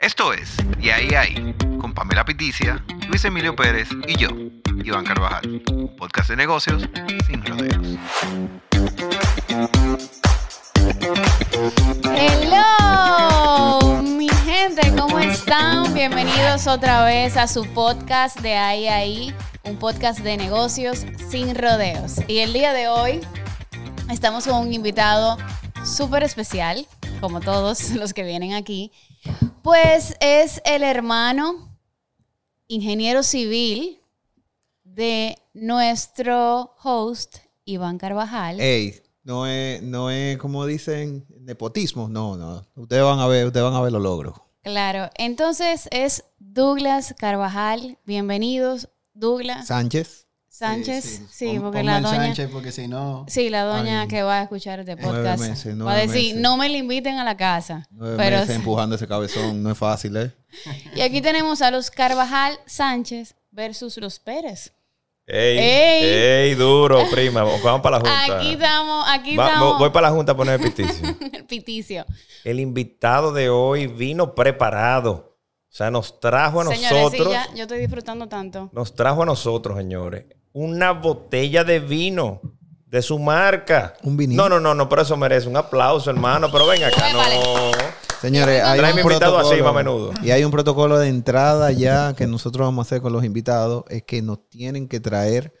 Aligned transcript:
Esto 0.00 0.32
es 0.32 0.56
Y 0.80 0.88
ahí 0.88 1.14
ahí, 1.14 1.54
con 1.78 1.92
Pamela 1.92 2.24
Piticia, 2.24 2.82
Luis 3.08 3.22
Emilio 3.26 3.54
Pérez 3.54 3.90
y 4.08 4.16
yo, 4.16 4.30
Iván 4.82 5.04
Carvajal, 5.04 5.60
podcast 5.98 6.30
de 6.30 6.36
negocios 6.36 6.88
sin 7.26 7.44
rodeos. 7.44 7.98
Hello, 12.16 14.02
mi 14.02 14.30
gente, 14.46 14.90
¿cómo 14.96 15.18
están? 15.18 15.92
Bienvenidos 15.92 16.66
otra 16.66 17.04
vez 17.04 17.36
a 17.36 17.46
su 17.46 17.66
podcast 17.66 18.40
de 18.40 18.56
Ahí 18.56 18.88
Ahí, 18.88 19.34
un 19.64 19.78
podcast 19.78 20.20
de 20.20 20.38
negocios 20.38 21.04
sin 21.28 21.54
rodeos. 21.54 22.26
Y 22.26 22.38
el 22.38 22.54
día 22.54 22.72
de 22.72 22.88
hoy 22.88 23.20
estamos 24.08 24.46
con 24.46 24.66
un 24.66 24.72
invitado 24.72 25.36
súper 25.84 26.22
especial, 26.22 26.86
como 27.20 27.40
todos 27.40 27.90
los 27.96 28.14
que 28.14 28.22
vienen 28.22 28.54
aquí. 28.54 28.92
Pues 29.62 30.14
es 30.20 30.62
el 30.64 30.82
hermano 30.82 31.78
ingeniero 32.66 33.22
civil 33.22 34.00
de 34.84 35.36
nuestro 35.52 36.74
host, 36.82 37.36
Iván 37.66 37.98
Carvajal. 37.98 38.58
Ey, 38.58 39.02
no 39.22 39.46
es, 39.46 39.82
no 39.82 40.10
es 40.10 40.38
como 40.38 40.64
dicen, 40.64 41.26
nepotismo. 41.40 42.08
No, 42.08 42.38
no. 42.38 42.66
Ustedes 42.74 43.02
van 43.02 43.18
a 43.18 43.26
ver, 43.26 43.48
ustedes 43.48 43.64
van 43.64 43.74
a 43.74 43.82
ver 43.82 43.92
los 43.92 44.02
logros. 44.02 44.34
Claro, 44.62 45.10
entonces 45.16 45.88
es 45.90 46.24
Douglas 46.38 47.14
Carvajal. 47.18 47.98
Bienvenidos, 48.06 48.88
Douglas 49.12 49.66
Sánchez. 49.66 50.29
Sánchez. 50.60 51.22
Sí, 51.30 51.54
Pon- 51.54 51.62
porque 51.62 51.82
la 51.82 52.00
doña. 52.00 52.16
Sánchez 52.16 52.50
porque 52.52 52.70
si 52.70 52.86
no... 52.86 53.24
Sí, 53.28 53.48
la 53.50 53.62
doña 53.64 54.02
Ay. 54.02 54.08
que 54.08 54.22
va 54.22 54.40
a 54.40 54.42
escuchar 54.42 54.78
este 54.80 54.94
Nueve 54.96 55.18
podcast 55.18 55.40
meses, 55.42 55.80
va 55.80 55.92
a 55.92 55.96
decir, 55.96 56.34
meses. 56.34 56.40
no 56.40 56.56
me 56.56 56.68
le 56.68 56.78
inviten 56.78 57.18
a 57.18 57.24
la 57.24 57.36
casa. 57.36 57.86
Nueve 57.90 58.16
Pero, 58.18 58.38
meses 58.40 58.56
empujando 58.56 58.94
ese 58.96 59.08
cabezón. 59.08 59.62
No 59.62 59.70
es 59.70 59.78
fácil, 59.78 60.16
¿eh? 60.16 60.32
y 60.94 61.00
aquí 61.00 61.20
tenemos 61.20 61.62
a 61.62 61.70
los 61.70 61.90
Carvajal 61.90 62.58
Sánchez 62.66 63.34
versus 63.50 63.96
los 63.96 64.18
Pérez. 64.18 64.72
Ey, 65.26 65.58
Ey. 65.58 66.04
ey, 66.50 66.54
duro, 66.56 67.04
prima. 67.10 67.42
Vamos 67.44 67.80
para 67.80 67.98
la 67.98 68.00
junta. 68.00 68.36
Aquí 68.38 68.52
estamos, 68.52 69.04
aquí 69.08 69.36
Va- 69.36 69.46
estamos. 69.48 69.78
voy 69.78 69.90
para 69.90 70.08
la 70.08 70.14
junta 70.14 70.32
a 70.32 70.36
poner 70.36 70.60
el 70.60 70.72
piticio. 70.72 71.16
el 71.32 71.44
piticio. 71.46 72.04
El 72.44 72.58
invitado 72.60 73.32
de 73.32 73.48
hoy 73.48 73.86
vino 73.86 74.34
preparado. 74.34 75.38
O 75.72 75.72
sea, 75.72 75.88
nos 75.92 76.18
trajo 76.18 76.60
a 76.62 76.64
Señores, 76.64 76.90
nosotros. 76.90 77.28
sí, 77.28 77.32
ya, 77.32 77.54
yo 77.54 77.62
estoy 77.62 77.78
disfrutando 77.78 78.26
tanto. 78.28 78.70
Nos 78.72 78.92
trajo 78.96 79.22
a 79.22 79.26
nosotros, 79.26 79.78
señores, 79.78 80.24
una 80.52 80.92
botella 80.92 81.64
de 81.64 81.80
vino 81.80 82.40
de 82.86 83.02
su 83.02 83.18
marca. 83.18 83.94
Un 84.02 84.16
vinito. 84.16 84.42
No, 84.42 84.48
no, 84.48 84.60
no, 84.60 84.74
no, 84.74 84.88
pero 84.88 85.02
eso 85.02 85.16
merece 85.16 85.48
un 85.48 85.56
aplauso, 85.56 86.10
hermano. 86.10 86.50
Pero 86.50 86.66
ven 86.66 86.82
acá, 86.84 87.12
no. 87.12 87.20
Señores, 88.20 88.62
hay 88.62 88.80
un 88.80 88.86
invitado 88.98 89.18
protocolo. 89.18 89.48
así 89.48 89.62
más 89.62 89.70
a 89.70 89.76
menudo. 89.76 90.12
Y 90.22 90.30
hay 90.30 90.44
un 90.44 90.50
protocolo 90.50 90.98
de 90.98 91.08
entrada 91.08 91.72
ya 91.72 92.14
que 92.14 92.26
nosotros 92.26 92.66
vamos 92.66 92.84
a 92.84 92.86
hacer 92.86 93.00
con 93.00 93.12
los 93.12 93.24
invitados. 93.24 93.84
Es 93.88 94.02
que 94.02 94.20
nos 94.22 94.48
tienen 94.48 94.88
que 94.88 95.00
traer 95.00 95.54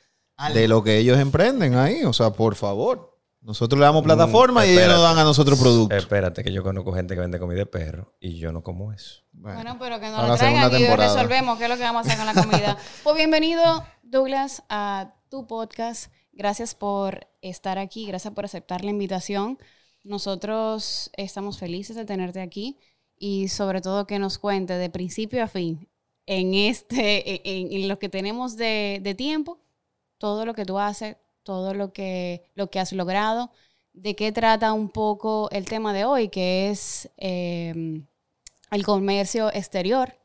de 0.52 0.68
lo 0.68 0.82
que 0.82 0.98
ellos 0.98 1.18
emprenden 1.18 1.76
ahí. 1.76 2.04
O 2.04 2.12
sea, 2.12 2.30
por 2.30 2.56
favor. 2.56 3.10
Nosotros 3.42 3.78
le 3.78 3.86
damos 3.86 4.02
plataforma 4.04 4.66
y 4.66 4.72
ellos 4.72 4.88
Mm, 4.88 4.90
nos 4.90 5.02
dan 5.02 5.18
a 5.18 5.24
nosotros 5.24 5.58
productos. 5.58 5.96
Espérate, 5.96 6.44
que 6.44 6.52
yo 6.52 6.62
conozco 6.62 6.92
gente 6.92 7.14
que 7.14 7.22
vende 7.22 7.38
comida 7.38 7.60
de 7.60 7.66
perro 7.66 8.14
y 8.20 8.38
yo 8.38 8.52
no 8.52 8.62
como 8.62 8.92
eso. 8.92 9.22
Bueno, 9.32 9.78
pero 9.80 9.98
que 9.98 10.10
nos 10.10 10.28
lo 10.28 10.36
traigan 10.36 10.68
y 10.68 10.76
temporada. 10.76 11.14
resolvemos 11.14 11.56
qué 11.56 11.64
es 11.64 11.70
lo 11.70 11.76
que 11.76 11.82
vamos 11.82 12.06
a 12.06 12.12
hacer 12.12 12.18
con 12.18 12.26
la 12.26 12.34
comida. 12.34 12.76
pues 13.02 13.16
bienvenido, 13.16 13.82
Douglas, 14.10 14.64
a 14.68 15.14
tu 15.28 15.46
podcast. 15.46 16.12
Gracias 16.32 16.74
por 16.74 17.28
estar 17.42 17.78
aquí, 17.78 18.06
gracias 18.06 18.34
por 18.34 18.44
aceptar 18.44 18.84
la 18.84 18.90
invitación. 18.90 19.56
Nosotros 20.02 21.12
estamos 21.16 21.60
felices 21.60 21.94
de 21.94 22.04
tenerte 22.04 22.40
aquí 22.40 22.76
y 23.16 23.46
sobre 23.48 23.80
todo 23.80 24.08
que 24.08 24.18
nos 24.18 24.38
cuente 24.38 24.72
de 24.72 24.90
principio 24.90 25.44
a 25.44 25.46
fin 25.46 25.88
en 26.26 26.54
este, 26.54 27.48
en, 27.48 27.72
en 27.72 27.88
lo 27.88 28.00
que 28.00 28.08
tenemos 28.08 28.56
de, 28.56 29.14
tiempo, 29.16 29.60
todo 30.18 30.44
lo 30.44 30.54
que 30.54 30.64
tú 30.64 30.80
haces, 30.80 31.16
todo 31.44 31.72
lo 31.72 31.92
que, 31.92 32.42
lo 32.56 32.68
que 32.68 32.80
has 32.80 32.92
logrado, 32.92 33.52
de 33.92 34.16
qué 34.16 34.32
trata 34.32 34.72
un 34.72 34.88
poco 34.88 35.48
el 35.52 35.66
tema 35.66 35.92
de 35.92 36.04
hoy, 36.04 36.30
que 36.30 36.70
es 36.70 37.08
eh, 37.16 38.02
el 38.72 38.84
comercio 38.84 39.52
exterior. 39.52 40.16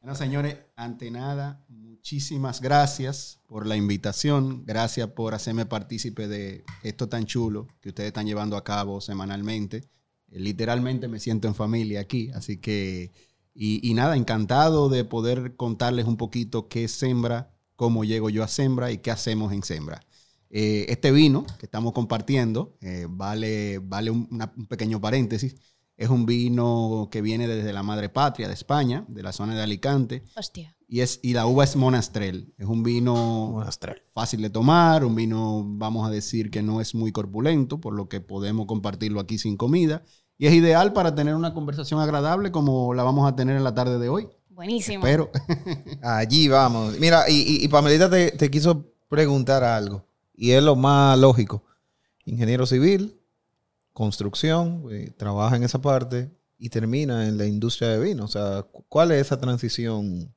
Bueno, 0.00 0.14
señores, 0.14 0.56
ante 0.74 1.10
nada, 1.10 1.60
muchísimas 2.06 2.60
gracias 2.60 3.40
por 3.48 3.66
la 3.66 3.74
invitación. 3.74 4.62
Gracias 4.64 5.08
por 5.08 5.34
hacerme 5.34 5.66
partícipe 5.66 6.28
de 6.28 6.62
esto 6.84 7.08
tan 7.08 7.26
chulo 7.26 7.66
que 7.80 7.88
ustedes 7.88 8.06
están 8.06 8.28
llevando 8.28 8.56
a 8.56 8.62
cabo 8.62 9.00
semanalmente. 9.00 9.88
Eh, 10.28 10.38
Literalmente 10.38 11.08
me 11.08 11.18
siento 11.18 11.48
en 11.48 11.56
familia 11.56 11.98
aquí, 11.98 12.30
así 12.32 12.58
que... 12.58 13.12
Y, 13.58 13.92
nada, 13.94 14.16
encantado 14.16 14.88
de 14.88 15.04
poder 15.04 15.56
contarles 15.56 16.04
un 16.04 16.16
poquito 16.16 16.68
qué 16.68 16.84
es 16.84 16.92
Sembra, 16.92 17.56
cómo 17.74 18.04
llego 18.04 18.30
yo 18.30 18.44
a 18.44 18.48
Sembra 18.48 18.92
y 18.92 18.98
qué 18.98 19.10
hacemos 19.10 19.52
en 19.52 19.64
Sembra. 19.64 20.06
Eh, 20.50 20.86
este 20.90 21.10
vino 21.10 21.44
que 21.58 21.64
estamos 21.66 21.92
compartiendo, 21.92 22.76
eh, 22.82 23.06
vale, 23.08 23.78
vale 23.78 24.10
un, 24.12 24.28
un 24.30 24.66
pequeño 24.66 25.00
paréntesis, 25.00 25.56
es 25.96 26.08
un 26.10 26.26
vino 26.26 27.08
que 27.10 27.22
viene 27.22 27.48
desde 27.48 27.72
la 27.72 27.82
madre 27.82 28.10
patria 28.10 28.46
de 28.46 28.54
España, 28.54 29.06
de 29.08 29.22
la 29.22 29.32
zona 29.32 29.56
de 29.56 29.62
Alicante, 29.62 30.22
Hostia. 30.36 30.75
Y, 30.88 31.00
es, 31.00 31.18
y 31.22 31.32
la 31.34 31.46
uva 31.46 31.64
es 31.64 31.76
Monastrell. 31.76 32.54
Es 32.58 32.66
un 32.66 32.82
vino 32.82 33.14
Monastrell. 33.52 34.02
fácil 34.12 34.42
de 34.42 34.50
tomar, 34.50 35.04
un 35.04 35.14
vino, 35.14 35.64
vamos 35.66 36.06
a 36.06 36.10
decir, 36.10 36.50
que 36.50 36.62
no 36.62 36.80
es 36.80 36.94
muy 36.94 37.12
corpulento, 37.12 37.80
por 37.80 37.94
lo 37.94 38.08
que 38.08 38.20
podemos 38.20 38.66
compartirlo 38.66 39.20
aquí 39.20 39.38
sin 39.38 39.56
comida. 39.56 40.02
Y 40.38 40.46
es 40.46 40.52
ideal 40.54 40.92
para 40.92 41.14
tener 41.14 41.34
una 41.34 41.54
conversación 41.54 42.00
agradable 42.00 42.52
como 42.52 42.92
la 42.94 43.02
vamos 43.02 43.26
a 43.30 43.34
tener 43.36 43.56
en 43.56 43.64
la 43.64 43.74
tarde 43.74 43.98
de 43.98 44.08
hoy. 44.08 44.28
Buenísimo. 44.50 45.02
Pero 45.02 45.30
Allí 46.02 46.48
vamos. 46.48 46.98
Mira, 47.00 47.28
y, 47.28 47.34
y, 47.60 47.64
y 47.64 47.68
Pamelita 47.68 48.08
te, 48.10 48.30
te 48.32 48.50
quiso 48.50 48.92
preguntar 49.08 49.64
algo. 49.64 50.04
Y 50.34 50.50
es 50.52 50.62
lo 50.62 50.76
más 50.76 51.18
lógico. 51.18 51.62
Ingeniero 52.24 52.66
civil, 52.66 53.18
construcción, 53.92 54.84
eh, 54.90 55.12
trabaja 55.16 55.56
en 55.56 55.62
esa 55.62 55.80
parte 55.80 56.30
y 56.58 56.68
termina 56.70 57.26
en 57.26 57.38
la 57.38 57.46
industria 57.46 57.88
de 57.90 58.00
vino. 58.00 58.24
O 58.24 58.28
sea, 58.28 58.62
cu- 58.62 58.84
¿cuál 58.88 59.12
es 59.12 59.22
esa 59.26 59.38
transición 59.40 60.34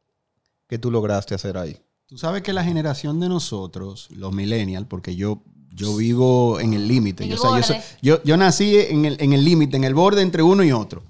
que 0.69 0.77
tú 0.79 0.89
lograste 0.91 1.35
hacer 1.35 1.57
ahí? 1.57 1.75
Tú 2.05 2.17
sabes 2.17 2.41
que 2.43 2.53
la 2.53 2.63
generación 2.63 3.19
de 3.19 3.27
nosotros, 3.27 4.07
los 4.11 4.31
millennials, 4.33 4.87
porque 4.87 5.15
yo, 5.15 5.43
yo 5.73 5.95
vivo 5.97 6.59
en 6.61 6.73
el 6.73 6.87
límite. 6.87 7.27
Yo, 7.27 7.35
el 7.35 7.39
o 7.41 7.63
sea, 7.63 7.83
yo, 8.01 8.15
yo- 8.17 8.23
yo 8.23 8.37
nací 8.37 8.77
en 8.77 9.03
el 9.05 9.17
en 9.19 9.33
el 9.33 9.43
límite, 9.43 9.75
en 9.75 9.83
el 9.83 9.93
borde 9.93 10.21
entre 10.21 10.41
uno 10.43 10.63
y 10.63 10.71
otro. 10.71 11.03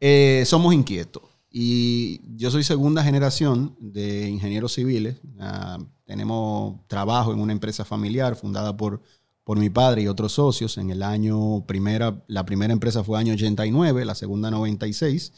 Eh, 0.00 0.42
somos 0.46 0.74
inquietos. 0.74 1.22
Y 1.56 2.20
yo 2.36 2.50
soy 2.50 2.64
segunda 2.64 3.02
generación 3.04 3.76
de 3.80 4.28
ingenieros 4.28 4.74
civiles. 4.74 5.16
Ah, 5.38 5.78
tenemos 6.04 6.80
trabajo 6.88 7.32
en 7.32 7.38
una 7.40 7.52
empresa 7.52 7.84
familiar 7.84 8.34
fundada 8.34 8.76
por, 8.76 9.00
por 9.44 9.58
mi 9.58 9.70
padre 9.70 10.02
y 10.02 10.08
otros 10.08 10.32
socios. 10.32 10.78
En 10.78 10.90
el 10.90 11.02
año 11.02 11.64
primera, 11.66 12.24
la 12.26 12.44
primera 12.44 12.72
empresa 12.72 13.04
fue 13.04 13.18
año 13.20 13.34
89, 13.34 14.04
la 14.04 14.14
segunda 14.16 14.50
96. 14.50 15.32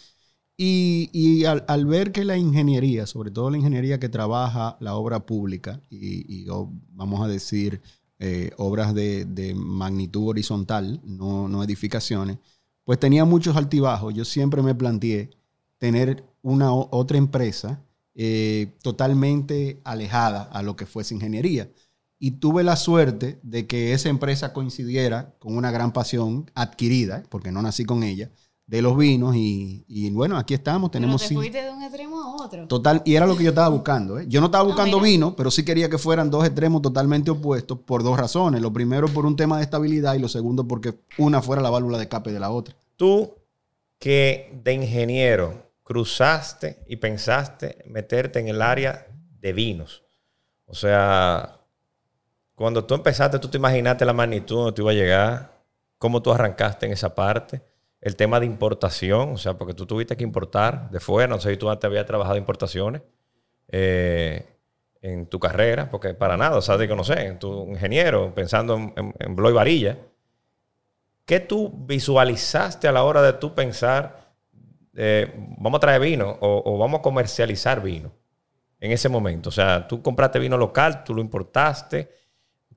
Y, 0.59 1.11
y 1.13 1.45
al, 1.45 1.87
ver 1.87 2.13
que 2.13 2.25
la 2.25 2.39
ingeniería, 2.39 3.07
sobre 3.07 3.31
todo 3.31 3.51
la 3.51 3.59
ingeniería 3.59 4.01
que 4.01 4.09
trabaja 4.09 4.79
la 4.81 4.95
obra 4.95 5.27
pública 5.27 5.83
y, 5.91 6.45
y, 6.45 6.47
vamos 6.93 7.21
a 7.21 7.29
decir 7.29 7.83
eh, 8.19 8.53
obras 8.57 8.95
de, 8.95 9.27
de 9.27 9.55
magnitud 9.55 10.29
horizontal, 10.29 11.01
no, 11.05 11.47
no 11.49 11.63
edificaciones, 11.63 12.39
pues 12.85 12.99
tenía 12.99 13.25
muchos 13.27 13.57
altibajos. 13.57 14.15
Yo 14.15 14.25
siempre 14.25 14.63
me 14.63 14.75
planteé 14.75 15.31
tener 15.79 16.25
una 16.41 16.73
otra 16.73 17.19
empresa 17.19 17.83
eh, 18.15 18.73
totalmente 18.81 19.81
alejada 19.85 20.45
a 20.45 20.63
lo 20.63 20.75
que 20.77 20.87
fuese 20.87 21.15
ingeniería. 21.15 21.69
Y 22.19 22.31
tuve 22.33 22.65
la 22.65 22.77
suerte 22.77 23.39
de 23.43 23.67
que 23.67 23.93
esa 23.93 24.09
empresa 24.09 24.55
coincidiera 24.55 25.35
con 25.39 25.55
una 25.55 25.71
gran 25.71 25.93
pasión 25.93 26.51
adquirida, 26.55 27.25
porque 27.29 27.53
no 27.53 27.61
nací 27.61 27.85
con 27.85 28.03
ella, 28.03 28.31
de 28.67 28.83
los 28.83 28.97
vinos. 28.97 29.37
Y, 29.37 29.85
y 29.89 30.11
bueno, 30.11 30.37
aquí 30.37 30.55
estamos, 30.55 30.91
Pero 30.91 31.01
tenemos 31.01 31.27
te 31.27 31.35
fuiste 31.35 31.63
de 31.63 31.71
un 31.71 31.83
extremo 31.83 32.21
a 32.21 32.45
otro. 32.45 32.67
Total, 32.67 33.03
y 33.05 33.15
era 33.15 33.27
lo 33.27 33.37
que 33.37 33.45
yo 33.45 33.51
estaba 33.51 33.69
buscando. 33.69 34.19
¿eh? 34.19 34.27
Yo 34.29 34.41
no 34.41 34.47
estaba 34.47 34.65
buscando 34.65 35.01
vino, 35.01 35.35
pero 35.37 35.51
sí 35.51 35.65
quería 35.65 35.89
que 35.89 35.99
fueran 35.99 36.31
dos 36.31 36.45
extremos 36.45 36.83
totalmente 36.83 37.31
opuestos 37.31 37.79
por 37.79 38.03
dos 38.03 38.19
razones. 38.19 38.61
Lo 38.61 38.73
primero 38.73 39.09
por 39.09 39.27
un 39.27 39.37
tema 39.37 39.59
de 39.59 39.65
estabilidad 39.65 40.15
y 40.15 40.19
lo 40.19 40.29
segundo 40.29 40.67
porque 40.67 40.95
una 41.19 41.43
fuera 41.43 41.63
la 41.63 41.71
válvula 41.71 41.99
de 41.99 42.05
escape 42.05 42.33
de 42.33 42.41
la 42.41 42.51
otra. 42.51 42.75
Tú 42.97 43.33
que 43.99 44.61
de 44.63 44.75
ingeniero 44.75 45.67
cruzaste 45.83 46.83
y 46.89 46.97
pensaste 46.97 47.85
meterte 47.87 48.41
en 48.41 48.49
el 48.49 48.61
área 48.61 49.07
de 49.41 49.53
vinos. 49.53 50.03
O 50.67 50.75
sea, 50.75 51.61
cuando 52.57 52.85
tú 52.85 52.95
empezaste, 52.95 53.39
tú 53.39 53.49
te 53.49 53.59
imaginaste 53.59 54.05
la 54.05 54.13
magnitud 54.13 54.57
donde 54.57 54.73
tú 54.73 54.83
ibas 54.83 54.93
a 54.93 54.99
llegar, 54.99 55.63
cómo 55.99 56.21
tú 56.23 56.33
arrancaste 56.33 56.87
en 56.87 56.93
esa 56.93 57.15
parte, 57.15 57.63
el 58.07 58.17
tema 58.17 58.41
de 58.41 58.47
importación, 58.47 59.33
o 59.35 59.39
sea, 59.39 59.55
porque 59.59 59.75
tú 59.75 59.87
tuviste 59.87 60.17
que 60.17 60.25
importar 60.25 60.91
de 60.91 61.01
fuera, 61.01 61.29
no 61.35 61.41
sé 61.41 61.51
si 61.51 61.57
tú 61.57 61.71
antes 61.71 61.87
habías 61.87 62.07
trabajado 62.07 62.37
importaciones 62.39 63.03
eh, 63.69 64.47
en 65.03 65.27
tu 65.29 65.41
carrera, 65.41 65.91
porque 65.91 66.15
para 66.15 66.37
nada, 66.37 66.59
o 66.59 66.63
sea, 66.63 66.79
digo, 66.79 66.97
no 66.97 67.05
sé, 67.05 67.33
tú 67.41 67.69
ingeniero, 67.69 68.35
pensando 68.35 68.77
en, 68.77 68.93
en, 68.97 69.15
en 69.19 69.37
Bloy 69.37 69.53
Varilla, 69.55 69.99
¿Qué 71.25 71.41
tú 71.41 71.73
visualizaste 71.87 72.87
a 72.87 72.93
la 72.93 73.03
hora 73.03 73.21
de 73.23 73.33
tú 73.35 73.55
pensar 73.55 74.35
eh, 74.97 75.33
vamos 75.59 75.79
a 75.79 75.81
traer 75.81 76.01
vino 76.01 76.39
o, 76.41 76.63
o 76.65 76.79
vamos 76.79 77.01
a 77.01 77.03
comercializar 77.03 77.83
vino 77.83 78.13
en 78.81 78.93
ese 78.93 79.09
momento. 79.09 79.51
O 79.51 79.53
sea, 79.53 79.89
tú 79.89 80.03
compraste 80.03 80.39
vino 80.39 80.57
local, 80.59 81.05
tú 81.05 81.15
lo 81.15 81.21
importaste. 81.23 82.11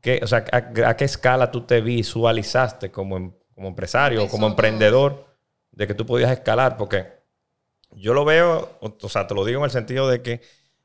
¿Qué, 0.01 0.19
o 0.23 0.27
sea, 0.27 0.45
a, 0.51 0.89
a 0.89 0.97
qué 0.97 1.05
escala 1.05 1.51
tú 1.51 1.61
te 1.61 1.81
visualizaste 1.81 2.91
como, 2.91 3.17
em- 3.17 3.33
como 3.59 3.67
empresario 3.67 4.29
como 4.29 4.47
emprendedor 4.47 5.25
de 5.71 5.85
que 5.85 5.93
tú 5.93 6.05
podías 6.05 6.31
escalar? 6.31 6.77
Porque 6.77 7.07
yo 7.91 8.13
lo 8.13 8.23
veo, 8.23 8.69
o, 8.79 9.09
sea, 9.09 9.27
te 9.27 9.35
lo 9.35 9.43
digo 9.43 9.59
en 9.59 9.65
el 9.65 9.71
sentido 9.71 10.07
de 10.07 10.21
que 10.21 10.41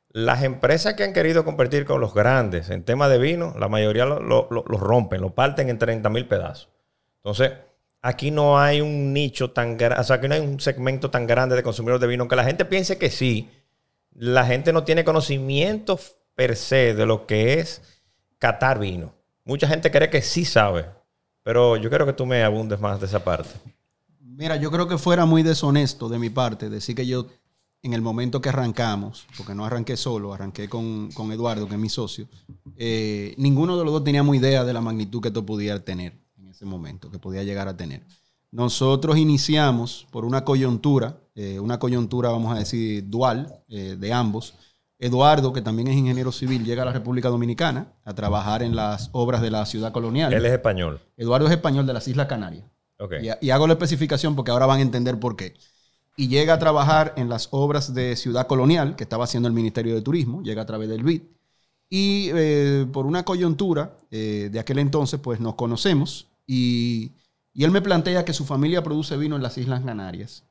las 0.08 0.42
empresas 0.42 0.94
que 0.94 1.04
han 1.04 1.12
querido 1.12 1.44
competir 1.44 1.84
con 1.84 2.00
los 2.00 2.14
grandes 2.14 2.70
en 2.70 2.82
tema 2.84 3.08
de 3.08 3.18
vino, 3.18 3.54
la 3.58 3.68
mayoría 3.68 4.06
lo, 4.06 4.20
lo- 4.20 4.48
lo- 4.50 4.64
lo 4.66 4.78
rompen, 4.78 5.20
lo 5.20 5.34
parten 5.34 5.68
en 5.68 5.78
30 5.78 6.10
mil 6.10 6.26
pedazos. 6.26 6.68
Entonces, 7.18 7.52
aquí 8.02 8.32
no 8.32 8.58
hay 8.58 8.80
un 8.80 9.12
nicho 9.12 9.52
tan 9.52 9.76
grande, 9.76 10.00
o 10.00 10.04
sea, 10.04 10.16
aquí 10.16 10.26
no 10.26 10.34
hay 10.34 10.40
un 10.40 10.58
segmento 10.58 11.10
tan 11.10 11.26
grande 11.28 11.54
de 11.54 11.62
consumidores 11.62 12.00
de 12.00 12.08
vino, 12.08 12.22
aunque 12.22 12.36
la 12.36 12.44
gente 12.44 12.64
piense 12.64 12.98
que 12.98 13.10
sí, 13.10 13.50
la 14.14 14.44
gente 14.46 14.72
no 14.72 14.82
tiene 14.82 15.04
conocimiento 15.04 15.98
per 16.34 16.56
se 16.56 16.94
de 16.94 17.06
lo 17.06 17.26
que 17.26 17.60
es 17.60 17.82
catar 18.38 18.80
vino. 18.80 19.14
Mucha 19.44 19.68
gente 19.68 19.90
cree 19.92 20.10
que 20.10 20.22
sí 20.22 20.44
sabe, 20.44 20.86
pero 21.44 21.76
yo 21.76 21.88
quiero 21.88 22.06
que 22.06 22.14
tú 22.14 22.26
me 22.26 22.42
abundes 22.42 22.80
más 22.80 22.98
de 22.98 23.06
esa 23.06 23.22
parte. 23.22 23.50
Mira, 24.18 24.56
yo 24.56 24.72
creo 24.72 24.88
que 24.88 24.98
fuera 24.98 25.26
muy 25.26 25.44
deshonesto 25.44 26.08
de 26.08 26.18
mi 26.18 26.30
parte 26.30 26.68
decir 26.68 26.96
que 26.96 27.06
yo, 27.06 27.26
en 27.82 27.92
el 27.92 28.02
momento 28.02 28.40
que 28.40 28.48
arrancamos, 28.48 29.26
porque 29.36 29.54
no 29.54 29.64
arranqué 29.64 29.96
solo, 29.96 30.34
arranqué 30.34 30.68
con, 30.68 31.12
con 31.12 31.30
Eduardo, 31.30 31.68
que 31.68 31.74
es 31.74 31.80
mi 31.80 31.90
socio, 31.90 32.26
eh, 32.76 33.34
ninguno 33.36 33.78
de 33.78 33.84
los 33.84 33.92
dos 33.92 34.02
teníamos 34.02 34.34
idea 34.34 34.64
de 34.64 34.72
la 34.72 34.80
magnitud 34.80 35.20
que 35.20 35.28
esto 35.28 35.46
podía 35.46 35.84
tener 35.84 36.18
en 36.36 36.48
ese 36.48 36.64
momento, 36.64 37.10
que 37.10 37.20
podía 37.20 37.44
llegar 37.44 37.68
a 37.68 37.76
tener. 37.76 38.02
Nosotros 38.50 39.18
iniciamos 39.18 40.06
por 40.10 40.24
una 40.24 40.44
coyuntura, 40.44 41.20
eh, 41.34 41.60
una 41.60 41.78
coyuntura, 41.78 42.30
vamos 42.30 42.56
a 42.56 42.58
decir, 42.58 43.08
dual 43.08 43.62
eh, 43.68 43.96
de 43.98 44.12
ambos. 44.12 44.54
Eduardo, 45.04 45.52
que 45.52 45.60
también 45.60 45.88
es 45.88 45.96
ingeniero 45.96 46.32
civil, 46.32 46.64
llega 46.64 46.80
a 46.80 46.86
la 46.86 46.92
República 46.92 47.28
Dominicana 47.28 47.92
a 48.06 48.14
trabajar 48.14 48.62
en 48.62 48.74
las 48.74 49.10
obras 49.12 49.42
de 49.42 49.50
la 49.50 49.66
ciudad 49.66 49.92
colonial. 49.92 50.32
Él 50.32 50.46
es 50.46 50.52
español. 50.52 50.98
Eduardo 51.18 51.46
es 51.46 51.52
español 51.52 51.86
de 51.86 51.92
las 51.92 52.08
Islas 52.08 52.26
Canarias. 52.26 52.64
Ok. 52.98 53.16
Y, 53.20 53.46
y 53.46 53.50
hago 53.50 53.66
la 53.66 53.74
especificación 53.74 54.34
porque 54.34 54.50
ahora 54.50 54.64
van 54.64 54.78
a 54.78 54.82
entender 54.82 55.20
por 55.20 55.36
qué. 55.36 55.52
Y 56.16 56.28
llega 56.28 56.54
a 56.54 56.58
trabajar 56.58 57.12
en 57.18 57.28
las 57.28 57.48
obras 57.50 57.92
de 57.92 58.16
Ciudad 58.16 58.46
Colonial, 58.46 58.96
que 58.96 59.04
estaba 59.04 59.24
haciendo 59.24 59.46
el 59.46 59.52
Ministerio 59.52 59.94
de 59.94 60.00
Turismo, 60.00 60.42
llega 60.42 60.62
a 60.62 60.66
través 60.66 60.88
del 60.88 61.02
BID. 61.02 61.20
Y 61.90 62.30
eh, 62.32 62.86
por 62.90 63.04
una 63.04 63.26
coyuntura 63.26 63.98
eh, 64.10 64.48
de 64.50 64.58
aquel 64.58 64.78
entonces, 64.78 65.20
pues 65.20 65.38
nos 65.38 65.54
conocemos 65.54 66.28
y, 66.46 67.12
y 67.52 67.64
él 67.64 67.72
me 67.72 67.82
plantea 67.82 68.24
que 68.24 68.32
su 68.32 68.46
familia 68.46 68.82
produce 68.82 69.18
vino 69.18 69.36
en 69.36 69.42
las 69.42 69.58
Islas 69.58 69.82
Canarias 69.84 70.44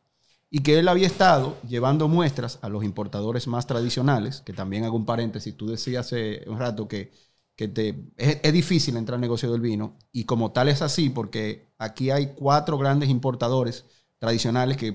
y 0.54 0.60
que 0.62 0.78
él 0.78 0.88
había 0.88 1.08
estado 1.08 1.58
llevando 1.68 2.08
muestras 2.08 2.60
a 2.62 2.70
los 2.70 2.84
importadores 2.84 3.48
más 3.48 3.66
tradicionales, 3.66 4.42
que 4.42 4.54
también 4.54 4.84
hago 4.84 4.96
un 4.96 5.06
paréntesis, 5.06 5.58
tú 5.58 5.66
decías 5.68 6.06
hace 6.06 6.44
un 6.48 6.60
rato 6.60 6.88
que, 6.88 7.12
que 7.56 7.68
te, 7.70 8.12
es, 8.18 8.54
difícil 8.54 8.96
entrar 8.98 9.16
al 9.16 9.22
negocio 9.22 9.52
del 9.52 9.62
vino 9.62 9.98
y 10.12 10.26
como 10.26 10.52
tal 10.52 10.70
es 10.70 10.84
así 10.84 11.10
porque 11.10 11.74
aquí 11.80 12.12
hay 12.12 12.36
cuatro 12.36 12.78
grandes 12.78 13.10
importadores 13.10 13.86
tradicionales 14.20 14.78
que 14.78 14.92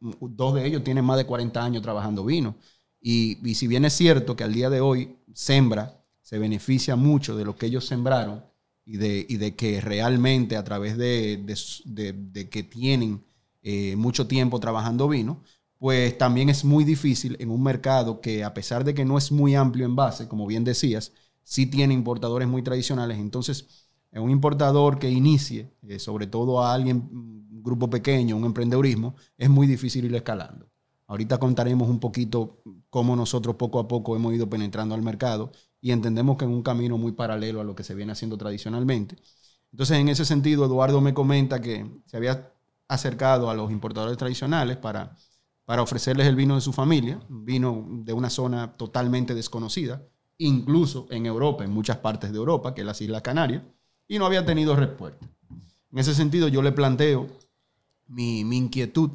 mm, 0.00 0.12
dos 0.20 0.54
de 0.54 0.66
ellos 0.66 0.82
tienen 0.84 1.04
más 1.04 1.16
de 1.18 1.26
40 1.26 1.64
años 1.64 1.82
trabajando 1.82 2.24
vino. 2.24 2.56
Y, 3.00 3.38
y 3.48 3.54
si 3.54 3.68
bien 3.68 3.84
es 3.84 3.92
cierto 3.92 4.34
que 4.34 4.42
al 4.44 4.52
día 4.52 4.68
de 4.70 4.80
hoy 4.80 5.16
Sembra 5.32 6.04
se 6.22 6.38
beneficia 6.38 6.96
mucho 6.96 7.36
de 7.36 7.44
lo 7.44 7.56
que 7.56 7.66
ellos 7.66 7.86
sembraron 7.86 8.44
y 8.84 8.96
de, 8.96 9.24
y 9.28 9.36
de 9.36 9.54
que 9.54 9.80
realmente 9.80 10.56
a 10.56 10.64
través 10.64 10.96
de, 10.96 11.36
de- 11.84 12.12
de 12.14 12.48
que 12.50 12.62
tienen 12.64 13.24
eh, 13.70 13.96
mucho 13.96 14.26
tiempo 14.26 14.58
trabajando 14.60 15.08
vino, 15.08 15.42
pues 15.76 16.16
también 16.16 16.48
es 16.48 16.64
muy 16.64 16.84
difícil 16.84 17.36
en 17.38 17.50
un 17.50 17.62
mercado 17.62 18.22
que 18.22 18.42
a 18.42 18.54
pesar 18.54 18.82
de 18.82 18.94
que 18.94 19.04
no 19.04 19.18
es 19.18 19.30
muy 19.30 19.54
amplio 19.54 19.84
en 19.84 19.94
base, 19.94 20.26
como 20.26 20.46
bien 20.46 20.64
decías, 20.64 21.12
sí 21.44 21.66
tiene 21.66 21.92
importadores 21.92 22.48
muy 22.48 22.62
tradicionales. 22.62 23.18
Entonces, 23.18 23.66
en 24.10 24.22
un 24.22 24.30
importador 24.30 24.98
que 24.98 25.10
inicie, 25.10 25.70
eh, 25.82 25.98
sobre 25.98 26.26
todo 26.26 26.62
a 26.64 26.72
alguien, 26.72 27.10
un 27.12 27.62
grupo 27.62 27.90
pequeño, 27.90 28.38
un 28.38 28.46
emprendedurismo, 28.46 29.16
es 29.36 29.50
muy 29.50 29.66
difícil 29.66 30.06
ir 30.06 30.14
escalando. 30.14 30.70
Ahorita 31.06 31.36
contaremos 31.36 31.90
un 31.90 32.00
poquito 32.00 32.62
cómo 32.88 33.16
nosotros 33.16 33.56
poco 33.56 33.80
a 33.80 33.86
poco 33.86 34.16
hemos 34.16 34.32
ido 34.32 34.48
penetrando 34.48 34.94
al 34.94 35.02
mercado 35.02 35.52
y 35.78 35.90
entendemos 35.90 36.38
que 36.38 36.46
en 36.46 36.52
un 36.52 36.62
camino 36.62 36.96
muy 36.96 37.12
paralelo 37.12 37.60
a 37.60 37.64
lo 37.64 37.74
que 37.74 37.84
se 37.84 37.94
viene 37.94 38.12
haciendo 38.12 38.38
tradicionalmente. 38.38 39.16
Entonces, 39.72 39.98
en 39.98 40.08
ese 40.08 40.24
sentido, 40.24 40.64
Eduardo 40.64 41.02
me 41.02 41.12
comenta 41.12 41.60
que 41.60 41.86
se 42.06 42.16
había 42.16 42.54
acercado 42.88 43.50
a 43.50 43.54
los 43.54 43.70
importadores 43.70 44.16
tradicionales 44.16 44.76
para, 44.78 45.16
para 45.64 45.82
ofrecerles 45.82 46.26
el 46.26 46.36
vino 46.36 46.54
de 46.54 46.60
su 46.60 46.72
familia, 46.72 47.20
vino 47.28 47.86
de 47.88 48.12
una 48.12 48.30
zona 48.30 48.76
totalmente 48.76 49.34
desconocida, 49.34 50.02
incluso 50.38 51.06
en 51.10 51.26
Europa, 51.26 51.64
en 51.64 51.70
muchas 51.70 51.98
partes 51.98 52.32
de 52.32 52.38
Europa, 52.38 52.74
que 52.74 52.80
es 52.80 52.86
las 52.86 53.00
Islas 53.00 53.22
Canarias, 53.22 53.62
y 54.08 54.18
no 54.18 54.26
había 54.26 54.46
tenido 54.46 54.74
respuesta. 54.74 55.26
En 55.92 55.98
ese 55.98 56.14
sentido, 56.14 56.48
yo 56.48 56.62
le 56.62 56.72
planteo 56.72 57.28
mi, 58.06 58.44
mi 58.44 58.56
inquietud 58.56 59.10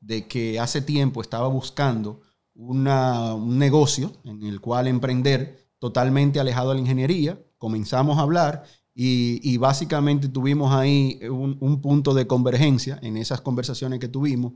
de 0.00 0.26
que 0.26 0.58
hace 0.58 0.80
tiempo 0.80 1.20
estaba 1.20 1.48
buscando 1.48 2.22
un 2.54 3.58
negocio 3.58 4.12
en 4.24 4.42
el 4.44 4.60
cual 4.60 4.88
emprender 4.88 5.68
totalmente 5.78 6.40
alejado 6.40 6.70
de 6.70 6.76
la 6.76 6.80
ingeniería. 6.80 7.38
Comenzamos 7.56 8.18
a 8.18 8.22
hablar 8.22 8.64
y, 9.00 9.56
básicamente 9.58 10.28
tuvimos 10.28 10.72
ahí 10.72 11.20
un, 11.30 11.56
un 11.60 11.80
punto 11.80 12.14
de 12.14 12.26
convergencia 12.26 12.98
en 13.00 13.16
esas 13.16 13.40
conversaciones 13.40 14.00
que 14.00 14.08
tuvimos 14.08 14.54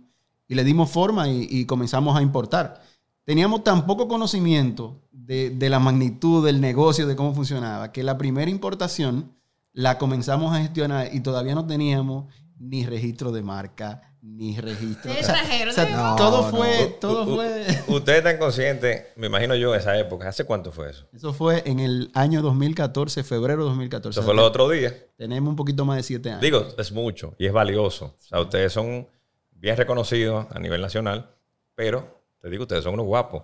y 0.49 0.57
le 0.57 0.65
dimos 0.65 0.91
forma 0.91 1.29
y, 1.29 1.47
y 1.49 1.65
comenzamos 1.65 2.17
a 2.17 2.23
importar. 2.23 2.83
Teníamos 3.25 3.63
tan 3.63 3.87
poco 3.87 4.09
conocimiento 4.09 5.01
de, 5.13 5.51
de 5.51 5.71
la 5.71 5.79
magnitud 5.79 6.45
del 6.45 6.61
negocio, 6.61 7.07
de 7.07 7.15
cómo 7.15 7.33
funcionaba, 7.37 7.93
que 7.93 8.03
la 8.03 8.19
primera 8.19 8.51
importación 8.51 9.33
la 9.73 9.97
comenzamos 9.97 10.53
a 10.53 10.61
gestionar 10.61 11.15
y 11.15 11.21
todavía 11.21 11.55
no 11.55 11.65
teníamos 11.65 12.25
ni 12.59 12.85
registro 12.85 13.31
de 13.31 13.43
marca, 13.45 14.12
ni 14.23 14.57
registro. 14.59 15.13
De 15.13 15.21
o 15.21 15.23
sea, 15.25 15.35
extranjero, 15.35 15.71
o 15.71 15.75
sea, 15.75 15.85
de- 15.85 15.93
No, 15.93 16.17
todo 16.17 16.43
no. 16.43 16.57
fue, 16.57 16.97
todo 17.01 17.25
U- 17.25 17.33
u- 17.33 17.35
fue. 17.37 17.67
Ustedes 17.89 18.19
están 18.19 18.39
conscientes, 18.39 19.07
me 19.17 19.27
imagino 19.27 19.55
yo, 19.57 19.75
en 19.75 19.81
esa 19.81 19.99
época. 19.99 20.29
¿Hace 20.29 20.45
cuánto 20.45 20.71
fue 20.71 20.91
eso? 20.91 21.07
Eso 21.13 21.33
fue 21.33 21.63
en 21.67 21.81
el 21.81 22.11
año 22.15 22.41
2014, 22.41 23.25
febrero 23.25 23.65
de 23.65 23.69
2014. 23.71 24.21
Eso 24.21 24.25
fue 24.25 24.35
los 24.35 24.47
otros 24.47 24.71
días. 24.73 24.95
Tenemos 25.17 25.51
un 25.51 25.57
poquito 25.57 25.85
más 25.85 25.97
de 25.97 26.03
siete 26.05 26.31
años. 26.31 26.41
Digo, 26.41 26.67
es 26.79 26.93
mucho 26.93 27.35
y 27.39 27.47
es 27.47 27.53
valioso. 27.53 28.07
O 28.07 28.23
sea, 28.23 28.41
ustedes 28.41 28.73
son 28.73 29.09
bien 29.51 29.77
reconocidos 29.77 30.47
a 30.51 30.59
nivel 30.61 30.81
nacional, 30.81 31.31
pero 31.75 32.23
te 32.41 32.49
digo, 32.49 32.63
ustedes 32.63 32.85
son 32.85 32.95
unos 32.95 33.07
guapos. 33.07 33.43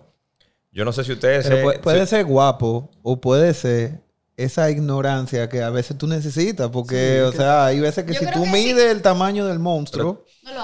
Yo 0.71 0.85
no 0.85 0.93
sé 0.93 1.03
si 1.03 1.11
ustedes... 1.11 1.43
Pero 1.45 1.57
se- 1.57 1.63
puede, 1.63 1.79
puede 1.79 1.99
se- 2.01 2.07
ser 2.17 2.25
guapo 2.25 2.89
o 3.01 3.19
puede 3.19 3.53
ser 3.53 4.01
esa 4.37 4.69
ignorancia 4.71 5.49
que 5.49 5.61
a 5.61 5.69
veces 5.71 5.97
tú 5.97 6.07
necesitas. 6.07 6.69
Porque, 6.69 7.21
o 7.23 7.31
sea, 7.33 7.65
hay 7.65 7.79
veces 7.81 8.05
que 8.05 8.13
Yo 8.13 8.19
si 8.21 8.25
tú 8.31 8.43
que 8.43 8.49
mides 8.51 8.91
el 8.91 9.01
tamaño 9.01 9.45
del 9.45 9.59
monstruo. 9.59 10.23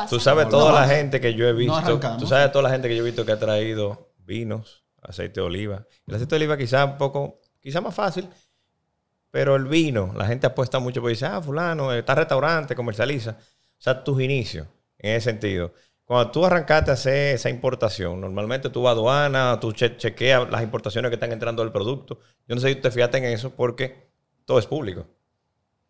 Tú 0.09 0.19
sabes 0.19 0.45
toda 0.49 0.71
la 0.73 0.87
gente 0.95 1.21
que 1.21 1.33
yo 1.33 1.47
he 1.47 1.53
visto. 1.53 1.73
tú 2.19 2.27
sabes 2.27 2.51
toda 2.51 2.63
la 2.63 2.69
gente 2.69 2.87
que 2.87 2.95
yo 2.95 3.01
he 3.03 3.05
visto 3.05 3.25
que 3.25 3.31
ha 3.31 3.39
traído 3.39 4.13
vinos, 4.19 4.83
aceite 5.01 5.39
de 5.41 5.45
oliva. 5.45 5.85
El 6.07 6.15
aceite 6.15 6.31
de 6.35 6.35
oliva 6.37 6.57
quizá 6.57 6.85
un 6.85 6.97
poco, 6.97 7.39
quizá 7.61 7.81
más 7.81 7.93
fácil, 7.95 8.29
pero 9.31 9.55
el 9.55 9.65
vino, 9.65 10.13
la 10.15 10.25
gente 10.25 10.47
apuesta 10.47 10.79
mucho 10.79 11.01
porque 11.01 11.13
dice, 11.13 11.25
ah, 11.25 11.41
fulano, 11.41 11.91
está 11.93 12.15
restaurante, 12.15 12.75
comercializa. 12.75 13.31
O 13.31 13.81
sea, 13.81 14.03
tus 14.03 14.21
inicios, 14.21 14.67
en 14.97 15.15
ese 15.15 15.25
sentido. 15.31 15.73
Cuando 16.05 16.31
tú 16.31 16.45
arrancaste 16.45 16.91
a 16.91 16.93
hacer 16.93 17.35
esa 17.35 17.49
importación, 17.49 18.21
normalmente 18.21 18.69
tú 18.69 18.83
vas 18.83 18.91
a 18.91 18.93
aduana, 18.93 19.59
tú 19.59 19.73
che- 19.73 19.97
chequeas 19.97 20.49
las 20.49 20.61
importaciones 20.63 21.09
que 21.09 21.15
están 21.15 21.31
entrando 21.31 21.63
del 21.63 21.71
producto. 21.71 22.19
Yo 22.47 22.55
no 22.55 22.61
sé 22.61 22.69
si 22.69 22.75
te 22.75 22.91
fijaste 22.91 23.17
en 23.17 23.25
eso 23.25 23.49
porque 23.55 24.09
todo 24.45 24.59
es 24.59 24.67
público. 24.67 25.07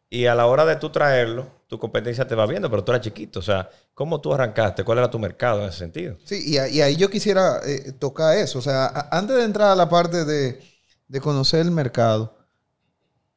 Y 0.09 0.25
a 0.25 0.33
la 0.35 0.45
hora 0.47 0.65
de 0.65 0.77
tú 0.77 0.89
traerlo, 0.89 1.47
tu 1.67 1.79
competencia 1.79 2.27
te 2.27 2.35
va 2.35 2.45
viendo, 2.45 2.69
pero 2.69 2.83
tú 2.83 2.91
eras 2.91 3.03
chiquito. 3.03 3.39
O 3.39 3.43
sea, 3.43 3.69
¿cómo 3.93 4.21
tú 4.21 4.33
arrancaste? 4.33 4.83
¿Cuál 4.83 4.99
era 4.99 5.09
tu 5.09 5.19
mercado 5.19 5.61
en 5.61 5.69
ese 5.69 5.79
sentido? 5.79 6.17
Sí, 6.23 6.43
y, 6.45 6.57
ahí 6.57 6.95
yo 6.95 7.09
quisiera 7.09 7.59
eh, 7.65 7.91
tocar 7.93 8.37
eso. 8.37 8.59
O 8.59 8.61
sea, 8.61 9.09
antes 9.11 9.35
de 9.35 9.43
entrar 9.43 9.71
a 9.71 9.75
la 9.75 9.89
parte 9.89 10.25
de, 10.25 10.61
de 11.07 11.21
conocer 11.21 11.61
el 11.61 11.71
mercado, 11.71 12.37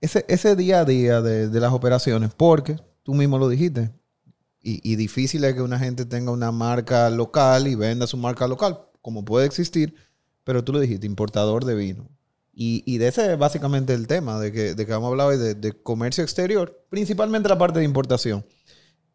ese, 0.00 0.24
ese 0.28 0.56
día 0.56 0.80
a 0.80 0.84
día 0.84 1.22
de, 1.22 1.48
de 1.48 1.60
las 1.60 1.72
operaciones, 1.72 2.30
porque 2.36 2.76
tú 3.02 3.14
mismo 3.14 3.38
lo 3.38 3.48
dijiste, 3.48 3.92
y, 4.60 4.80
y 4.88 4.96
difícil 4.96 5.44
es 5.44 5.54
que 5.54 5.62
una 5.62 5.78
gente 5.78 6.04
tenga 6.04 6.30
una 6.30 6.52
marca 6.52 7.08
local 7.10 7.66
y 7.66 7.74
venda 7.74 8.06
su 8.06 8.16
marca 8.16 8.46
local, 8.46 8.80
como 9.00 9.24
puede 9.24 9.46
existir, 9.46 9.94
pero 10.44 10.62
tú 10.62 10.72
lo 10.72 10.80
dijiste, 10.80 11.06
importador 11.06 11.64
de 11.64 11.74
vino. 11.74 12.08
Y, 12.60 12.82
y 12.92 12.98
de 12.98 13.06
ese 13.06 13.32
es 13.34 13.38
básicamente 13.38 13.94
el 13.94 14.08
tema, 14.08 14.40
de 14.40 14.50
que, 14.50 14.74
de 14.74 14.84
que 14.84 14.90
vamos 14.90 15.06
a 15.06 15.10
hablar 15.12 15.28
hoy 15.28 15.36
de, 15.38 15.54
de 15.54 15.80
comercio 15.80 16.24
exterior, 16.24 16.84
principalmente 16.90 17.48
la 17.48 17.56
parte 17.56 17.78
de 17.78 17.84
importación. 17.84 18.44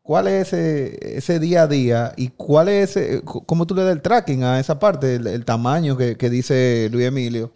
¿Cuál 0.01 0.27
es 0.29 0.53
ese, 0.53 1.17
ese 1.17 1.39
día 1.39 1.63
a 1.63 1.67
día 1.67 2.13
y 2.15 2.29
cuál 2.29 2.69
es 2.69 2.95
ese, 2.95 3.21
cómo 3.23 3.67
tú 3.67 3.75
le 3.75 3.83
das 3.83 3.91
el 3.91 4.01
tracking 4.01 4.45
a 4.45 4.61
esa 4.61 4.79
parte, 4.79 5.15
el, 5.15 5.27
el 5.27 5.43
tamaño 5.43 5.97
que, 5.97 6.15
que 6.15 6.29
dice 6.29 6.87
Luis 6.89 7.05
Emilio 7.07 7.53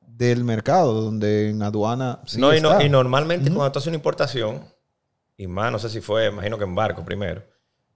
del 0.00 0.42
mercado, 0.42 1.02
donde 1.02 1.50
en 1.50 1.62
aduana 1.62 2.20
sí 2.24 2.40
no, 2.40 2.54
y, 2.56 2.60
no- 2.62 2.80
y 2.80 2.88
normalmente 2.88 3.50
cuando 3.50 3.72
tú 3.72 3.78
haces 3.78 3.88
una 3.88 3.96
importación, 3.96 4.62
y 5.36 5.46
más, 5.46 5.70
no 5.70 5.78
sé 5.78 5.90
si 5.90 6.00
fue, 6.00 6.28
imagino 6.28 6.56
que 6.56 6.64
en 6.64 6.74
barco 6.74 7.04
primero, 7.04 7.42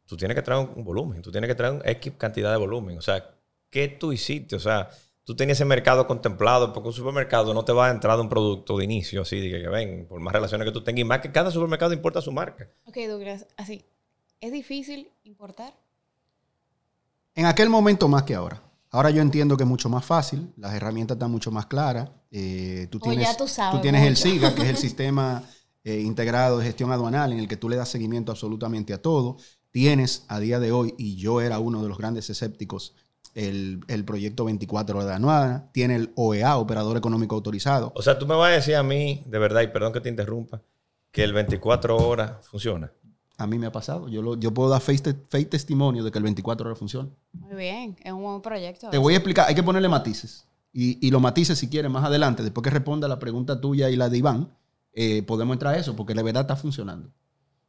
tú 0.04 0.14
tienes 0.14 0.35
que 0.35 0.42
traer 0.42 0.61
un, 0.61 0.73
un 0.76 0.85
volumen, 0.85 1.23
tú 1.23 1.30
tienes 1.32 1.49
que 1.49 1.54
traer 1.54 1.73
un 1.73 1.82
X 1.85 2.12
cantidad 2.18 2.50
de 2.50 2.59
volumen. 2.59 2.99
O 2.99 3.02
sea, 3.02 3.25
¿qué 3.70 3.88
tú 3.88 4.12
hiciste? 4.12 4.56
O 4.56 4.61
sea, 4.61 4.90
tú 5.24 5.36
tenías 5.36 5.58
ese 5.58 5.64
mercado 5.64 6.06
contemplado, 6.06 6.72
porque 6.72 6.88
un 6.88 6.94
supermercado 6.94 7.54
no 7.54 7.64
te 7.64 7.72
va 7.72 7.88
a 7.88 7.90
entrar 7.90 8.16
de 8.16 8.22
un 8.22 8.28
producto 8.28 8.76
de 8.78 8.84
inicio, 8.84 9.22
así, 9.22 9.38
de 9.40 9.50
que, 9.50 9.62
que 9.62 9.68
ven, 9.68 10.06
por 10.08 10.20
más 10.20 10.32
relaciones 10.32 10.66
que 10.66 10.72
tú 10.72 10.82
tengas, 10.82 11.00
y 11.00 11.04
más 11.04 11.20
que 11.20 11.30
cada 11.32 11.50
supermercado 11.50 11.92
importa 11.92 12.20
su 12.20 12.32
marca. 12.32 12.68
Ok, 12.84 12.96
Douglas, 13.08 13.46
así. 13.56 13.84
¿Es 14.40 14.52
difícil 14.52 15.08
importar? 15.24 15.74
En 17.34 17.46
aquel 17.46 17.68
momento 17.68 18.08
más 18.08 18.24
que 18.24 18.34
ahora. 18.34 18.62
Ahora 18.90 19.10
yo 19.10 19.22
entiendo 19.22 19.56
que 19.56 19.62
es 19.62 19.68
mucho 19.68 19.88
más 19.88 20.04
fácil, 20.04 20.52
las 20.56 20.74
herramientas 20.74 21.14
están 21.14 21.30
mucho 21.30 21.50
más 21.52 21.66
claras. 21.66 22.10
eh, 22.32 22.88
tú 22.90 22.98
O 22.98 23.00
tienes, 23.00 23.28
ya 23.28 23.36
tú 23.36 23.46
sabes 23.46 23.80
tienes 23.82 24.04
el. 24.06 24.16
SIGA, 24.16 24.54
que 24.54 24.62
es 24.62 24.68
el 24.68 24.76
sistema 24.88 25.44
eh, 25.84 26.00
integrado 26.00 26.58
de 26.58 26.64
gestión 26.66 26.90
aduanal, 26.90 27.32
en 27.32 27.38
el 27.38 27.46
que 27.48 27.56
tú 27.56 27.68
le 27.68 27.76
das 27.76 27.88
seguimiento 27.88 28.32
absolutamente 28.32 28.92
a 28.92 29.00
todo. 29.00 29.36
Tienes 29.70 30.24
a 30.26 30.40
día 30.40 30.58
de 30.58 30.72
hoy, 30.72 30.94
y 30.98 31.14
yo 31.16 31.40
era 31.40 31.60
uno 31.60 31.82
de 31.82 31.88
los 31.88 31.98
grandes 31.98 32.28
escépticos, 32.30 32.96
el, 33.34 33.80
el 33.88 34.04
proyecto 34.04 34.44
24 34.44 35.04
de 35.04 35.12
aduana. 35.12 35.68
Tiene 35.72 35.96
el 35.96 36.12
OEA, 36.16 36.56
Operador 36.56 36.96
Económico 36.96 37.34
Autorizado. 37.34 37.92
O 37.94 38.02
sea, 38.02 38.18
tú 38.18 38.26
me 38.26 38.34
vas 38.34 38.50
a 38.50 38.54
decir 38.54 38.75
a 38.76 38.82
mí, 38.82 39.22
de 39.26 39.38
verdad, 39.38 39.62
y 39.62 39.68
perdón 39.68 39.92
que 39.92 40.00
te 40.00 40.08
interrumpa, 40.08 40.62
que 41.10 41.25
el 41.25 41.32
24 41.32 41.96
horas 41.96 42.32
funciona. 42.46 42.92
A 43.38 43.46
mí 43.46 43.58
me 43.58 43.66
ha 43.66 43.72
pasado. 43.72 44.08
Yo, 44.08 44.20
lo- 44.20 44.37
yo 44.37 44.52
puedo 44.52 44.68
dar 44.68 44.80
fe, 44.82 44.99
fe 45.28 45.44
testimonio 45.46 46.04
de 46.04 46.10
que 46.10 46.18
el 46.18 46.25
24 46.25 46.66
horas 46.66 46.78
funciona. 46.78 47.08
Muy 47.32 47.56
bien, 47.56 47.96
es 48.04 48.12
un 48.12 48.22
buen 48.22 48.42
proyecto. 48.42 48.90
Te 48.90 48.99
voy 48.99 49.14
a 49.14 49.16
explicar, 49.16 49.49
hay 49.49 49.54
que 49.54 49.62
ponerle 49.62 49.88
matices. 49.88 50.44
Y, 50.72 51.04
y 51.06 51.10
los 51.10 51.20
matices, 51.22 51.58
si 51.58 51.68
quieres, 51.68 51.90
más 51.90 52.04
adelante, 52.04 52.42
después 52.42 52.62
que 52.62 52.70
responda 52.70 53.08
la 53.08 53.18
pregunta 53.18 53.60
tuya 53.60 53.88
y 53.90 53.96
la 53.96 54.08
de 54.08 54.18
Iván, 54.18 54.50
eh, 54.92 55.22
podemos 55.22 55.54
entrar 55.54 55.75
a 55.75 55.78
eso, 55.78 55.96
porque 55.96 56.14
la 56.14 56.22
verdad 56.22 56.42
está 56.42 56.54
funcionando. 56.56 57.08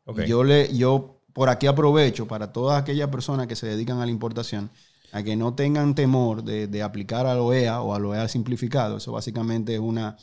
Ok. 0.05 0.19
Y 0.19 0.27
Yo, 0.27 0.43
le, 0.43 0.75
yo 0.75 1.21
por 1.33 1.47
aquí 1.49 1.67
aprovecho 1.67 2.27
para 2.27 2.51
todas 2.51 2.81
aquellas 2.81 3.07
personas 3.09 3.47
que 3.47 3.55
se 3.55 3.65
dedican 3.67 3.99
a 4.01 4.05
la 4.05 4.11
importación, 4.11 4.69
a 5.11 5.23
que 5.23 5.35
no 5.35 5.53
tengan 5.55 5.95
temor 5.95 6.43
de, 6.43 6.67
de 6.67 6.83
aplicar 6.83 7.25
al 7.25 7.39
OEA 7.39 7.81
o 7.81 7.93
al 7.93 8.05
OEA 8.05 8.27
simplificado. 8.27 8.97
Eso 8.97 9.11
básicamente 9.11 9.73
es 9.73 9.79
una, 9.79 10.17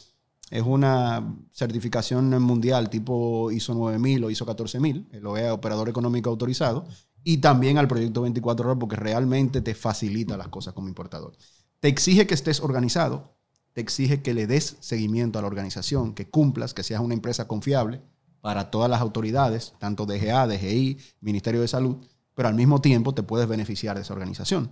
es 0.50 0.62
una 0.62 1.36
certificación 1.52 2.30
mundial 2.42 2.88
tipo 2.88 3.50
ISO 3.50 3.74
9000 3.74 4.24
o 4.24 4.30
ISO 4.30 4.46
14000, 4.46 5.08
el 5.12 5.26
OEA 5.26 5.52
Operador 5.52 5.88
Económico 5.88 6.30
Autorizado, 6.30 6.86
y 7.22 7.38
también 7.38 7.78
al 7.78 7.88
proyecto 7.88 8.22
24 8.22 8.66
horas 8.66 8.78
porque 8.80 8.96
realmente 8.96 9.60
te 9.60 9.74
facilita 9.74 10.36
las 10.36 10.48
cosas 10.48 10.72
como 10.72 10.88
importador. 10.88 11.36
Te 11.80 11.88
exige 11.88 12.26
que 12.26 12.34
estés 12.34 12.60
organizado, 12.60 13.36
te 13.74 13.80
exige 13.80 14.22
que 14.22 14.34
le 14.34 14.46
des 14.46 14.76
seguimiento 14.80 15.38
a 15.38 15.42
la 15.42 15.48
organización, 15.48 16.14
que 16.14 16.28
cumplas, 16.28 16.74
que 16.74 16.82
seas 16.82 17.00
una 17.00 17.14
empresa 17.14 17.46
confiable 17.46 18.00
para 18.40 18.70
todas 18.70 18.88
las 18.88 19.00
autoridades, 19.00 19.74
tanto 19.78 20.06
DGA, 20.06 20.46
DGI, 20.46 20.98
Ministerio 21.20 21.60
de 21.60 21.68
Salud, 21.68 21.98
pero 22.38 22.50
al 22.50 22.54
mismo 22.54 22.80
tiempo 22.80 23.14
te 23.14 23.24
puedes 23.24 23.48
beneficiar 23.48 23.96
de 23.96 24.02
esa 24.02 24.14
organización. 24.14 24.70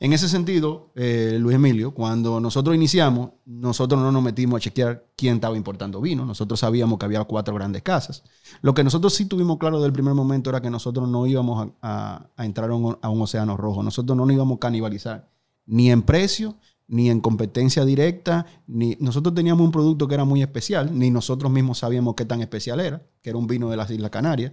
En 0.00 0.12
ese 0.12 0.28
sentido, 0.28 0.90
eh, 0.96 1.36
Luis 1.38 1.54
Emilio, 1.54 1.94
cuando 1.94 2.40
nosotros 2.40 2.74
iniciamos, 2.74 3.30
nosotros 3.44 4.00
no 4.02 4.10
nos 4.10 4.24
metimos 4.24 4.56
a 4.56 4.60
chequear 4.60 5.06
quién 5.14 5.36
estaba 5.36 5.56
importando 5.56 6.00
vino. 6.00 6.24
Nosotros 6.26 6.58
sabíamos 6.58 6.98
que 6.98 7.04
había 7.04 7.22
cuatro 7.22 7.54
grandes 7.54 7.84
casas. 7.84 8.24
Lo 8.60 8.74
que 8.74 8.82
nosotros 8.82 9.14
sí 9.14 9.26
tuvimos 9.26 9.58
claro 9.58 9.76
desde 9.76 9.86
el 9.86 9.92
primer 9.92 10.14
momento 10.14 10.50
era 10.50 10.60
que 10.60 10.68
nosotros 10.68 11.08
no 11.08 11.28
íbamos 11.28 11.68
a, 11.80 12.26
entrar 12.38 12.70
a 12.70 12.74
un, 12.74 12.98
a 13.00 13.08
un 13.08 13.22
océano 13.22 13.56
rojo. 13.56 13.84
Nosotros 13.84 14.16
no 14.16 14.26
nos 14.26 14.34
íbamos 14.34 14.56
a 14.56 14.58
canibalizar 14.58 15.30
ni 15.64 15.92
en 15.92 16.02
precio, 16.02 16.56
ni 16.88 17.08
en 17.08 17.20
competencia 17.20 17.84
directa. 17.84 18.46
Ni, 18.66 18.96
nosotros 18.98 19.32
teníamos 19.32 19.64
un 19.64 19.70
producto 19.70 20.08
que 20.08 20.14
era 20.14 20.24
muy 20.24 20.42
especial, 20.42 20.98
ni 20.98 21.12
nosotros 21.12 21.52
mismos 21.52 21.78
sabíamos 21.78 22.16
qué 22.16 22.24
tan 22.24 22.40
especial 22.40 22.80
era, 22.80 23.06
que 23.22 23.30
era 23.30 23.38
un 23.38 23.46
vino 23.46 23.70
de 23.70 23.76
las 23.76 23.92
Islas 23.92 24.10
Canarias. 24.10 24.50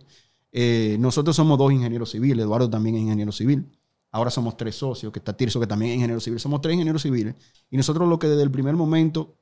Eh, 0.55 0.98
nosotros 1.00 1.36
somos 1.36 1.57
dos 1.57 1.74
ingenieros 1.74 2.12
civiles, 2.12 2.45
Eduardo 2.45 2.69
también 2.69 2.95
es 2.95 3.01
ingeniero 3.01 3.31
civil. 3.31 3.67
Ahora 4.12 4.29
somos 4.29 4.55
tres 4.55 4.75
socios, 4.75 5.12
que 5.12 5.17
está 5.17 5.36
Tirso, 5.36 5.60
que 5.60 5.65
también 5.65 5.91
es 5.91 5.95
ingeniero 5.95 6.22
civil. 6.22 6.39
Somos 6.39 6.62
tres 6.62 6.75
ingenieros 6.75 7.01
civiles. 7.01 7.33
Y 7.72 7.77
nosotros 7.77 8.07
lo 8.07 8.19
que 8.19 8.27
desde 8.27 8.43
el 8.43 8.51
primer 8.51 8.75
momento 8.75 9.36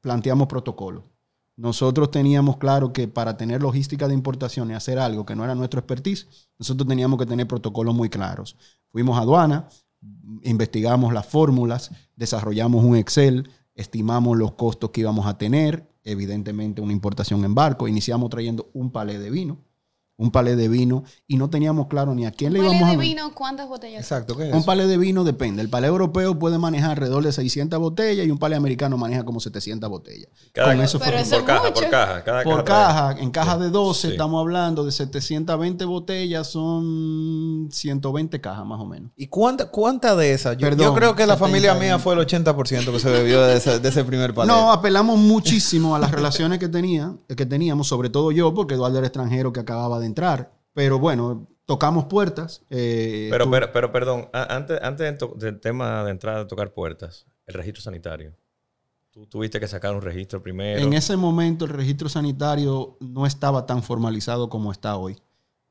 planteamos 0.00 0.48
protocolo. 0.48 1.04
Nosotros 1.56 2.10
teníamos 2.10 2.56
claro 2.56 2.94
que 2.94 3.06
para 3.06 3.36
tener 3.36 3.60
logística 3.60 4.08
de 4.08 4.14
importación 4.14 4.70
y 4.70 4.72
hacer 4.72 4.98
algo 4.98 5.26
que 5.26 5.36
no 5.36 5.44
era 5.44 5.54
nuestro 5.54 5.78
expertise, 5.78 6.48
nosotros 6.58 6.88
teníamos 6.88 7.18
que 7.18 7.26
tener 7.26 7.46
protocolos 7.46 7.94
muy 7.94 8.08
claros. 8.08 8.56
Fuimos 8.90 9.18
a 9.18 9.20
aduana, 9.20 9.68
investigamos 10.42 11.12
las 11.12 11.26
fórmulas, 11.26 11.90
desarrollamos 12.16 12.82
un 12.82 12.96
Excel, 12.96 13.50
estimamos 13.74 14.38
los 14.38 14.52
costos 14.52 14.88
que 14.88 15.02
íbamos 15.02 15.26
a 15.26 15.36
tener, 15.36 15.92
evidentemente 16.02 16.80
una 16.80 16.94
importación 16.94 17.44
en 17.44 17.54
barco, 17.54 17.86
iniciamos 17.86 18.30
trayendo 18.30 18.70
un 18.72 18.90
palé 18.90 19.18
de 19.18 19.28
vino, 19.28 19.58
un 20.20 20.30
palé 20.30 20.54
de 20.54 20.68
vino 20.68 21.02
y 21.26 21.36
no 21.38 21.48
teníamos 21.50 21.86
claro 21.88 22.14
ni 22.14 22.26
a 22.26 22.30
quién 22.30 22.52
le 22.52 22.58
¿Cuál 22.60 22.72
íbamos 22.72 22.88
a 22.88 22.90
de 22.92 22.96
vender. 22.98 23.16
vino? 23.16 23.34
¿Cuántas 23.34 23.68
botellas? 23.68 24.02
Exacto, 24.02 24.36
¿qué 24.36 24.48
es 24.50 24.54
Un 24.54 24.64
palé 24.64 24.86
de 24.86 24.98
vino 24.98 25.24
depende. 25.24 25.62
El 25.62 25.68
palé 25.70 25.86
europeo 25.88 26.38
puede 26.38 26.58
manejar 26.58 26.90
alrededor 26.90 27.24
de 27.24 27.32
600 27.32 27.78
botellas 27.80 28.26
y 28.26 28.30
un 28.30 28.38
palé 28.38 28.54
americano 28.56 28.96
maneja 28.98 29.24
como 29.24 29.40
700 29.40 29.88
botellas. 29.88 30.28
Cada- 30.52 30.68
Con 30.74 30.80
eso 30.82 30.98
fue 30.98 31.06
Pero 31.08 31.18
por, 31.18 31.26
eso 31.26 31.44
caja, 31.44 31.60
mucho. 31.62 31.72
por 31.80 31.90
caja, 31.90 32.24
cada 32.24 32.42
por 32.44 32.64
caja, 32.64 33.16
en 33.18 33.30
caja 33.30 33.56
de 33.58 33.70
12 33.70 34.08
Sí. 34.08 34.12
estamos 34.12 34.40
hablando 34.40 34.84
de 34.84 34.92
720 34.92 35.84
botellas, 35.86 36.46
son 36.48 37.68
120 37.70 38.40
cajas 38.40 38.66
más 38.66 38.80
o 38.80 38.86
menos. 38.86 39.10
¿Y 39.16 39.26
cuánta, 39.28 39.70
cuánta 39.70 40.14
de 40.16 40.32
esas? 40.32 40.56
Yo, 40.56 40.66
Perdón, 40.68 40.86
yo 40.86 40.94
creo 40.94 41.14
que 41.14 41.26
la 41.26 41.34
70 41.34 41.38
familia 41.46 41.74
mía 41.74 41.98
fue 41.98 42.14
el 42.14 42.20
80% 42.20 42.92
que 42.92 42.98
se 42.98 43.10
bebió 43.10 43.42
de 43.42 43.56
ese, 43.56 43.78
de 43.80 43.88
ese 43.88 44.04
primer 44.04 44.34
palé. 44.34 44.48
No, 44.52 44.70
apelamos 44.72 45.18
muchísimo 45.18 45.94
a 45.96 45.98
las 45.98 46.10
relaciones 46.10 46.58
que, 46.58 46.68
tenía, 46.68 47.14
que 47.36 47.46
teníamos, 47.46 47.88
sobre 47.88 48.10
todo 48.10 48.32
yo, 48.32 48.52
porque 48.54 48.74
Eduardo 48.74 48.98
era 48.98 49.06
extranjero 49.06 49.52
que 49.52 49.60
acababa 49.60 49.98
de 49.98 50.06
entrar. 50.10 50.52
Pero 50.72 50.98
bueno, 50.98 51.48
tocamos 51.66 52.04
puertas. 52.04 52.62
eh, 52.70 53.28
Pero, 53.30 53.50
pero, 53.50 53.72
pero, 53.72 53.92
perdón, 53.92 54.28
antes, 54.32 54.78
antes 54.82 55.18
del 55.36 55.60
tema 55.60 56.04
de 56.04 56.10
entrar 56.10 56.36
a 56.36 56.46
tocar 56.46 56.72
puertas, 56.72 57.26
el 57.46 57.54
registro 57.54 57.82
sanitario. 57.82 58.34
Tú 59.10 59.26
tuviste 59.26 59.58
que 59.58 59.66
sacar 59.66 59.94
un 59.94 60.02
registro 60.02 60.40
primero. 60.42 60.80
En 60.80 60.92
ese 60.92 61.16
momento 61.16 61.64
el 61.64 61.72
registro 61.72 62.08
sanitario 62.08 62.96
no 63.00 63.26
estaba 63.26 63.66
tan 63.66 63.82
formalizado 63.82 64.48
como 64.48 64.70
está 64.70 64.96
hoy. 64.96 65.16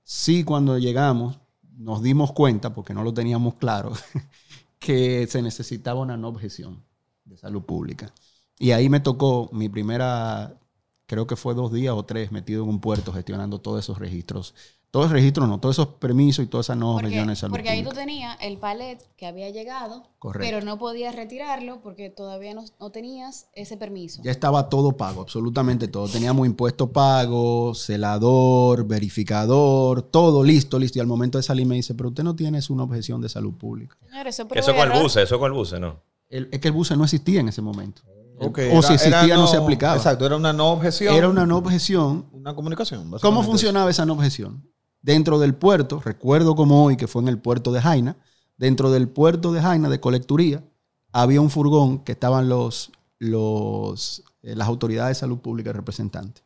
Sí, 0.03 0.43
cuando 0.43 0.77
llegamos 0.77 1.39
nos 1.77 2.03
dimos 2.03 2.33
cuenta, 2.33 2.73
porque 2.73 2.93
no 2.93 3.03
lo 3.03 3.13
teníamos 3.13 3.55
claro, 3.55 3.93
que 4.79 5.25
se 5.27 5.41
necesitaba 5.41 6.01
una 6.01 6.17
no 6.17 6.27
objeción 6.27 6.83
de 7.23 7.37
salud 7.37 7.63
pública. 7.63 8.13
Y 8.57 8.71
ahí 8.71 8.89
me 8.89 8.99
tocó 8.99 9.49
mi 9.53 9.69
primera, 9.69 10.59
creo 11.09 11.25
que 11.25 11.35
fue 11.35 11.55
dos 11.55 11.73
días 11.73 11.95
o 11.97 12.05
tres 12.05 12.31
metido 12.31 12.63
en 12.63 12.69
un 12.69 12.79
puerto 12.79 13.11
gestionando 13.11 13.59
todos 13.59 13.83
esos 13.83 13.97
registros. 13.97 14.53
Todos 14.91 15.05
los 15.05 15.11
registros, 15.13 15.47
no, 15.47 15.59
todos 15.59 15.75
esos 15.75 15.87
permisos 15.95 16.43
y 16.45 16.47
todas 16.47 16.65
esas 16.67 16.77
no 16.77 16.93
Porque, 16.93 17.05
objeciones 17.07 17.37
de 17.37 17.41
salud 17.41 17.51
porque 17.53 17.69
ahí 17.69 17.83
tú 17.83 17.91
tenías 17.91 18.35
el 18.41 18.57
palet 18.57 18.99
que 19.17 19.27
había 19.27 19.49
llegado, 19.51 20.03
Correcto. 20.17 20.39
pero 20.47 20.65
no 20.65 20.79
podías 20.79 21.15
retirarlo 21.15 21.79
porque 21.81 22.09
todavía 22.09 22.53
no, 22.55 22.65
no 22.79 22.89
tenías 22.91 23.49
ese 23.53 23.77
permiso. 23.77 24.21
Ya 24.23 24.31
estaba 24.31 24.67
todo 24.69 24.97
pago, 24.97 25.21
absolutamente 25.21 25.87
todo. 25.87 26.07
Teníamos 26.07 26.47
impuesto 26.47 26.91
pago, 26.91 27.73
celador, 27.75 28.87
verificador, 28.87 30.01
todo 30.01 30.43
listo, 30.43 30.79
listo. 30.79 30.97
Y 30.99 31.01
al 31.01 31.07
momento 31.07 31.37
de 31.37 31.43
salir 31.43 31.67
me 31.67 31.75
dice, 31.75 31.93
pero 31.93 32.09
usted 32.09 32.23
no 32.23 32.35
tiene 32.35 32.59
una 32.69 32.83
objeción 32.83 33.21
de 33.21 33.29
salud 33.29 33.53
pública. 33.53 33.95
Señores, 34.09 34.39
eso 34.39 34.47
eso 34.55 34.75
con 34.75 34.91
el 34.91 35.01
buce, 35.01 35.21
eso 35.21 35.37
con 35.39 35.51
el 35.51 35.57
buce, 35.57 35.79
¿no? 35.79 36.01
El- 36.29 36.49
es 36.51 36.59
que 36.59 36.67
el 36.69 36.73
buce 36.73 36.95
no 36.97 37.03
existía 37.03 37.39
en 37.41 37.49
ese 37.49 37.61
momento. 37.61 38.01
O 38.39 38.81
si 38.81 38.93
existía, 38.93 39.23
era 39.23 39.35
no, 39.35 39.47
se 39.47 39.57
aplicaba. 39.57 39.95
Exacto, 39.95 40.25
era 40.25 40.35
una 40.35 40.53
no 40.53 40.71
objeción. 40.71 41.13
Era 41.13 41.29
una 41.29 41.45
no 41.45 41.57
objeción. 41.57 42.25
una 42.31 42.55
comunicación. 42.55 43.11
¿Cómo 43.21 43.43
funcionaba 43.43 43.89
esa 43.89 44.05
no 44.05 44.13
objeción? 44.13 44.63
Dentro 45.01 45.39
del 45.39 45.55
puerto, 45.55 46.01
recuerdo 46.03 46.55
como 46.55 46.83
hoy 46.83 46.97
que 46.97 47.07
fue 47.07 47.21
en 47.21 47.27
el 47.27 47.39
puerto 47.39 47.71
de 47.71 47.81
Jaina, 47.81 48.17
dentro 48.57 48.91
del 48.91 49.07
puerto 49.07 49.53
de 49.53 49.61
Jaina 49.61 49.89
de 49.89 49.99
colecturía, 49.99 50.63
había 51.11 51.41
un 51.41 51.49
furgón 51.49 51.99
que 51.99 52.11
estaban 52.11 52.49
los, 52.49 52.91
los, 53.17 54.23
eh, 54.43 54.55
las 54.55 54.67
autoridades 54.67 55.17
de 55.17 55.19
salud 55.21 55.39
pública 55.39 55.71
representantes. 55.73 56.43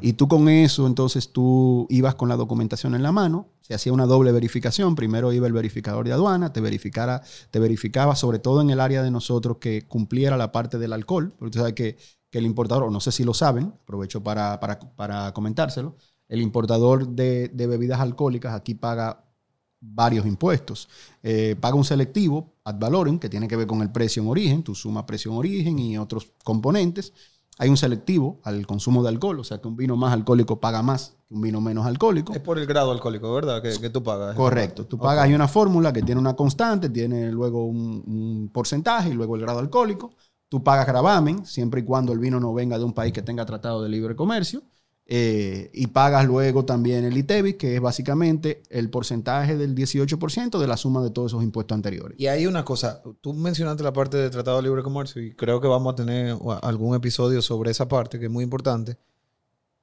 Y 0.00 0.12
tú 0.12 0.28
con 0.28 0.48
eso, 0.48 0.86
entonces 0.86 1.32
tú 1.32 1.86
ibas 1.90 2.14
con 2.14 2.28
la 2.28 2.36
documentación 2.36 2.94
en 2.94 3.02
la 3.02 3.12
mano, 3.12 3.48
se 3.60 3.74
hacía 3.74 3.92
una 3.92 4.06
doble 4.06 4.32
verificación. 4.32 4.94
Primero 4.94 5.32
iba 5.32 5.46
el 5.46 5.52
verificador 5.52 6.06
de 6.06 6.12
aduana, 6.12 6.52
te, 6.52 6.60
verificara, 6.60 7.22
te 7.50 7.58
verificaba, 7.58 8.14
sobre 8.16 8.38
todo 8.38 8.60
en 8.60 8.70
el 8.70 8.80
área 8.80 9.02
de 9.02 9.10
nosotros, 9.10 9.56
que 9.58 9.86
cumpliera 9.86 10.36
la 10.36 10.52
parte 10.52 10.78
del 10.78 10.92
alcohol, 10.92 11.32
porque 11.38 11.52
tú 11.52 11.58
sabes 11.58 11.74
que, 11.74 11.96
que 12.30 12.38
el 12.38 12.46
importador, 12.46 12.90
no 12.90 13.00
sé 13.00 13.12
si 13.12 13.24
lo 13.24 13.34
saben, 13.34 13.74
aprovecho 13.82 14.22
para, 14.22 14.60
para, 14.60 14.78
para 14.78 15.32
comentárselo, 15.32 15.96
el 16.28 16.40
importador 16.40 17.08
de, 17.08 17.48
de 17.48 17.66
bebidas 17.66 18.00
alcohólicas 18.00 18.54
aquí 18.54 18.74
paga 18.74 19.24
varios 19.80 20.26
impuestos. 20.26 20.88
Eh, 21.22 21.56
paga 21.58 21.74
un 21.74 21.84
selectivo, 21.84 22.54
ad 22.64 22.78
valorem, 22.78 23.18
que 23.18 23.28
tiene 23.28 23.48
que 23.48 23.56
ver 23.56 23.66
con 23.66 23.82
el 23.82 23.90
precio 23.90 24.22
en 24.22 24.28
origen, 24.28 24.62
tu 24.62 24.74
suma 24.74 25.06
precio 25.06 25.32
en 25.32 25.38
origen 25.38 25.78
y 25.78 25.98
otros 25.98 26.32
componentes. 26.44 27.12
Hay 27.60 27.68
un 27.68 27.76
selectivo 27.76 28.40
al 28.42 28.66
consumo 28.66 29.02
de 29.02 29.10
alcohol, 29.10 29.38
o 29.38 29.44
sea 29.44 29.60
que 29.60 29.68
un 29.68 29.76
vino 29.76 29.94
más 29.94 30.14
alcohólico 30.14 30.58
paga 30.60 30.82
más 30.82 31.18
que 31.28 31.34
un 31.34 31.42
vino 31.42 31.60
menos 31.60 31.84
alcohólico. 31.84 32.32
Es 32.32 32.40
por 32.40 32.58
el 32.58 32.64
grado 32.64 32.90
alcohólico, 32.90 33.30
¿verdad? 33.34 33.60
Que, 33.60 33.78
que 33.78 33.90
tú 33.90 34.02
pagas. 34.02 34.34
Correcto. 34.34 34.86
Tú 34.86 34.96
pagas, 34.96 35.24
hay 35.24 35.34
una 35.34 35.46
fórmula 35.46 35.92
que 35.92 36.02
tiene 36.02 36.18
una 36.18 36.34
constante, 36.34 36.88
tiene 36.88 37.30
luego 37.30 37.66
un, 37.66 38.02
un 38.06 38.50
porcentaje 38.50 39.10
y 39.10 39.12
luego 39.12 39.36
el 39.36 39.42
grado 39.42 39.58
alcohólico. 39.58 40.10
Tú 40.48 40.64
pagas 40.64 40.86
gravamen, 40.86 41.44
siempre 41.44 41.82
y 41.82 41.84
cuando 41.84 42.14
el 42.14 42.18
vino 42.18 42.40
no 42.40 42.54
venga 42.54 42.78
de 42.78 42.84
un 42.84 42.94
país 42.94 43.12
que 43.12 43.20
tenga 43.20 43.44
tratado 43.44 43.82
de 43.82 43.90
libre 43.90 44.16
comercio. 44.16 44.62
Eh, 45.12 45.70
y 45.74 45.88
pagas 45.88 46.24
luego 46.24 46.64
también 46.64 47.04
el 47.04 47.18
ITEVIS, 47.18 47.56
que 47.56 47.74
es 47.74 47.80
básicamente 47.80 48.62
el 48.70 48.90
porcentaje 48.90 49.56
del 49.56 49.74
18% 49.74 50.56
de 50.56 50.66
la 50.68 50.76
suma 50.76 51.02
de 51.02 51.10
todos 51.10 51.32
esos 51.32 51.42
impuestos 51.42 51.74
anteriores. 51.74 52.16
Y 52.16 52.28
hay 52.28 52.46
una 52.46 52.64
cosa, 52.64 53.02
tú 53.20 53.34
mencionaste 53.34 53.82
la 53.82 53.92
parte 53.92 54.18
de 54.18 54.30
Tratado 54.30 54.58
de 54.58 54.62
Libre 54.62 54.84
Comercio 54.84 55.20
y 55.20 55.34
creo 55.34 55.60
que 55.60 55.66
vamos 55.66 55.94
a 55.94 55.96
tener 55.96 56.36
algún 56.62 56.94
episodio 56.94 57.42
sobre 57.42 57.72
esa 57.72 57.88
parte 57.88 58.20
que 58.20 58.26
es 58.26 58.30
muy 58.30 58.44
importante. 58.44 58.98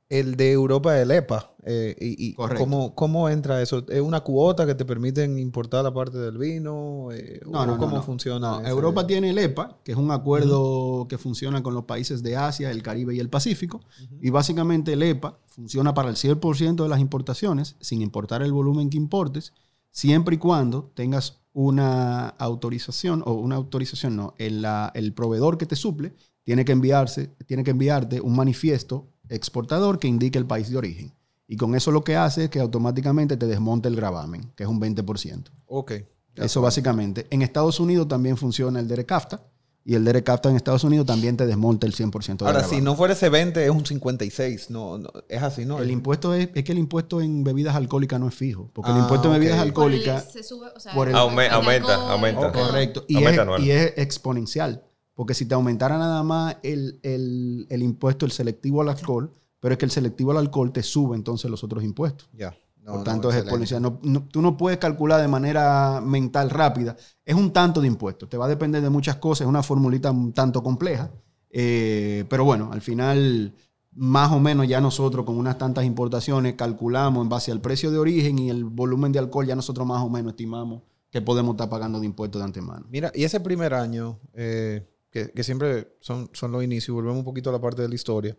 El 0.10 0.38
de 0.38 0.52
Europa 0.54 1.00
el 1.02 1.12
EPA. 1.12 1.52
eh, 1.64 1.94
y, 2.00 2.28
y 2.30 2.34
Correcto. 2.34 2.64
¿cómo, 2.64 2.96
¿Cómo 2.96 3.28
entra 3.28 3.62
eso? 3.62 3.86
¿Es 3.90 4.00
una 4.00 4.22
cuota 4.22 4.66
que 4.66 4.74
te 4.74 4.86
permiten 4.86 5.38
importar 5.38 5.84
la 5.84 5.94
parte 5.94 6.18
del 6.18 6.38
vino? 6.38 7.10
Eh, 7.12 7.42
No, 7.46 7.66
no, 7.66 7.78
¿Cómo 7.78 7.98
no. 7.98 8.04
funciona? 8.04 8.62
Europa 8.66 9.06
tiene 9.06 9.32
el 9.32 9.38
EPA, 9.38 9.78
que 9.84 9.92
es 9.92 9.98
un 9.98 10.12
acuerdo 10.12 11.08
que 11.10 11.18
funciona 11.18 11.62
con 11.62 11.74
los 11.74 11.84
países 11.84 12.24
de 12.24 12.38
Asia, 12.38 12.72
el 12.72 12.82
Caribe 12.84 13.16
y 13.16 13.20
el 13.20 13.30
Pacífico. 13.30 13.82
Y 14.22 14.30
básicamente 14.30 14.94
el 14.94 15.04
EPA 15.04 15.40
funciona 15.48 15.94
para 15.94 16.10
el 16.10 16.16
100% 16.16 16.84
de 16.84 16.90
las 16.90 17.02
importaciones, 17.02 17.76
sin 17.82 18.02
importar 18.02 18.42
el 18.42 18.54
volumen 18.54 18.90
que 18.90 18.96
importes, 18.98 19.52
siempre 19.92 20.36
y 20.36 20.38
cuando 20.38 20.92
tengas 20.96 21.42
una 21.52 22.30
autorización, 22.30 23.24
o 23.26 23.34
una 23.34 23.56
autorización 23.56 24.16
no, 24.16 24.36
el, 24.38 24.62
la- 24.62 24.92
el 24.96 25.12
proveedor 25.14 25.58
que 25.58 25.66
te 25.66 25.76
suple 25.76 26.14
tiene 26.44 26.64
que, 26.64 26.72
enviarse, 26.72 27.36
tiene 27.46 27.64
que 27.66 27.72
enviarte 27.72 28.22
un 28.22 28.36
manifiesto 28.36 29.08
exportador 29.29 30.00
que 30.00 30.07
indique 30.07 30.38
el 30.38 30.46
país 30.46 30.69
de 30.69 30.77
origen. 30.77 31.13
Y 31.48 31.55
con 31.57 31.75
eso 31.75 31.91
lo 31.91 32.03
que 32.03 32.15
hace 32.17 32.46
es 32.46 32.50
que 32.50 32.60
automáticamente 32.60 33.38
te 33.38 33.46
desmonte 33.48 33.88
el 33.88 33.96
gravamen, 33.96 34.51
que 34.55 34.63
es 34.63 34.69
un 34.69 34.79
20%. 34.81 35.46
Ok. 35.67 35.93
Eso 36.36 36.62
básicamente. 36.62 37.25
En 37.29 37.41
Estados 37.41 37.79
Unidos 37.79 38.07
también 38.07 38.38
funciona 38.38 38.79
el 38.79 38.88
DERECAFTA. 38.88 39.41
Y 39.86 39.96
el 39.96 40.03
DERECAFTA 40.03 40.50
en 40.50 40.57
Estados 40.57 40.84
Unidos 40.84 41.05
también 41.07 41.38
te 41.38 41.46
desmonta 41.48 41.88
el 41.88 41.93
100% 41.96 42.43
de 42.43 42.46
Ahora, 42.46 42.60
gravamen. 42.60 42.69
si 42.79 42.81
no 42.84 42.93
fuera 42.98 43.13
ese 43.13 43.29
20, 43.29 43.63
es 43.63 43.69
un 43.72 43.86
56. 43.86 44.69
No, 44.69 44.98
no, 44.98 45.07
es 45.29 45.41
así, 45.41 45.63
¿no? 45.63 45.79
El 45.79 45.89
impuesto 45.91 46.34
es, 46.34 46.50
es 46.53 46.65
que 46.65 46.74
el 46.74 46.77
impuesto 46.77 47.22
en 47.22 47.46
bebidas 47.46 47.74
alcohólicas 47.74 48.19
no 48.19 48.27
es 48.27 48.36
fijo. 48.36 48.69
Porque 48.74 48.91
el 48.91 48.98
Ah, 48.98 49.00
impuesto 49.00 49.29
en 49.34 49.39
bebidas 49.39 49.60
alcohólicas, 49.60 50.29
Se 50.34 50.43
sube, 50.43 50.67
o 50.75 50.79
sea, 50.81 50.93
por 50.93 51.07
el- 51.07 51.15
Aume- 51.15 51.46
el 51.48 51.53
aumenta, 51.53 51.93
alcohol, 51.93 52.12
aumenta. 52.12 52.51
correcto, 52.51 53.05
y 53.07 53.15
Aumenta 53.15 53.55
es, 53.60 53.63
y 53.63 53.72
es 53.72 53.93
exponencial. 53.96 54.84
Porque 55.17 55.33
si 55.33 55.47
te 55.47 55.55
aumentara 55.55 55.97
nada 55.97 56.21
más 56.21 56.57
el, 56.62 57.00
el- 57.01 57.65
el 57.71 57.81
impuesto, 57.81 58.24
el 58.27 58.31
selectivo 58.31 58.81
al 58.83 58.89
alcohol, 58.89 59.33
pero 59.59 59.74
es 59.74 59.79
que 59.79 59.86
el 59.86 59.91
selectivo 59.91 60.29
al 60.29 60.38
alcohol 60.38 60.71
te 60.71 60.83
sube 60.83 61.15
entonces 61.15 61.50
los 61.50 61.63
otros 61.63 61.83
impuestos. 61.83 62.29
Ya. 62.33 62.55
No, 62.83 62.91
Por 62.91 62.97
no, 63.00 63.03
tanto, 63.03 63.29
es 63.31 63.38
exponencial. 63.38 63.81
No- 63.81 64.00
no- 64.03 64.27
tú 64.27 64.43
no 64.43 64.55
puedes 64.55 64.77
calcular 64.77 65.19
de 65.19 65.27
manera 65.27 66.01
mental 66.05 66.51
rápida. 66.51 66.95
Es 67.25 67.33
un 67.36 67.51
tanto 67.51 67.81
de 67.81 67.88
impuestos. 67.88 68.29
Te 68.29 68.38
va 68.38 68.45
a 68.45 68.47
depender 68.47 68.81
de 68.83 68.91
muchas 68.91 69.15
cosas. 69.15 69.41
Es 69.41 69.47
una 69.47 69.63
formulita 69.63 70.12
un 70.12 70.33
tanto 70.33 70.62
compleja. 70.62 71.09
Eh, 71.50 72.25
pero 72.29 72.45
bueno, 72.45 72.69
al 72.71 72.81
final, 72.81 73.55
más 73.93 74.31
o 74.31 74.39
menos 74.39 74.67
ya 74.67 74.79
nosotros 74.79 75.25
con 75.25 75.38
unas 75.39 75.57
tantas 75.57 75.83
importaciones 75.83 76.53
calculamos 76.53 77.24
en 77.24 77.29
base 77.29 77.51
al 77.51 77.59
precio 77.59 77.89
de 77.89 77.97
origen 77.97 78.38
y 78.38 78.51
el 78.51 78.65
volumen 78.65 79.12
de 79.12 79.17
alcohol, 79.19 79.47
ya 79.47 79.55
nosotros 79.55 79.88
más 79.88 80.03
o 80.03 80.09
menos 80.09 80.33
estimamos 80.33 80.83
que 81.09 81.21
podemos 81.24 81.55
estar 81.55 81.69
pagando 81.69 82.00
de 82.00 82.05
impuestos 82.05 82.39
de 82.39 82.45
antemano. 82.45 82.86
Mira, 82.91 83.12
y 83.15 83.24
ese 83.24 83.39
primer 83.39 83.74
año, 83.74 84.19
eh, 84.33 84.88
que, 85.12 85.32
que 85.32 85.44
siempre 85.44 85.96
son, 86.00 86.30
son 86.34 86.52
los 86.52 86.64
inicios, 86.64 86.94
volvemos 86.96 87.20
un 87.20 87.26
poquito 87.26 87.50
a 87.50 87.54
la 87.54 87.62
parte 87.62 87.82
de 87.82 87.90
la 87.90 87.96
historia. 87.96 88.38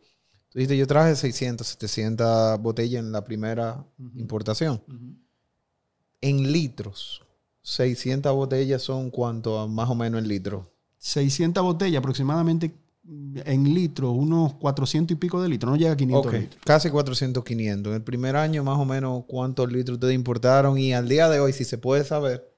Tú 0.51 0.59
dijiste, 0.59 0.77
yo 0.77 0.87
traje 0.87 1.15
600, 1.15 1.67
700 1.67 2.61
botellas 2.61 3.05
en 3.05 3.13
la 3.13 3.23
primera 3.25 3.85
importación. 4.15 4.83
En 6.21 6.51
litros, 6.53 7.23
600 7.63 8.33
botellas 8.35 8.83
son 8.83 9.11
cuánto 9.11 9.69
más 9.69 9.89
o 9.91 9.95
menos 9.95 10.21
en 10.23 10.29
litros. 10.29 10.67
600 10.99 11.63
botellas 11.63 11.99
aproximadamente 12.01 12.75
mm, 13.05 13.39
en 13.45 13.75
litros, 13.75 14.11
unos 14.17 14.55
400 14.55 15.15
y 15.15 15.19
pico 15.19 15.41
de 15.41 15.49
litros. 15.49 15.71
No 15.71 15.77
llega 15.77 15.93
a 15.93 15.97
500 15.97 16.27
Ok, 16.27 16.33
litros. 16.41 16.61
casi 16.65 16.91
400, 16.91 17.45
500. 17.45 17.91
En 17.91 17.97
el 17.97 18.03
primer 18.03 18.35
año, 18.37 18.65
más 18.65 18.79
o 18.79 18.85
menos, 18.85 19.25
¿cuántos 19.29 19.71
litros 19.71 19.97
ustedes 19.97 20.15
importaron? 20.15 20.79
Y 20.79 20.93
al 20.95 21.09
día 21.09 21.29
de 21.29 21.41
hoy, 21.41 21.53
si 21.53 21.65
se 21.65 21.79
puede 21.79 22.05
saber, 22.05 22.51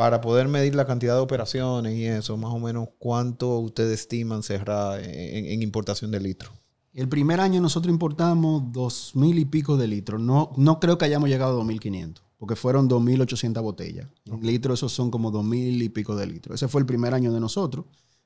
para 0.00 0.22
poder 0.22 0.48
medir 0.48 0.74
la 0.74 0.86
cantidad 0.86 1.14
de 1.14 1.20
operaciones 1.20 1.94
y 1.94 2.06
eso, 2.06 2.34
más 2.38 2.54
o 2.54 2.58
menos, 2.58 2.88
¿cuánto 2.98 3.58
ustedes 3.58 4.00
estiman 4.00 4.42
cerrar 4.42 4.98
en, 5.04 5.44
en 5.44 5.60
importación 5.60 6.10
de 6.10 6.18
litros? 6.18 6.50
El 6.94 7.06
primer 7.06 7.38
año 7.38 7.60
nosotros 7.60 7.92
importamos 7.92 8.72
dos 8.72 9.14
mil 9.14 9.38
y 9.38 9.44
pico 9.44 9.76
de 9.76 9.88
litros. 9.88 10.18
No, 10.18 10.54
no 10.56 10.80
creo 10.80 10.96
que 10.96 11.04
hayamos 11.04 11.28
llegado 11.28 11.60
a 11.60 11.62
2.500, 11.62 12.14
porque 12.38 12.56
fueron 12.56 12.88
2.800 12.88 13.60
botellas. 13.60 14.08
En 14.24 14.40
litros 14.40 14.78
esos 14.78 14.90
son 14.90 15.10
como 15.10 15.30
dos 15.30 15.44
mil 15.44 15.82
y 15.82 15.90
pico 15.90 16.16
de 16.16 16.26
litros. 16.26 16.54
Ese 16.54 16.68
fue 16.68 16.80
el 16.80 16.86
primer 16.86 17.12
año 17.12 17.30
de 17.30 17.40
nosotros. 17.40 17.84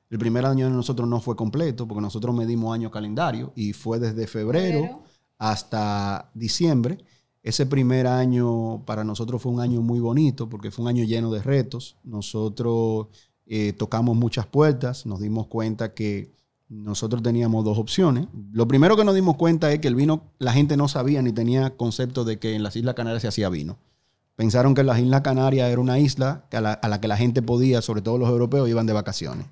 El 0.09 0.17
primer 0.17 0.45
año 0.45 0.67
de 0.67 0.71
nosotros 0.71 1.09
no 1.09 1.19
fue 1.19 1.35
completo, 1.35 1.85
porque 1.85 2.01
nosotros 2.01 2.33
medimos 2.33 2.73
año 2.73 2.89
calendario 2.89 3.51
y 3.53 3.73
fue 3.73 3.99
desde 3.99 4.27
febrero 4.27 4.79
Febrero. 4.79 5.03
hasta 5.39 6.31
diciembre. 6.35 7.03
Ese 7.45 7.67
primer 7.67 8.07
año 8.07 8.83
para 8.87 9.03
nosotros 9.03 9.39
fue 9.39 9.51
un 9.51 9.61
año 9.61 9.79
muy 9.79 9.99
bonito, 9.99 10.49
porque 10.49 10.71
fue 10.71 10.81
un 10.81 10.89
año 10.89 11.03
lleno 11.03 11.31
de 11.31 11.43
retos. 11.43 11.95
Nosotros 12.03 13.05
eh, 13.45 13.71
tocamos 13.73 14.17
muchas 14.17 14.47
puertas, 14.47 15.05
nos 15.05 15.19
dimos 15.19 15.45
cuenta 15.45 15.93
que 15.93 16.33
nosotros 16.69 17.21
teníamos 17.21 17.63
dos 17.63 17.77
opciones. 17.77 18.25
Lo 18.51 18.67
primero 18.67 18.97
que 18.97 19.05
nos 19.05 19.13
dimos 19.13 19.35
cuenta 19.35 19.71
es 19.71 19.77
que 19.77 19.87
el 19.87 19.93
vino, 19.93 20.23
la 20.39 20.53
gente 20.53 20.75
no 20.75 20.87
sabía 20.87 21.21
ni 21.21 21.33
tenía 21.33 21.77
concepto 21.77 22.23
de 22.23 22.39
que 22.39 22.55
en 22.55 22.63
las 22.63 22.75
Islas 22.77 22.95
Canarias 22.95 23.21
se 23.21 23.27
hacía 23.27 23.49
vino. 23.49 23.77
Pensaron 24.35 24.73
que 24.73 24.83
las 24.83 24.97
Islas 24.99 25.21
Canarias 25.21 25.69
era 25.69 25.79
una 25.79 25.99
isla 25.99 26.47
a, 26.51 26.87
la, 26.89 26.99
que 26.99 27.07
la 27.07 27.15
gente 27.15 27.43
podía, 27.43 27.83
sobre 27.83 28.01
todo 28.01 28.17
los 28.17 28.27
europeos, 28.27 28.67
iban 28.67 28.87
de 28.87 28.93
vacaciones. 28.93 29.45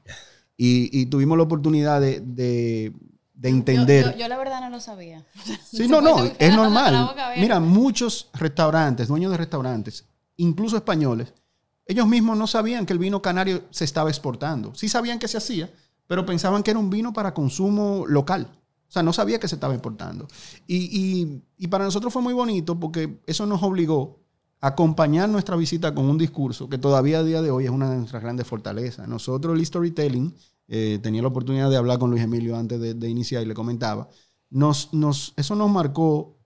Y, 0.57 1.05
tuvimos 1.05 1.37
la 1.37 1.43
oportunidad 1.43 2.01
de- 2.01 2.91
de 3.33 3.49
entender. 3.49 4.11
Yo, 4.13 4.19
yo 4.19 4.27
la 4.27 4.37
verdad 4.37 4.61
no 4.61 4.69
lo 4.69 4.79
sabía. 4.79 5.25
Sí, 5.71 5.87
no, 5.87 6.01
no, 6.01 6.23
es 6.23 6.55
normal. 6.55 7.09
Mira, 7.37 7.59
muchos 7.59 8.29
restaurantes, 8.33 9.07
dueños 9.07 9.31
de 9.31 9.37
restaurantes, 9.37 10.05
incluso 10.37 10.77
españoles, 10.77 11.33
ellos 11.85 12.07
mismos 12.07 12.37
no 12.37 12.47
sabían 12.47 12.85
que 12.85 12.93
el 12.93 12.99
vino 12.99 13.21
canario 13.21 13.63
se 13.71 13.83
estaba 13.85 14.09
exportando. 14.09 14.73
Sí 14.75 14.87
sabían 14.87 15.19
que 15.19 15.27
se 15.27 15.37
hacía, 15.37 15.69
pero 16.07 16.25
pensaban 16.25 16.63
que 16.63 16.71
era 16.71 16.79
un 16.79 16.89
vino 16.89 17.11
para 17.11 17.33
consumo 17.33 18.05
local. 18.07 18.47
O 18.87 18.91
sea, 18.93 19.01
no 19.03 19.11
sabía 19.11 19.39
que 19.39 19.47
se 19.47 19.55
estaba 19.55 19.73
importando. 19.73 20.27
Y, 20.67 20.77
y- 20.77 21.41
y 21.57 21.67
para 21.67 21.83
nosotros 21.85 22.13
fue 22.13 22.21
muy 22.21 22.33
bonito 22.33 22.79
porque 22.79 23.19
eso 23.25 23.45
nos 23.47 23.63
obligó 23.63 24.19
a 24.61 24.67
acompañar 24.67 25.27
nuestra 25.27 25.55
visita 25.57 25.93
con 25.93 26.05
un 26.05 26.17
discurso 26.17 26.69
que 26.69 26.77
todavía 26.77 27.19
a 27.19 27.23
día 27.23 27.41
de 27.41 27.49
hoy 27.51 27.65
es 27.65 27.71
una 27.71 27.89
de 27.89 27.97
nuestras 27.97 28.21
grandes 28.21 28.45
fortalezas. 28.47 29.07
Nosotros 29.07 29.57
el 29.57 29.65
storytelling, 29.65 30.33
eh, 30.67 30.99
tenía 31.01 31.21
la 31.21 31.27
oportunidad 31.27 31.69
de 31.69 31.77
hablar 31.77 31.99
con 31.99 32.09
Luis 32.09 32.23
Emilio 32.23 32.55
antes 32.55 32.79
de, 32.79 32.93
de 32.93 33.09
iniciar 33.09 33.43
y 33.43 33.45
le 33.45 33.53
comentaba, 33.53 34.09
nos, 34.49 34.93
nos, 34.93 35.33
eso 35.35 35.55
nos 35.55 35.69
marcó 35.69 36.37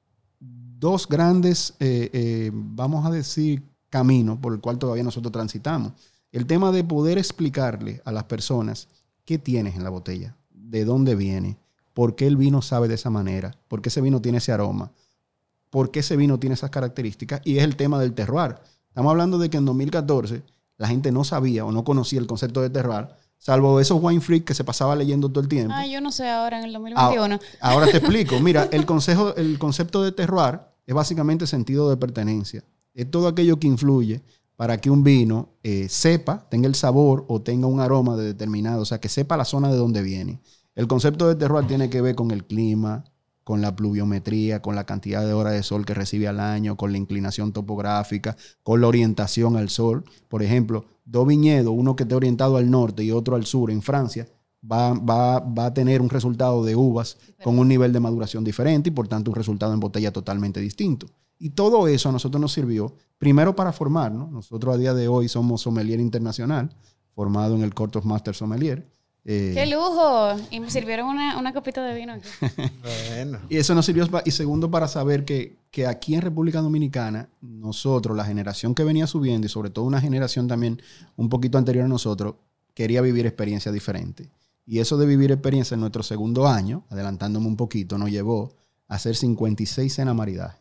dos 0.80 1.08
grandes, 1.08 1.76
eh, 1.80 2.10
eh, 2.14 2.52
vamos 2.54 3.06
a 3.06 3.12
decir, 3.12 3.64
caminos 3.90 4.38
por 4.40 4.54
el 4.54 4.60
cual 4.60 4.78
todavía 4.78 5.04
nosotros 5.04 5.32
transitamos. 5.32 5.94
El 6.32 6.46
tema 6.46 6.72
de 6.72 6.84
poder 6.84 7.18
explicarle 7.18 8.02
a 8.06 8.12
las 8.12 8.26
personas 8.26 8.88
qué 9.26 9.38
tienes 9.38 9.76
en 9.76 9.84
la 9.84 9.90
botella, 9.90 10.36
de 10.52 10.86
dónde 10.86 11.16
viene, 11.16 11.58
por 11.94 12.16
qué 12.16 12.28
el 12.28 12.38
vino 12.38 12.62
sabe 12.62 12.88
de 12.88 12.96
esa 12.96 13.10
manera, 13.10 13.58
por 13.68 13.82
qué 13.82 13.90
ese 13.90 14.02
vino 14.02 14.22
tiene 14.22 14.38
ese 14.38 14.52
aroma, 14.52 14.92
por 15.70 15.90
qué 15.90 16.00
ese 16.00 16.16
vino 16.16 16.40
tiene 16.40 16.54
esas 16.54 16.70
características, 16.70 17.42
y 17.44 17.58
es 17.58 17.64
el 17.64 17.76
tema 17.76 18.00
del 18.00 18.14
terroir. 18.14 18.56
Estamos 18.90 19.10
hablando 19.12 19.38
de 19.38 19.50
que 19.50 19.58
en 19.58 19.66
2014 19.66 20.44
la 20.78 20.88
gente 20.88 21.12
no 21.12 21.24
sabía 21.24 21.66
o 21.66 21.72
no 21.72 21.84
conocía 21.84 22.20
el 22.20 22.28
concepto 22.28 22.62
de 22.62 22.70
terroir, 22.70 23.08
salvo 23.38 23.80
esos 23.80 24.00
wine 24.02 24.22
freak 24.22 24.46
que 24.46 24.54
se 24.54 24.64
pasaba 24.64 24.96
leyendo 24.96 25.30
todo 25.30 25.42
el 25.42 25.48
tiempo. 25.48 25.74
Ah, 25.76 25.86
yo 25.86 26.02
no 26.02 26.12
sé 26.12 26.30
ahora 26.30 26.60
en 26.60 26.66
el 26.66 26.76
Ah, 26.76 26.80
2021. 26.80 27.40
Ahora 27.62 27.88
te 27.88 27.98
explico. 27.98 28.40
Mira, 28.40 28.68
el, 28.72 28.86
consejo, 28.86 29.36
el 29.36 29.58
concepto 29.60 30.04
de 30.04 30.12
terroir 30.12 30.60
es 30.86 30.96
básicamente 30.96 31.48
sentido 31.48 31.90
de 31.90 31.98
pertenencia. 31.98 32.64
Es 32.94 33.10
todo 33.10 33.28
aquello 33.28 33.60
que 33.60 33.68
influye 33.68 34.22
para 34.56 34.80
que 34.80 34.90
un 34.90 35.04
vino 35.04 35.50
eh, 35.62 35.88
sepa, 35.88 36.48
tenga 36.50 36.68
el 36.68 36.76
sabor 36.76 37.26
o 37.28 37.42
tenga 37.42 37.68
un 37.68 37.80
aroma 37.80 38.16
de 38.16 38.26
determinado, 38.26 38.82
o 38.82 38.86
sea, 38.86 39.00
que 39.00 39.08
sepa 39.10 39.38
la 39.38 39.46
zona 39.46 39.70
de 39.70 39.78
donde 39.78 40.02
viene. 40.02 40.40
El 40.74 40.88
concepto 40.88 41.28
de 41.28 41.36
terroir 41.36 41.68
tiene 41.68 41.90
que 41.90 42.02
ver 42.02 42.16
con 42.16 42.32
el 42.32 42.44
clima, 42.46 43.04
con 43.48 43.62
la 43.62 43.78
pluviometría, 43.78 44.62
con 44.62 44.76
la 44.76 44.86
cantidad 44.86 45.26
de 45.26 45.32
horas 45.32 45.54
de 45.54 45.64
sol 45.64 45.86
que 45.86 45.94
recibe 45.94 46.28
al 46.28 46.42
año, 46.42 46.76
con 46.76 46.92
la 46.92 46.98
inclinación 46.98 47.54
topográfica, 47.54 48.36
con 48.62 48.82
la 48.82 48.88
orientación 48.88 49.56
al 49.56 49.70
sol. 49.70 50.04
Por 50.28 50.44
ejemplo, 50.44 50.84
dos 51.06 51.26
viñedos, 51.26 51.74
uno 51.74 51.96
que 51.96 52.04
esté 52.04 52.14
orientado 52.14 52.58
al 52.58 52.70
norte 52.70 53.06
y 53.06 53.12
otro 53.12 53.38
al 53.38 53.46
sur 53.46 53.72
en 53.72 53.82
Francia, 53.82 54.28
va, 54.70 54.92
va, 54.96 55.40
va 55.40 55.68
a 55.68 55.74
tener 55.74 56.02
un 56.02 56.10
resultado 56.10 56.66
de 56.66 56.76
uvas 56.76 57.20
con 57.42 57.58
un 57.58 57.70
nivel 57.70 57.94
de 57.94 58.02
maduración 58.02 58.44
diferente 58.44 58.90
y 58.90 58.92
por 58.92 59.08
tanto 59.08 59.32
un 59.32 59.36
resultado 59.36 59.74
en 59.74 59.80
botella 59.80 60.12
totalmente 60.12 60.60
distinto. 60.60 61.08
Y 61.40 61.52
todo 61.52 61.88
eso 61.88 62.10
a 62.10 62.12
nosotros 62.12 62.42
nos 62.42 62.52
sirvió 62.52 62.96
primero 63.18 63.56
para 63.56 63.72
formarnos. 63.72 64.30
Nosotros 64.30 64.76
a 64.76 64.78
día 64.78 64.94
de 64.94 65.08
hoy 65.08 65.30
somos 65.30 65.62
sommelier 65.62 66.02
internacional, 66.02 66.76
formado 67.16 67.56
en 67.56 67.62
el 67.62 67.74
Court 67.74 68.04
Master 68.04 68.36
Sommelier. 68.36 68.92
Eh, 69.30 69.52
¡Qué 69.54 69.66
lujo! 69.66 70.38
Y 70.52 70.62
me 70.62 70.72
sirvieron 70.72 71.10
una, 71.10 71.38
una 71.38 71.54
copita 71.54 71.84
de 71.84 71.94
vino 71.94 72.14
aquí. 72.14 72.30
Bueno. 73.10 73.40
Y 73.50 73.58
eso 73.58 73.76
nos 73.76 73.86
sirvió, 73.86 74.08
y 74.24 74.32
segundo, 74.32 74.72
para 74.72 74.88
saber 74.88 75.26
que, 75.26 75.58
que 75.70 75.86
aquí 75.86 76.16
en 76.16 76.22
República 76.22 76.62
Dominicana, 76.62 77.28
nosotros, 77.42 78.16
la 78.16 78.24
generación 78.24 78.74
que 78.74 78.86
venía 78.86 79.06
subiendo, 79.06 79.46
y 79.46 79.50
sobre 79.50 79.70
todo 79.70 79.84
una 79.84 80.00
generación 80.00 80.48
también 80.48 80.82
un 81.18 81.28
poquito 81.28 81.58
anterior 81.58 81.84
a 81.84 81.90
nosotros, 81.90 82.36
quería 82.74 83.02
vivir 83.02 83.26
experiencias 83.26 83.74
diferentes. 83.74 84.30
Y 84.66 84.80
eso 84.80 84.98
de 84.98 85.06
vivir 85.06 85.32
experiencia 85.34 85.76
en 85.76 85.82
nuestro 85.82 86.04
segundo 86.04 86.48
año, 86.48 86.86
adelantándome 86.90 87.48
un 87.48 87.58
poquito, 87.58 87.98
nos 87.98 88.10
llevó 88.10 88.54
a 88.88 88.96
hacer 88.96 89.18
56 89.18 89.94
cenas 89.94 90.16
maridaje. 90.16 90.60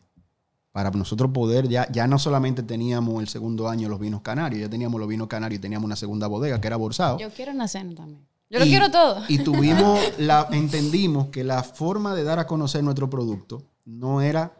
Para 0.73 0.91
nosotros 0.91 1.31
poder, 1.31 1.69
ya, 1.69 1.89
ya 1.89 2.05
no 2.05 2.19
solamente 2.19 2.63
teníamos 2.63 3.21
el 3.21 3.29
segundo 3.29 3.69
año 3.69 3.87
los 3.87 3.99
vinos 3.99 4.21
canarios, 4.21 4.59
ya 4.61 4.69
teníamos 4.69 4.99
los 4.99 5.07
vinos 5.07 5.27
canarios 5.29 5.59
y 5.59 5.61
teníamos 5.61 5.85
una 5.85 5.95
segunda 5.95 6.27
bodega 6.27 6.59
que 6.59 6.67
era 6.67 6.75
Borsado. 6.75 7.17
Yo 7.17 7.29
quiero 7.29 7.53
una 7.53 7.69
cena 7.69 7.95
también. 7.95 8.27
Yo 8.49 8.59
lo 8.59 8.65
Y- 8.65 8.69
quiero 8.69 8.89
todo. 8.91 9.23
Y 9.27 9.39
tuvimos 9.39 9.99
la, 10.19 10.47
entendimos 10.51 11.27
que 11.27 11.43
la 11.43 11.63
forma 11.63 12.15
de 12.15 12.23
dar 12.23 12.39
a 12.39 12.47
conocer 12.47 12.83
nuestro 12.83 13.09
producto 13.09 13.63
no 13.85 14.21
era 14.21 14.53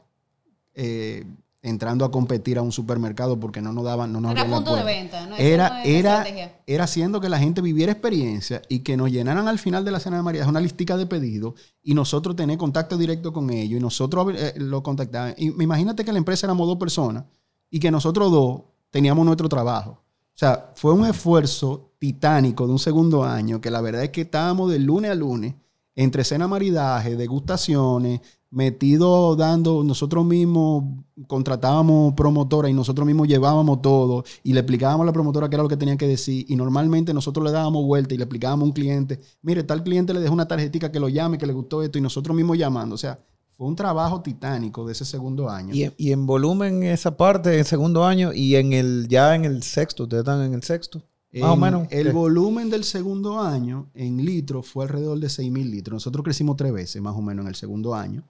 eh, 0.73 1.25
entrando 1.61 2.05
a 2.05 2.11
competir 2.11 2.57
a 2.57 2.61
un 2.61 2.71
supermercado 2.71 3.39
porque 3.39 3.61
no 3.61 3.73
nos 3.73 3.83
daban, 3.83 4.13
no 4.13 4.21
nos 4.21 4.31
Era 4.31 4.43
la 4.45 4.55
punto 4.55 4.75
de 4.75 4.83
venta, 4.83 5.25
¿no? 5.25 5.35
Era, 5.37 5.83
es 5.83 5.89
era, 5.89 6.11
estrategia. 6.19 6.61
era 6.67 6.83
haciendo 6.83 7.19
que 7.19 7.29
la 7.29 7.39
gente 7.39 7.61
viviera 7.61 7.91
experiencia 7.91 8.61
y 8.69 8.79
que 8.79 8.95
nos 8.95 9.11
llenaran 9.11 9.47
al 9.47 9.57
final 9.59 9.83
de 9.83 9.91
la 9.91 9.99
cena 9.99 10.17
de 10.17 10.23
María 10.23 10.47
una 10.47 10.61
listica 10.61 10.95
de 10.97 11.05
pedidos 11.07 11.55
y 11.81 11.93
nosotros 11.93 12.35
tener 12.35 12.57
contacto 12.57 12.97
directo 12.97 13.33
con 13.33 13.49
ellos 13.49 13.79
y 13.79 13.81
nosotros 13.81 14.33
eh, 14.35 14.53
lo 14.57 14.83
contactaban. 14.83 15.33
Y 15.37 15.47
imagínate 15.61 16.05
que 16.05 16.11
la 16.11 16.19
empresa 16.19 16.45
éramos 16.45 16.67
dos 16.67 16.77
personas 16.77 17.25
y 17.69 17.79
que 17.79 17.91
nosotros 17.91 18.31
dos 18.31 18.61
teníamos 18.91 19.25
nuestro 19.25 19.49
trabajo. 19.49 20.01
O 20.37 20.39
sea, 20.39 20.71
fue 20.75 20.93
un 20.93 21.03
esfuerzo 21.03 21.93
titánico 21.97 22.67
de 22.67 22.73
un 22.73 22.77
segundo 22.77 23.23
año 23.23 23.59
que 23.59 23.71
la 23.71 23.81
verdad 23.81 24.03
es 24.03 24.11
que 24.11 24.21
estábamos 24.21 24.69
de 24.69 24.77
lunes 24.77 25.09
a 25.09 25.15
lunes 25.15 25.55
entre 25.95 26.23
cena 26.23 26.47
maridaje, 26.47 27.15
degustaciones, 27.15 28.21
metido 28.51 29.35
dando, 29.35 29.83
nosotros 29.83 30.23
mismos 30.23 30.83
contratábamos 31.25 32.13
promotora 32.13 32.69
y 32.69 32.73
nosotros 32.75 33.07
mismos 33.07 33.27
llevábamos 33.27 33.81
todo 33.81 34.25
y 34.43 34.53
le 34.53 34.59
explicábamos 34.59 35.05
a 35.05 35.07
la 35.07 35.13
promotora 35.13 35.49
qué 35.49 35.55
era 35.55 35.63
lo 35.63 35.69
que 35.69 35.75
tenía 35.75 35.97
que 35.97 36.07
decir 36.07 36.45
y 36.47 36.55
normalmente 36.55 37.15
nosotros 37.15 37.43
le 37.43 37.51
dábamos 37.51 37.83
vuelta 37.83 38.13
y 38.13 38.17
le 38.17 38.25
explicábamos 38.25 38.61
a 38.61 38.67
un 38.67 38.73
cliente, 38.73 39.19
mire, 39.41 39.63
tal 39.63 39.81
cliente 39.81 40.13
le 40.13 40.19
dejó 40.19 40.35
una 40.35 40.47
tarjetita 40.47 40.91
que 40.91 40.99
lo 40.99 41.09
llame, 41.09 41.39
que 41.39 41.47
le 41.47 41.53
gustó 41.53 41.81
esto 41.81 41.97
y 41.97 42.01
nosotros 42.01 42.37
mismos 42.37 42.59
llamando. 42.59 42.93
O 42.93 42.99
sea, 42.99 43.17
fue 43.57 43.67
un 43.67 43.75
trabajo 43.75 44.21
titánico 44.21 44.85
de 44.85 44.91
ese 44.91 45.03
segundo 45.03 45.49
año. 45.49 45.73
Y, 45.73 45.91
y 45.97 46.11
en 46.11 46.27
volumen 46.27 46.83
esa 46.83 47.17
parte, 47.17 47.57
en 47.57 47.65
segundo 47.65 48.05
año, 48.05 48.31
y 48.31 48.55
en 48.55 48.71
el 48.73 49.07
ya 49.09 49.33
en 49.33 49.45
el 49.45 49.63
sexto, 49.63 50.03
ustedes 50.03 50.21
están 50.21 50.43
en 50.43 50.53
el 50.53 50.61
sexto. 50.61 51.01
Más 51.33 51.49
o 51.49 51.53
En 51.55 51.59
menos. 51.59 51.87
El 51.89 52.07
¿qué? 52.07 52.13
volumen 52.13 52.69
del 52.69 52.83
segundo 52.83 53.41
año 53.41 53.89
en 53.95 54.23
litros 54.23 54.67
fue 54.67 54.85
alrededor 54.85 55.19
de 55.19 55.29
6 55.29 55.51
mil 55.51 55.71
litros. 55.71 55.95
Nosotros 55.95 56.23
crecimos 56.23 56.55
tres 56.55 56.71
veces 56.71 57.01
más 57.01 57.15
o 57.15 57.21
menos 57.21 57.43
en 57.43 57.49
el 57.49 57.55
segundo 57.55 57.95
año. 57.95 58.23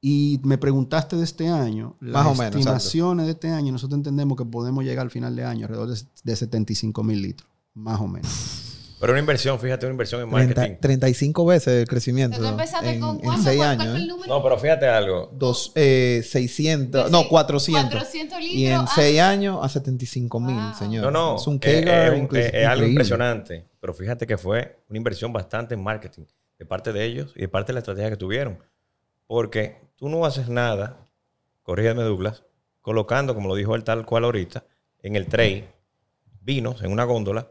Y 0.00 0.40
me 0.44 0.58
preguntaste 0.58 1.16
de 1.16 1.24
este 1.24 1.48
año, 1.48 1.96
las 2.00 2.24
Más 2.24 2.26
o 2.26 2.40
menos, 2.40 2.56
estimaciones 2.56 3.26
de 3.26 3.32
este 3.32 3.48
año, 3.48 3.72
nosotros 3.72 3.96
entendemos 3.98 4.36
que 4.36 4.44
podemos 4.44 4.84
llegar 4.84 5.02
al 5.04 5.10
final 5.10 5.34
de 5.34 5.44
año 5.44 5.66
alrededor 5.66 5.88
de, 5.88 5.98
de 6.22 6.36
75 6.36 7.02
mil 7.02 7.22
litros, 7.22 7.48
más 7.72 8.00
o 8.00 8.06
menos. 8.06 8.30
Pero 9.00 9.12
una 9.12 9.20
inversión, 9.20 9.58
fíjate, 9.60 9.86
una 9.86 9.92
inversión 9.92 10.22
en 10.22 10.30
30 10.30 10.60
marketing. 10.60 10.80
35 10.80 11.44
veces 11.46 11.80
el 11.82 11.88
crecimiento. 11.88 12.36
Entonces 12.36 12.52
empezaste 12.52 12.90
en, 12.90 13.00
con 13.00 13.16
en 13.16 13.20
¿cuánto? 13.22 13.42
seis 13.42 13.56
¿Cuál- 13.58 13.76
cuál 13.76 13.80
años. 13.80 13.92
fue 13.92 13.96
el 13.98 14.04
¿eh? 14.04 14.08
número? 14.08 14.34
No, 14.34 14.42
pero 14.42 14.58
fíjate 14.58 14.86
algo. 14.88 15.30
Dos, 15.34 15.72
eh, 15.74 16.22
600, 16.24 17.04
De 17.06 17.10
no, 17.10 17.18
seis- 17.18 17.28
400. 17.30 17.90
400 17.92 18.38
litros. 18.38 18.54
Y 18.56 18.66
en 18.66 18.74
ah, 18.74 18.86
6 18.94 19.20
años 19.20 19.58
a 19.62 19.68
75 19.68 20.40
mil, 20.40 20.56
Wow. 20.56 20.74
señor. 20.78 21.02
No, 21.04 21.10
no. 21.10 21.36
Es 21.36 21.46
un 21.46 21.58
eh, 21.62 22.06
es, 22.06 22.12
un- 22.20 22.28
incre- 22.28 22.38
es- 22.46 22.54
es 22.54 22.66
algo 22.66 22.86
impresionante. 22.86 23.66
Pero 23.80 23.92
fíjate 23.94 24.26
que 24.26 24.38
fue 24.38 24.78
una 24.88 24.96
inversión 24.96 25.32
bastante 25.32 25.74
en 25.74 25.82
marketing 25.82 26.24
de 26.58 26.64
parte 26.66 26.92
de 26.92 27.04
ellos 27.04 27.32
y 27.36 27.40
de 27.40 27.48
parte 27.48 27.68
de 27.72 27.74
la 27.74 27.78
estrategia 27.80 28.10
que 28.10 28.16
tuvieron. 28.16 28.58
Porque 29.26 29.76
tú 29.96 30.08
no 30.08 30.24
haces 30.24 30.48
nada, 30.48 31.04
corrígeme 31.62 32.02
Douglas, 32.04 32.44
colocando, 32.80 33.34
como 33.34 33.48
lo 33.48 33.54
dijo 33.54 33.74
él 33.74 33.84
tal 33.84 34.06
cual 34.06 34.24
ahorita, 34.24 34.64
en 35.02 35.16
el 35.16 35.26
tray, 35.26 35.68
vinos 36.40 36.82
en 36.82 36.92
una 36.92 37.04
góndola 37.04 37.50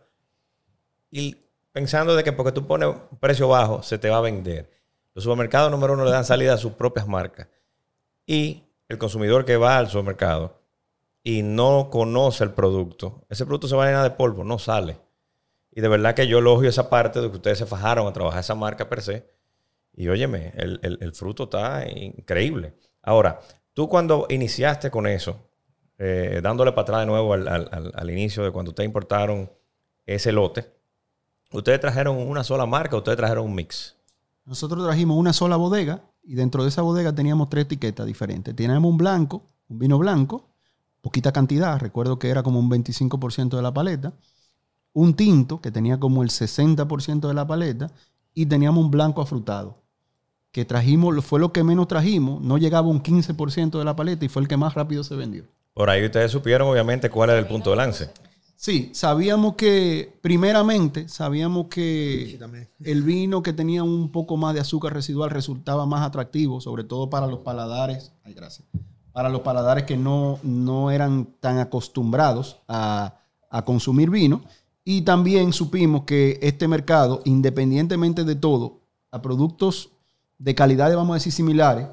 y 1.13 1.38
pensando 1.71 2.15
de 2.15 2.23
que 2.23 2.34
porque 2.34 2.52
tú 2.52 2.65
pones 2.65 2.89
un 2.89 3.17
precio 3.19 3.47
bajo 3.47 3.84
se 3.84 3.97
te 3.97 4.10
va 4.10 4.17
a 4.17 4.21
vender. 4.21 4.69
Los 5.13 5.23
supermercados 5.26 5.69
número 5.71 5.93
uno 5.93 6.06
le 6.06 6.12
dan 6.12 6.26
salida 6.26 6.54
a 6.56 6.58
sus 6.58 6.73
propias 6.73 7.08
marcas. 7.08 7.47
Y 8.26 8.63
el 8.89 8.97
consumidor 8.97 9.45
que 9.45 9.58
va 9.58 9.78
al 9.78 9.89
supermercado 9.89 10.60
y 11.23 11.43
no 11.43 11.89
conoce 11.91 12.43
el 12.43 12.52
producto, 12.52 13.26
ese 13.30 13.45
producto 13.45 13.67
se 13.67 13.76
va 13.76 13.84
a 13.84 13.88
llenar 13.88 14.04
de 14.04 14.12
polvo, 14.15 14.43
no 14.43 14.60
sale. 14.60 14.97
Y 15.71 15.82
de 15.82 15.88
verdad 15.88 16.15
que 16.15 16.28
yo 16.28 16.39
elogio 16.39 16.69
esa 16.69 16.89
parte 16.89 17.21
de 17.21 17.30
que 17.30 17.36
ustedes 17.38 17.58
se 17.60 17.65
fajaron 17.65 18.08
a 18.08 18.13
trabajar 18.13 18.39
esa 18.41 18.56
marca 18.56 18.89
per 18.89 19.02
se. 19.02 19.30
Y 19.95 20.08
óyeme, 20.08 20.52
el, 20.56 20.80
el- 20.84 20.97
el 21.02 21.13
fruto 21.13 21.43
está 21.43 21.88
increíble. 21.89 22.73
Ahora, 23.02 23.39
tú 23.73 23.88
cuando 23.88 24.26
iniciaste 24.30 24.89
con 24.91 25.06
eso, 25.08 25.49
eh, 25.97 26.39
dándole 26.43 26.71
para 26.71 26.82
atrás 26.84 26.99
de 27.02 27.06
nuevo 27.06 27.34
al, 27.34 27.47
al- 27.47 27.69
al- 27.71 27.91
al 27.95 28.10
inicio 28.10 28.43
de 28.43 28.52
cuando 28.52 28.71
ustedes 28.71 28.88
importaron 28.88 29.52
ese 30.06 30.32
lote, 30.32 30.71
ustedes 31.58 31.80
trajeron 31.80 32.18
una 32.18 32.44
sola 32.44 32.66
marca, 32.66 32.96
o 32.96 33.00
ustedes 33.00 33.18
trajeron 33.18 33.46
un 33.46 33.56
mix. 33.56 33.96
Nosotros 34.46 34.84
trajimos 34.84 35.18
una 35.18 35.34
sola 35.34 35.56
bodega 35.56 36.02
y 36.24 36.36
dentro 36.36 36.63
de 36.63 36.70
esa 36.70 36.82
bodega 36.82 37.13
teníamos 37.13 37.50
tres 37.50 37.66
etiquetas 37.66 38.06
diferentes. 38.06 38.56
Teníamos 38.56 38.89
un 38.89 38.98
blanco, 38.98 39.44
un 39.70 39.80
vino 39.80 39.98
blanco, 39.98 40.50
poquita 41.02 41.32
cantidad, 41.32 41.80
recuerdo 41.80 42.20
que 42.20 42.30
era 42.30 42.44
como 42.44 42.60
un 42.60 42.70
25% 42.70 43.56
de 43.56 43.62
la 43.62 43.74
paleta, 43.74 44.13
un 44.94 45.16
tinto 45.16 45.62
que 45.62 45.72
tenía 45.72 46.00
como 46.00 46.24
el 46.24 46.30
60% 46.30 47.28
de 47.28 47.34
la 47.34 47.48
paleta 47.48 47.92
y 48.34 48.46
teníamos 48.46 48.84
un 48.84 48.92
blanco 48.92 49.22
afrutado 49.22 49.84
que 50.54 50.66
trajimos, 50.66 51.26
fue 51.26 51.39
lo 51.39 51.52
que 51.52 51.63
menos 51.63 51.88
trajimos, 51.88 52.39
no 52.42 52.60
llegaba 52.60 52.88
un 52.88 53.02
15% 53.02 53.80
de 53.80 53.84
la 53.84 53.96
paleta 53.96 54.24
y 54.24 54.30
fue 54.30 54.44
el 54.44 54.48
que 54.48 54.56
más 54.56 54.76
rápido 54.76 55.04
se 55.04 55.16
vendió. 55.16 55.46
Por 55.74 55.89
ahí 55.89 56.06
ustedes 56.06 56.32
supieron 56.32 56.70
obviamente 56.70 57.10
cuál 57.10 57.32
era 57.32 57.39
el 57.39 57.48
punto 57.48 57.72
de 57.72 57.76
lance. 57.76 58.12
Sí, 58.56 58.92
sabíamos 58.94 59.56
que, 59.56 60.18
primeramente, 60.22 61.10
sabíamos 61.10 61.68
que 61.68 62.39
el 62.80 63.04
vino 63.04 63.44
que 63.44 63.52
tenía 63.52 63.84
un 63.84 64.12
poco 64.12 64.38
más 64.38 64.54
de 64.54 64.62
azúcar 64.62 64.94
residual 64.94 65.32
resultaba 65.32 65.86
más 65.86 66.06
atractivo, 66.06 66.62
sobre 66.62 66.86
todo 66.86 67.10
para 67.10 67.28
los 67.28 67.39
paladares. 67.39 68.13
Ay, 68.24 68.34
gracias. 68.34 68.68
Para 69.12 69.30
los 69.30 69.42
paladares 69.42 69.84
que 69.84 69.98
no, 69.98 70.39
no 70.44 70.92
eran 70.92 71.36
tan 71.42 71.58
acostumbrados 71.60 72.62
a, 72.68 73.20
a 73.50 73.66
consumir 73.66 74.10
vino. 74.10 74.44
Y 74.86 75.02
también 75.02 75.52
supimos 75.52 76.04
que 76.04 76.39
este 76.42 76.68
mercado, 76.68 77.22
independientemente 77.26 78.24
de 78.24 78.36
todo, 78.36 78.82
a 79.12 79.22
productos 79.22 79.89
de 80.38 80.56
calidades, 80.56 80.96
vamos 80.96 81.12
a 81.12 81.16
decir, 81.16 81.34
similares, 81.34 81.88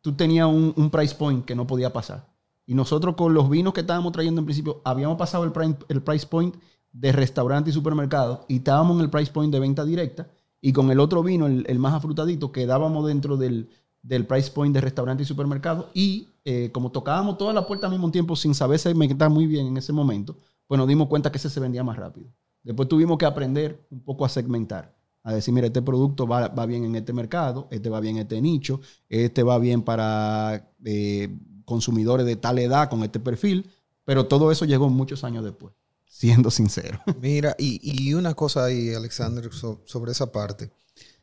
tú 0.00 0.14
tenías 0.14 0.46
un, 0.46 0.72
un 0.76 0.90
price 0.90 1.14
point 1.14 1.44
que 1.44 1.56
no 1.56 1.66
podía 1.66 1.92
pasar. 1.92 2.27
Y 2.68 2.74
nosotros 2.74 3.14
con 3.16 3.32
los 3.32 3.48
vinos 3.48 3.72
que 3.72 3.80
estábamos 3.80 4.12
trayendo 4.12 4.40
en 4.40 4.44
principio, 4.44 4.82
habíamos 4.84 5.16
pasado 5.16 5.44
el, 5.44 5.76
el 5.88 6.02
price 6.02 6.26
point 6.26 6.54
de 6.92 7.12
restaurante 7.12 7.70
y 7.70 7.72
supermercado 7.72 8.44
y 8.46 8.56
estábamos 8.56 8.98
en 8.98 9.04
el 9.04 9.08
price 9.08 9.32
point 9.32 9.50
de 9.50 9.58
venta 9.58 9.86
directa. 9.86 10.28
Y 10.60 10.74
con 10.74 10.90
el 10.90 11.00
otro 11.00 11.22
vino, 11.22 11.46
el, 11.46 11.78
más 11.78 11.94
afrutadito, 11.94 12.52
quedábamos 12.52 13.06
dentro 13.06 13.38
del, 13.38 13.70
del 14.02 14.26
price 14.26 14.50
point 14.50 14.74
de 14.74 14.82
restaurante 14.82 15.22
y 15.22 15.26
supermercado. 15.26 15.88
Y 15.94 16.28
eh, 16.44 16.68
como 16.70 16.92
tocábamos 16.92 17.38
toda 17.38 17.54
la 17.54 17.66
puerta 17.66 17.86
al 17.86 17.92
mismo 17.92 18.10
tiempo 18.10 18.36
sin 18.36 18.54
saber 18.54 18.78
segmentar 18.78 19.30
muy 19.30 19.46
bien 19.46 19.68
en 19.68 19.78
ese 19.78 19.94
momento, 19.94 20.36
pues 20.66 20.78
nos 20.78 20.86
dimos 20.86 21.08
cuenta 21.08 21.32
que 21.32 21.38
ese 21.38 21.48
se 21.48 21.60
vendía 21.60 21.82
más 21.82 21.96
rápido. 21.96 22.28
Después 22.62 22.86
tuvimos 22.86 23.16
que 23.16 23.24
aprender 23.24 23.82
un 23.90 24.00
poco 24.00 24.26
a 24.26 24.28
segmentar. 24.28 24.94
A 25.22 25.32
decir, 25.32 25.54
mira, 25.54 25.68
este 25.68 25.80
producto 25.80 26.26
va, 26.26 26.48
va 26.48 26.66
bien 26.66 26.84
en 26.84 26.96
este 26.96 27.14
mercado, 27.14 27.66
este 27.70 27.88
va 27.88 27.98
bien 28.00 28.16
en 28.16 28.22
este 28.24 28.42
nicho, 28.42 28.82
este 29.08 29.42
va 29.42 29.58
bien 29.58 29.80
para 29.80 30.70
eh, 30.84 31.34
consumidores 31.68 32.26
de 32.26 32.36
tal 32.36 32.58
edad 32.58 32.88
con 32.90 33.04
este 33.04 33.20
perfil, 33.20 33.70
pero 34.04 34.26
todo 34.26 34.50
eso 34.50 34.64
llegó 34.64 34.88
muchos 34.88 35.22
años 35.24 35.44
después, 35.44 35.74
siendo 36.08 36.50
sincero. 36.50 37.00
Mira, 37.20 37.54
y, 37.58 37.78
y 37.82 38.14
una 38.14 38.34
cosa 38.34 38.64
ahí, 38.64 38.94
Alexander, 38.94 39.52
so- 39.52 39.82
sobre 39.84 40.12
esa 40.12 40.32
parte. 40.32 40.70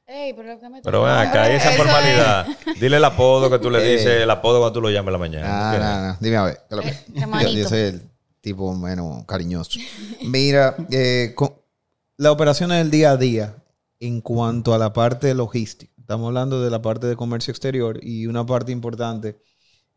Ey, 0.07 0.33
pero 0.35 0.59
que 0.59 0.69
me 0.69 0.81
Pero 0.83 1.01
ven 1.01 1.13
acá, 1.13 1.51
y 1.51 1.55
esa 1.55 1.71
es- 1.71 1.77
formalidad. 1.77 2.47
Dile 2.79 2.97
el 2.97 3.03
apodo 3.05 3.49
que 3.49 3.57
tú 3.57 3.71
le 3.71 3.79
Eh. 3.83 3.97
dices, 3.97 4.21
el 4.21 4.29
apodo 4.29 4.59
cuando 4.59 4.73
tú 4.73 4.81
lo 4.81 4.89
llames 4.91 5.07
en 5.07 5.13
la 5.13 5.17
mañana. 5.17 5.47
Ah, 5.49 6.07
no. 6.13 6.17
Dime 6.21 6.37
a 6.37 6.43
ver. 6.43 6.59
¿qué 6.69 6.75
es 6.89 7.23
Eh, 7.23 7.27
yo, 7.41 7.49
yo 7.63 7.69
soy 7.69 7.79
el 7.79 8.01
tipo 8.39 8.73
menos 8.75 9.25
cariñoso. 9.25 9.79
Mira, 10.23 10.75
eh, 10.91 11.33
con- 11.35 11.55
la 12.17 12.31
operación 12.31 12.69
del 12.69 12.91
día 12.91 13.11
a 13.11 13.17
día 13.17 13.55
en 13.99 14.21
cuanto 14.21 14.75
a 14.75 14.77
la 14.77 14.93
parte 14.93 15.33
logística. 15.33 15.91
Estamos 15.99 16.27
hablando 16.27 16.61
de 16.61 16.69
la 16.69 16.83
parte 16.83 17.07
de 17.07 17.15
comercio 17.15 17.49
exterior 17.51 17.99
y 18.03 18.27
una 18.27 18.45
parte 18.45 18.71
importante 18.71 19.37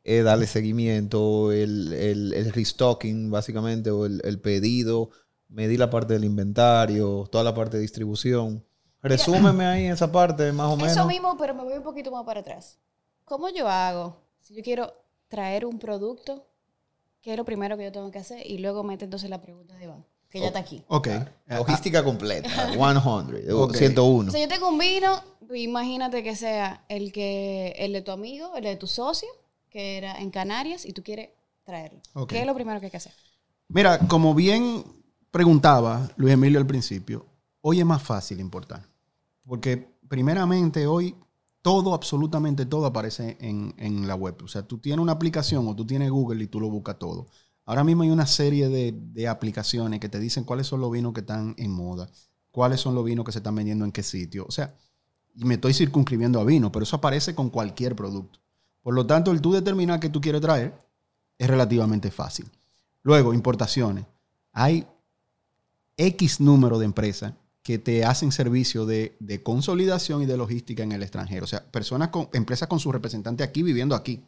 es 0.08 0.24
darle 0.24 0.46
seguimiento, 0.46 1.52
el, 1.52 1.92
el, 1.92 2.32
el 2.32 2.52
restocking, 2.52 3.30
básicamente, 3.30 3.90
o 3.90 4.06
el, 4.06 4.22
el 4.24 4.40
pedido, 4.40 5.10
medir 5.48 5.78
la 5.78 5.90
parte 5.90 6.14
del 6.14 6.24
inventario, 6.24 7.28
toda 7.30 7.44
la 7.44 7.54
parte 7.54 7.76
de 7.76 7.82
distribución. 7.82 8.64
Resúmeme 9.02 9.66
ahí 9.66 9.86
esa 9.86 10.10
parte, 10.10 10.50
más 10.52 10.72
o 10.72 10.76
menos. 10.76 10.92
Eso 10.92 11.06
mismo, 11.06 11.36
pero 11.36 11.54
me 11.54 11.62
voy 11.62 11.74
un 11.74 11.82
poquito 11.82 12.10
más 12.10 12.24
para 12.24 12.40
atrás. 12.40 12.78
¿Cómo 13.24 13.50
yo 13.50 13.68
hago 13.68 14.16
si 14.40 14.54
yo 14.54 14.62
quiero 14.62 14.92
traer 15.28 15.66
un 15.66 15.78
producto? 15.78 16.46
¿Qué 17.20 17.32
es 17.32 17.36
lo 17.36 17.44
primero 17.44 17.76
que 17.76 17.84
yo 17.84 17.92
tengo 17.92 18.10
que 18.10 18.18
hacer? 18.18 18.46
Y 18.50 18.58
luego 18.58 18.82
mete 18.84 19.04
entonces 19.04 19.28
la 19.28 19.42
pregunta 19.42 19.74
de 19.76 19.84
Iván, 19.84 20.06
que 20.30 20.40
ya 20.40 20.46
está 20.46 20.60
aquí. 20.60 20.82
Ok. 20.88 21.08
Logística 21.48 22.02
completa, 22.02 22.48
100, 22.72 22.80
Ok. 23.52 23.74
101. 23.76 24.28
O 24.28 24.32
sea, 24.32 24.40
yo 24.40 24.48
tengo 24.48 24.68
un 24.68 24.78
vino, 24.78 25.22
imagínate 25.54 26.22
que 26.22 26.34
sea 26.34 26.84
el 26.88 27.12
que 27.12 27.74
el 27.78 27.92
de 27.92 28.00
tu 28.00 28.10
amigo, 28.10 28.56
el 28.56 28.64
de 28.64 28.76
tu 28.76 28.86
socio, 28.86 29.28
que 29.78 29.96
era 29.96 30.20
en 30.20 30.32
Canarias, 30.32 30.84
y 30.84 30.92
tú 30.92 31.04
quieres 31.04 31.30
traerlo. 31.62 32.00
¿Qué 32.26 32.40
es 32.40 32.46
lo 32.46 32.52
primero 32.52 32.80
que 32.80 32.86
hay 32.86 32.90
que 32.90 32.96
hacer? 32.96 33.12
Mira, 33.68 34.00
como 34.08 34.34
bien 34.34 34.82
preguntaba 35.30 36.10
Luis 36.16 36.34
Emilio 36.34 36.58
al 36.58 36.66
principio, 36.66 37.26
hoy 37.60 37.78
es 37.78 37.86
más 37.86 38.02
fácil 38.02 38.40
importar. 38.40 38.84
Porque 39.44 39.88
primeramente 40.08 40.88
hoy 40.88 41.14
todo, 41.62 41.94
absolutamente 41.94 42.66
todo 42.66 42.86
aparece 42.86 43.36
en, 43.40 43.72
en 43.78 44.08
la 44.08 44.16
web. 44.16 44.42
O 44.42 44.48
sea, 44.48 44.62
tú 44.62 44.78
tienes 44.78 45.00
una 45.00 45.12
aplicación 45.12 45.68
o 45.68 45.76
tú 45.76 45.86
tienes 45.86 46.10
Google 46.10 46.42
y 46.42 46.48
tú 46.48 46.58
lo 46.58 46.68
buscas 46.68 46.98
todo. 46.98 47.28
Ahora 47.64 47.84
mismo 47.84 48.02
hay 48.02 48.10
una 48.10 48.26
serie 48.26 48.68
de, 48.68 48.92
de 48.92 49.28
aplicaciones 49.28 50.00
que 50.00 50.08
te 50.08 50.18
dicen 50.18 50.42
cuáles 50.42 50.66
son 50.66 50.80
los 50.80 50.90
vinos 50.90 51.12
que 51.12 51.20
están 51.20 51.54
en 51.56 51.70
moda, 51.70 52.10
cuáles 52.50 52.80
son 52.80 52.96
los 52.96 53.04
vinos 53.04 53.24
que 53.24 53.30
se 53.30 53.38
están 53.38 53.54
vendiendo 53.54 53.84
en 53.84 53.92
qué 53.92 54.02
sitio. 54.02 54.44
O 54.48 54.50
sea, 54.50 54.74
y 55.36 55.44
me 55.44 55.54
estoy 55.54 55.72
circunscribiendo 55.72 56.40
a 56.40 56.44
vino, 56.44 56.72
pero 56.72 56.82
eso 56.82 56.96
aparece 56.96 57.36
con 57.36 57.48
cualquier 57.48 57.94
producto. 57.94 58.40
Por 58.82 58.94
lo 58.94 59.06
tanto, 59.06 59.32
el 59.32 59.40
tú 59.40 59.52
determinar 59.52 60.00
qué 60.00 60.08
tú 60.08 60.20
quieres 60.20 60.40
traer 60.40 60.78
es 61.36 61.46
relativamente 61.48 62.10
fácil. 62.10 62.50
Luego, 63.02 63.34
importaciones. 63.34 64.06
Hay 64.52 64.86
X 65.96 66.40
número 66.40 66.78
de 66.78 66.84
empresas 66.84 67.34
que 67.62 67.78
te 67.78 68.04
hacen 68.04 68.32
servicio 68.32 68.86
de, 68.86 69.42
consolidación 69.42 70.22
y 70.22 70.26
de 70.26 70.36
logística 70.36 70.82
en 70.82 70.92
el 70.92 71.02
extranjero. 71.02 71.44
O 71.44 71.48
sea, 71.48 71.64
personas 71.70 72.08
con, 72.08 72.30
empresas 72.32 72.68
con 72.68 72.80
su 72.80 72.90
representante 72.90 73.44
aquí 73.44 73.62
viviendo 73.62 73.94
aquí. 73.94 74.24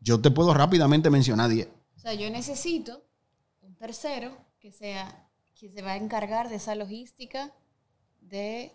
Yo 0.00 0.20
te 0.20 0.30
puedo 0.30 0.54
rápidamente 0.54 1.10
mencionar 1.10 1.50
10. 1.50 1.68
O 1.96 1.98
sea, 1.98 2.14
yo 2.14 2.30
necesito 2.30 3.02
un 3.62 3.74
tercero 3.74 4.36
que 4.60 4.70
sea 4.70 5.28
que 5.54 5.70
se 5.70 5.82
va 5.82 5.92
a 5.92 5.96
encargar 5.96 6.48
de 6.48 6.56
esa 6.56 6.74
logística 6.74 7.52
de 8.20 8.72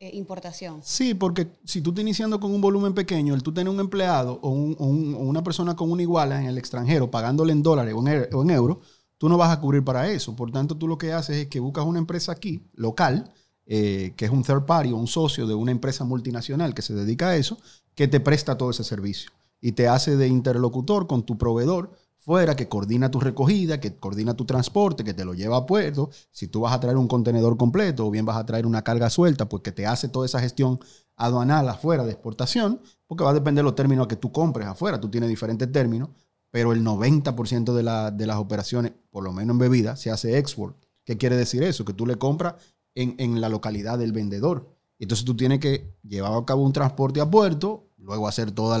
eh, 0.00 0.10
importación. 0.14 0.80
Sí, 0.82 1.12
porque 1.14 1.48
si 1.64 1.82
tú 1.82 1.90
estás 1.90 2.02
iniciando 2.02 2.40
con 2.40 2.52
un 2.54 2.60
volumen 2.60 2.94
pequeño, 2.94 3.34
el 3.34 3.42
tú 3.42 3.52
tener 3.52 3.72
un 3.72 3.80
empleado 3.80 4.38
o, 4.42 4.48
un- 4.48 4.74
o 4.78 4.86
un- 4.86 5.14
o 5.14 5.18
una 5.18 5.44
persona 5.44 5.76
con 5.76 5.90
una 5.92 6.00
iguala 6.02 6.40
en 6.40 6.46
el 6.46 6.56
extranjero 6.58 7.10
pagándole 7.10 7.52
en 7.52 7.62
dólares 7.62 7.94
o 7.94 8.00
en, 8.00 8.08
e- 8.08 8.28
o 8.34 8.42
en 8.42 8.50
euros, 8.50 8.78
tú 9.18 9.28
no 9.28 9.36
vas 9.36 9.50
a 9.56 9.60
cubrir 9.60 9.84
para 9.84 10.10
eso. 10.10 10.34
Por 10.34 10.50
tanto, 10.50 10.74
tú 10.76 10.88
lo 10.88 10.96
que 10.96 11.12
haces 11.12 11.36
es 11.36 11.46
que 11.48 11.60
buscas 11.60 11.84
una 11.84 11.98
empresa 11.98 12.32
aquí, 12.32 12.64
local, 12.74 13.30
eh, 13.66 14.14
que 14.16 14.24
es 14.24 14.30
un 14.30 14.42
third 14.42 14.64
party 14.64 14.90
o 14.92 14.96
un 14.96 15.06
socio 15.06 15.46
de 15.46 15.54
una 15.54 15.70
empresa 15.70 16.04
multinacional 16.04 16.72
que 16.74 16.82
se 16.82 16.94
dedica 16.94 17.28
a 17.28 17.36
eso, 17.36 17.58
que 17.94 18.08
te 18.08 18.20
presta 18.20 18.56
todo 18.56 18.70
ese 18.70 18.84
servicio 18.84 19.30
y 19.60 19.72
te 19.72 19.86
hace 19.86 20.16
de 20.16 20.28
interlocutor 20.28 21.06
con 21.06 21.24
tu 21.24 21.36
proveedor 21.36 21.92
fuera, 22.20 22.54
que 22.54 22.68
coordina 22.68 23.10
tu 23.10 23.18
recogida, 23.18 23.80
que 23.80 23.96
coordina 23.96 24.34
tu 24.34 24.44
transporte, 24.44 25.02
que 25.02 25.14
te 25.14 25.24
lo 25.24 25.34
lleva 25.34 25.56
a 25.56 25.66
puerto. 25.66 26.10
Si 26.30 26.48
tú 26.48 26.60
vas 26.60 26.72
a 26.72 26.80
traer 26.80 26.96
un 26.96 27.08
contenedor 27.08 27.56
completo 27.56 28.06
o 28.06 28.10
bien 28.10 28.24
vas 28.24 28.36
a 28.36 28.46
traer 28.46 28.66
una 28.66 28.82
carga 28.82 29.10
suelta, 29.10 29.48
pues 29.48 29.62
que 29.62 29.72
te 29.72 29.86
hace 29.86 30.08
toda 30.08 30.26
esa 30.26 30.40
gestión 30.40 30.78
aduanal 31.16 31.68
afuera 31.68 32.04
de 32.04 32.12
exportación, 32.12 32.80
porque 33.06 33.24
va 33.24 33.30
a 33.30 33.34
depender 33.34 33.62
de 33.62 33.66
los 33.66 33.74
términos 33.74 34.06
que 34.06 34.16
tú 34.16 34.30
compres 34.32 34.66
afuera. 34.66 35.00
Tú 35.00 35.10
tienes 35.10 35.28
diferentes 35.28 35.70
términos, 35.72 36.10
pero 36.50 36.72
el 36.72 36.84
90% 36.84 37.72
de, 37.72 38.16
de 38.16 38.26
las 38.26 38.36
operaciones, 38.36 38.92
por 39.10 39.24
lo 39.24 39.32
menos 39.32 39.54
en 39.54 39.58
bebida, 39.58 39.96
se 39.96 40.10
hace 40.10 40.38
export. 40.38 40.76
¿Qué 41.04 41.16
quiere 41.16 41.36
decir 41.36 41.62
eso? 41.62 41.84
Que 41.84 41.94
tú 41.94 42.06
le 42.06 42.16
compras 42.16 42.54
en, 42.94 43.14
en 43.18 43.40
la 43.40 43.48
localidad 43.48 43.98
del 43.98 44.12
vendedor. 44.12 44.68
Entonces 44.98 45.24
tú 45.24 45.34
tienes 45.34 45.60
que 45.60 45.96
llevar 46.02 46.34
a 46.34 46.44
cabo 46.44 46.62
un 46.62 46.72
transporte 46.72 47.20
a 47.20 47.30
puerto, 47.30 47.89
luego 48.10 48.26
hacer 48.26 48.50
todos 48.50 48.78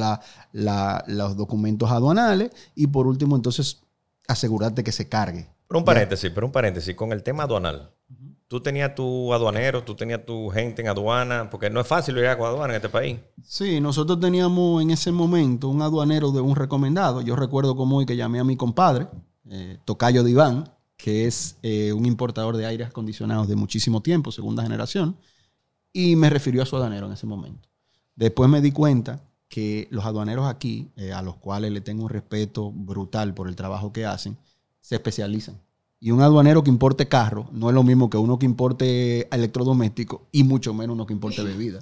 los 0.52 1.36
documentos 1.36 1.90
aduanales 1.90 2.50
y 2.74 2.88
por 2.88 3.06
último 3.06 3.36
entonces 3.36 3.80
asegurarte 4.26 4.82
que 4.82 4.92
se 4.92 5.08
cargue. 5.08 5.48
Pero 5.68 5.78
un 5.78 5.84
paréntesis, 5.84 6.30
pero 6.34 6.46
un 6.46 6.52
paréntesis, 6.52 6.96
con 6.96 7.12
el 7.12 7.22
tema 7.22 7.44
aduanal. 7.44 7.92
Tú 8.48 8.60
tenías 8.60 8.92
tu 8.96 9.32
aduanero, 9.32 9.84
tú 9.84 9.94
tenías 9.94 10.26
tu 10.26 10.48
gente 10.50 10.82
en 10.82 10.88
aduana, 10.88 11.48
porque 11.48 11.70
no 11.70 11.80
es 11.80 11.86
fácil 11.86 12.16
llegar 12.16 12.36
con 12.36 12.48
aduana 12.48 12.74
en 12.74 12.76
este 12.78 12.88
país. 12.88 13.20
Sí, 13.44 13.80
nosotros 13.80 14.18
teníamos 14.18 14.82
en 14.82 14.90
ese 14.90 15.12
momento 15.12 15.68
un 15.68 15.80
aduanero 15.80 16.32
de 16.32 16.40
un 16.40 16.56
recomendado. 16.56 17.20
Yo 17.20 17.36
recuerdo 17.36 17.76
como 17.76 17.98
hoy 17.98 18.06
que 18.06 18.16
llamé 18.16 18.40
a 18.40 18.44
mi 18.44 18.56
compadre, 18.56 19.06
eh, 19.48 19.78
Tocayo 19.84 20.24
de 20.24 20.32
Iván, 20.32 20.74
que 20.96 21.28
es 21.28 21.56
eh, 21.62 21.92
un 21.92 22.04
importador 22.04 22.56
de 22.56 22.66
aires 22.66 22.88
acondicionados 22.88 23.46
de 23.46 23.54
muchísimo 23.54 24.02
tiempo, 24.02 24.32
segunda 24.32 24.64
generación, 24.64 25.16
y 25.92 26.16
me 26.16 26.28
refirió 26.30 26.64
a 26.64 26.66
su 26.66 26.74
aduanero 26.74 27.06
en 27.06 27.12
ese 27.12 27.26
momento. 27.26 27.69
Después 28.16 28.50
me 28.50 28.60
di 28.60 28.72
cuenta 28.72 29.22
que 29.48 29.88
los 29.90 30.04
aduaneros 30.04 30.46
aquí, 30.46 30.90
eh, 30.96 31.12
a 31.12 31.22
los 31.22 31.36
cuales 31.36 31.72
le 31.72 31.80
tengo 31.80 32.04
un 32.04 32.08
respeto 32.08 32.70
brutal 32.72 33.34
por 33.34 33.48
el 33.48 33.56
trabajo 33.56 33.92
que 33.92 34.06
hacen, 34.06 34.38
se 34.80 34.94
especializan. 34.94 35.60
Y 35.98 36.12
un 36.12 36.22
aduanero 36.22 36.64
que 36.64 36.70
importe 36.70 37.08
carro 37.08 37.48
no 37.52 37.68
es 37.68 37.74
lo 37.74 37.82
mismo 37.82 38.08
que 38.08 38.16
uno 38.16 38.38
que 38.38 38.46
importe 38.46 39.28
electrodoméstico 39.34 40.28
y 40.32 40.44
mucho 40.44 40.72
menos 40.72 40.94
uno 40.94 41.04
que 41.04 41.12
importe 41.12 41.42
bebida. 41.42 41.80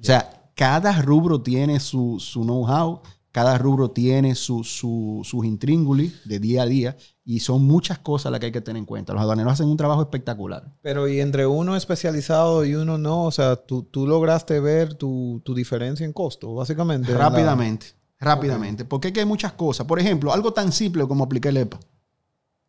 O 0.00 0.04
sea, 0.04 0.50
cada 0.54 1.02
rubro 1.02 1.42
tiene 1.42 1.78
su, 1.78 2.16
su 2.18 2.42
know-how, 2.42 3.02
cada 3.32 3.58
rubro 3.58 3.90
tiene 3.90 4.34
su, 4.34 4.64
su- 4.64 5.20
sus 5.24 5.44
intríngulis 5.44 6.26
de 6.26 6.38
día 6.40 6.62
a 6.62 6.66
día 6.66 6.96
y 7.24 7.40
son 7.40 7.64
muchas 7.64 7.98
cosas 7.98 8.32
las 8.32 8.40
que 8.40 8.46
hay 8.46 8.52
que 8.52 8.60
tener 8.62 8.78
en 8.80 8.86
cuenta. 8.86 9.12
Los 9.12 9.20
aduaneros 9.22 9.52
hacen 9.52 9.68
un 9.68 9.76
trabajo 9.76 10.00
espectacular. 10.00 10.64
Pero 10.82 11.06
y 11.08 11.20
entre 11.20 11.46
uno 11.46 11.76
especializado 11.76 12.64
y 12.64 12.74
uno 12.74 12.96
no, 12.98 13.24
o 13.24 13.30
sea, 13.30 13.56
tú, 13.56 13.82
tú 13.82 14.06
lograste 14.06 14.58
ver 14.60 14.94
tu, 14.94 15.42
tu 15.44 15.54
diferencia 15.54 16.06
en 16.06 16.12
costo, 16.12 16.54
básicamente. 16.54 17.12
la- 17.12 17.18
Rápidamente, 17.18 17.88
rápidamente. 18.18 18.84
Porque 18.86 19.08
es 19.08 19.14
que 19.14 19.20
hay 19.20 19.26
muchas 19.26 19.52
cosas. 19.52 19.86
Por 19.86 19.98
ejemplo, 20.00 20.32
algo 20.32 20.52
tan 20.52 20.72
simple 20.72 21.06
como 21.06 21.24
aplicar 21.24 21.50
el 21.50 21.58
EPA. 21.58 21.78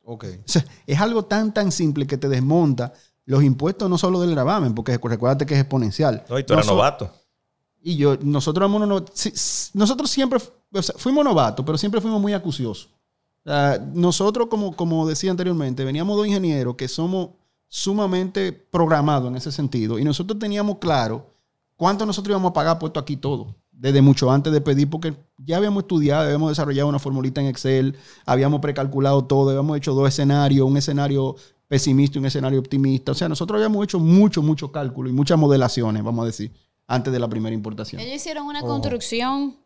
Ok. 0.03 0.25
O 0.39 0.49
sea, 0.49 0.65
es 0.87 0.99
algo 0.99 1.23
tan, 1.25 1.53
tan 1.53 1.71
simple 1.71 2.05
que 2.07 2.17
te 2.17 2.27
desmonta 2.27 2.93
los 3.25 3.43
impuestos 3.43 3.89
no 3.89 3.97
solo 3.97 4.19
del 4.21 4.31
gravamen, 4.31 4.73
porque 4.73 4.97
recuérdate 4.97 5.45
que 5.45 5.53
es 5.53 5.59
exponencial. 5.61 6.23
No, 6.29 6.39
y 6.39 6.43
tú 6.43 6.53
eras 6.53 6.65
novato. 6.65 7.13
Y 7.81 7.95
yo, 7.95 8.17
nosotros, 8.21 8.69
nosotros 9.73 10.09
siempre, 10.09 10.39
fuimos 10.97 11.23
novatos, 11.23 11.65
pero 11.65 11.77
siempre 11.77 12.01
fuimos 12.01 12.21
muy 12.21 12.33
acuciosos. 12.33 12.89
Nosotros, 13.93 14.47
como, 14.49 14.75
como 14.75 15.07
decía 15.07 15.31
anteriormente, 15.31 15.83
veníamos 15.83 16.17
dos 16.17 16.27
ingenieros 16.27 16.75
que 16.75 16.87
somos 16.87 17.29
sumamente 17.67 18.51
programados 18.51 19.29
en 19.29 19.37
ese 19.37 19.51
sentido. 19.51 19.97
Y 19.99 20.03
nosotros 20.03 20.37
teníamos 20.39 20.77
claro 20.79 21.33
cuánto 21.77 22.05
nosotros 22.05 22.31
íbamos 22.31 22.49
a 22.49 22.53
pagar 22.53 22.79
puesto 22.79 22.99
aquí 22.99 23.15
todo. 23.15 23.55
Desde 23.71 24.01
mucho 24.01 24.29
antes 24.29 24.51
de 24.51 24.59
pedir, 24.59 24.89
porque 24.89 25.15
ya 25.37 25.55
habíamos 25.55 25.83
estudiado, 25.83 26.23
habíamos 26.25 26.49
desarrollado 26.49 26.89
una 26.89 26.99
formulita 26.99 27.39
en 27.39 27.47
Excel, 27.47 27.95
habíamos 28.25 28.59
precalculado 28.59 29.23
todo, 29.23 29.51
habíamos 29.51 29.77
hecho 29.77 29.93
dos 29.93 30.05
escenarios, 30.05 30.67
un 30.67 30.75
escenario 30.75 31.37
pesimista 31.69 32.17
y 32.17 32.19
un 32.19 32.25
escenario 32.25 32.59
optimista. 32.59 33.13
O 33.13 33.15
sea, 33.15 33.29
nosotros 33.29 33.55
habíamos 33.55 33.81
hecho 33.85 33.97
mucho, 33.97 34.41
mucho 34.41 34.69
cálculo 34.69 35.09
y 35.09 35.13
muchas 35.13 35.39
modelaciones, 35.39 36.03
vamos 36.03 36.23
a 36.23 36.25
decir, 36.25 36.51
antes 36.89 37.13
de 37.13 37.19
la 37.19 37.27
primera 37.29 37.53
importación. 37.53 38.01
Ellos 38.01 38.15
hicieron 38.15 38.45
una 38.47 38.59
Ojo. 38.59 38.67
construcción, 38.67 39.57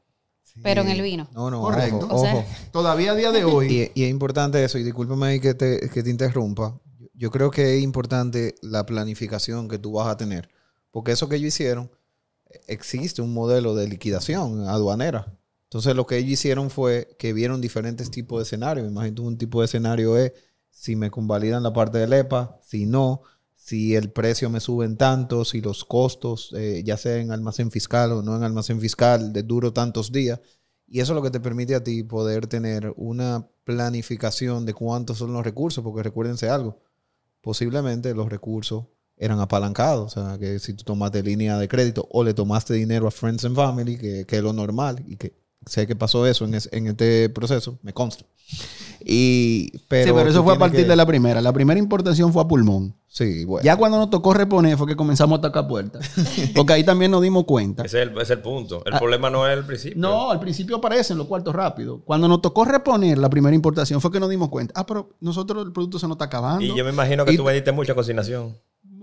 pero 0.61 0.81
en 0.81 0.89
el 0.89 1.01
vino. 1.01 1.27
No, 1.33 1.49
no, 1.49 1.61
Correcto. 1.61 1.97
ojo, 2.05 2.15
O 2.15 2.21
sea, 2.21 2.35
ojo. 2.35 2.45
Todavía 2.71 3.13
a 3.13 3.15
día 3.15 3.31
de 3.31 3.43
hoy, 3.45 3.91
Y, 3.95 4.01
y 4.01 4.03
es 4.03 4.11
importante 4.11 4.63
eso, 4.63 4.77
y 4.77 4.83
discúlpame 4.83 5.25
ahí 5.27 5.39
que 5.39 5.53
te, 5.55 5.89
que 5.89 6.03
te 6.03 6.09
interrumpa. 6.11 6.79
Yo 7.15 7.31
creo 7.31 7.49
que 7.49 7.77
es 7.77 7.83
importante 7.83 8.55
la 8.61 8.85
planificación 8.85 9.67
que 9.67 9.79
tú 9.79 9.93
vas 9.93 10.07
a 10.07 10.17
tener. 10.17 10.49
Porque 10.91 11.11
eso 11.13 11.27
que 11.29 11.37
ellos 11.37 11.47
hicieron, 11.47 11.89
existe 12.67 13.21
un 13.21 13.33
modelo 13.33 13.73
de 13.75 13.87
liquidación 13.87 14.67
aduanera. 14.67 15.33
Entonces 15.63 15.95
lo 15.95 16.05
que 16.05 16.17
ellos 16.17 16.31
hicieron 16.33 16.69
fue 16.69 17.15
que 17.17 17.33
vieron 17.33 17.61
diferentes 17.61 18.11
tipos 18.11 18.39
de 18.39 18.43
escenarios. 18.43 18.87
Imagínate 18.87 19.21
un 19.21 19.37
tipo 19.37 19.61
de 19.61 19.65
escenario 19.65 20.17
es 20.17 20.33
si 20.69 20.95
me 20.95 21.09
convalidan 21.09 21.63
la 21.63 21.73
parte 21.73 21.97
del 21.99 22.13
EPA, 22.13 22.59
si 22.63 22.85
no, 22.85 23.21
si 23.63 23.95
el 23.95 24.11
precio 24.11 24.49
me 24.49 24.59
sube 24.59 24.83
en 24.85 24.97
tanto, 24.97 25.45
si 25.45 25.61
los 25.61 25.85
costos, 25.85 26.51
eh, 26.53 26.83
ya 26.85 26.97
sea 26.97 27.15
en 27.19 27.31
almacén 27.31 27.71
fiscal 27.71 28.11
o 28.11 28.21
no 28.21 28.35
en 28.35 28.43
almacén 28.43 28.81
fiscal, 28.81 29.31
de 29.31 29.43
duro 29.43 29.71
tantos 29.71 30.11
días. 30.11 30.41
Y 30.85 30.99
eso 30.99 31.13
es 31.13 31.15
lo 31.15 31.21
que 31.23 31.31
te 31.31 31.39
permite 31.39 31.73
a 31.73 31.81
ti 31.81 32.03
poder 32.03 32.47
tener 32.47 32.93
una 32.97 33.47
planificación 33.63 34.65
de 34.65 34.73
cuántos 34.73 35.19
son 35.19 35.31
los 35.31 35.45
recursos, 35.45 35.81
porque 35.81 36.03
recuérdense 36.03 36.49
algo, 36.49 36.81
posiblemente 37.39 38.13
los 38.13 38.27
recursos 38.27 38.87
eran 39.15 39.39
apalancados, 39.39 40.17
o 40.17 40.27
sea, 40.27 40.37
que 40.37 40.59
si 40.59 40.73
tú 40.73 40.83
tomaste 40.83 41.23
línea 41.23 41.57
de 41.57 41.69
crédito 41.69 42.05
o 42.11 42.21
le 42.25 42.33
tomaste 42.33 42.73
dinero 42.73 43.07
a 43.07 43.11
Friends 43.11 43.45
and 43.45 43.55
Family, 43.55 43.97
que, 43.97 44.25
que 44.25 44.37
es 44.37 44.43
lo 44.43 44.51
normal, 44.51 45.01
y 45.07 45.15
que 45.15 45.41
sé 45.65 45.87
que 45.87 45.95
pasó 45.95 46.25
eso 46.27 46.45
en, 46.45 46.53
es- 46.55 46.69
en 46.71 46.87
este 46.87 47.29
proceso, 47.29 47.77
me 47.81 47.93
consta. 47.93 48.25
Y, 49.05 49.77
pero 49.87 50.05
sí, 50.07 50.11
pero 50.15 50.29
eso 50.29 50.43
fue 50.43 50.53
a 50.55 50.59
partir 50.59 50.81
que- 50.81 50.87
de 50.87 50.95
la 50.95 51.05
primera. 51.05 51.41
La 51.41 51.51
primera 51.53 51.79
importación 51.79 52.31
fue 52.31 52.41
a 52.41 52.47
pulmón. 52.47 52.95
Sí, 53.07 53.45
bueno. 53.45 53.63
Ya 53.63 53.75
cuando 53.75 53.97
nos 53.99 54.09
tocó 54.09 54.33
reponer 54.33 54.77
fue 54.77 54.87
que 54.87 54.95
comenzamos 54.95 55.37
a 55.39 55.41
tocar 55.41 55.67
puertas. 55.67 56.09
Porque 56.55 56.73
ahí 56.73 56.83
también 56.83 57.11
nos 57.11 57.21
dimos 57.21 57.43
cuenta. 57.43 57.83
Ese 57.83 58.01
es 58.01 58.09
el, 58.09 58.17
es 58.19 58.29
el 58.29 58.39
punto. 58.39 58.81
Ah. 58.85 58.89
El 58.93 58.97
problema 58.99 59.29
no 59.29 59.47
es 59.47 59.57
el 59.57 59.65
principio. 59.65 59.99
No, 60.01 60.31
al 60.31 60.39
principio 60.39 60.77
aparecen 60.77 61.17
los 61.17 61.27
cuartos 61.27 61.53
rápidos. 61.53 61.99
Cuando 62.05 62.27
nos 62.27 62.41
tocó 62.41 62.65
reponer 62.65 63.17
la 63.17 63.29
primera 63.29 63.55
importación 63.55 64.01
fue 64.01 64.11
que 64.11 64.19
nos 64.19 64.29
dimos 64.29 64.49
cuenta. 64.49 64.73
Ah, 64.75 64.85
pero 64.85 65.09
nosotros 65.19 65.65
el 65.65 65.71
producto 65.73 65.99
se 65.99 66.07
nos 66.07 66.15
está 66.15 66.25
acabando. 66.25 66.63
Y 66.63 66.75
yo 66.75 66.83
me 66.83 66.91
imagino 66.91 67.25
que 67.25 67.33
Y- 67.33 67.37
tú 67.37 67.43
vendiste 67.43 67.71
mucha 67.71 67.93
consignación. 67.93 68.57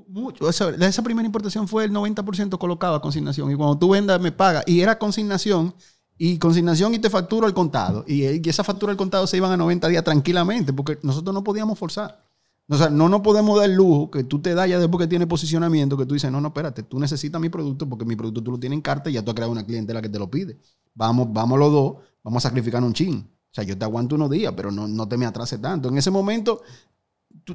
Mucho. 0.09 0.49
Esa, 0.51 0.70
esa 0.70 1.03
primera 1.05 1.25
importación 1.25 1.68
fue 1.68 1.85
el 1.85 1.92
90% 1.92 2.59
colocado 2.59 2.96
a 2.96 3.01
consignación. 3.03 3.49
Y 3.53 3.55
cuando 3.55 3.79
tú 3.79 3.90
vendas, 3.90 4.20
me 4.20 4.33
pagas. 4.33 4.64
Y 4.66 4.81
era 4.81 4.99
consignación. 4.99 5.73
Y 6.22 6.37
consignación 6.37 6.92
y 6.92 6.98
te 6.98 7.09
facturo 7.09 7.46
al 7.46 7.54
contado. 7.54 8.04
Y, 8.06 8.46
esa 8.46 8.62
factura 8.62 8.92
al 8.92 8.98
contado 8.98 9.26
se 9.26 9.38
iban 9.38 9.52
a 9.52 9.56
90 9.56 9.88
días 9.88 10.04
tranquilamente. 10.04 10.70
Porque 10.70 10.98
nosotros 11.02 11.33
no 11.33 11.42
podíamos 11.42 11.78
forzar. 11.78 12.22
O 12.68 12.76
sea, 12.76 12.90
no 12.90 13.09
nos 13.09 13.22
podemos 13.22 13.59
dar 13.59 13.70
el 13.70 13.74
lujo 13.74 14.11
que 14.11 14.24
tú 14.24 14.38
te 14.38 14.54
das 14.54 14.68
ya 14.68 14.78
después 14.78 15.00
que 15.00 15.09
tiene 15.09 15.26
posicionamiento, 15.26 15.96
que 15.96 16.04
tú 16.04 16.12
dices, 16.12 16.30
no, 16.30 16.38
no, 16.38 16.48
espérate, 16.48 16.83
tú 16.83 17.00
necesitas 17.00 17.40
mi 17.40 17.48
producto 17.48 17.88
porque 17.88 18.04
mi 18.04 18.16
producto 18.16 18.42
tú 18.42 18.50
lo 18.50 18.59
tienes 18.59 18.76
en 18.76 18.83
carta 18.83 19.09
y 19.09 19.14
ya 19.14 19.24
tú 19.24 19.30
has 19.30 19.35
creado 19.35 19.50
una 19.50 19.64
clientela 19.64 20.02
que 20.02 20.11
te 20.11 20.18
lo 20.18 20.30
pide. 20.30 20.59
Vamos, 20.94 21.33
vamos 21.33 21.59
los 21.59 21.72
dos, 21.72 21.94
vamos 22.22 22.44
a 22.44 22.48
sacrificar 22.50 22.85
un 22.85 22.92
chin. 22.92 23.26
O 23.26 23.54
sea, 23.54 23.64
yo 23.64 23.78
te 23.78 23.87
aguanto 23.87 24.14
unos 24.14 24.28
días, 24.28 24.52
pero 24.54 24.70
no, 24.70 24.87
no 24.87 25.09
te 25.09 25.16
me 25.16 25.24
atrase 25.24 25.56
tanto. 25.56 25.88
En 25.88 25.96
ese 25.96 26.11
momento, 26.11 26.61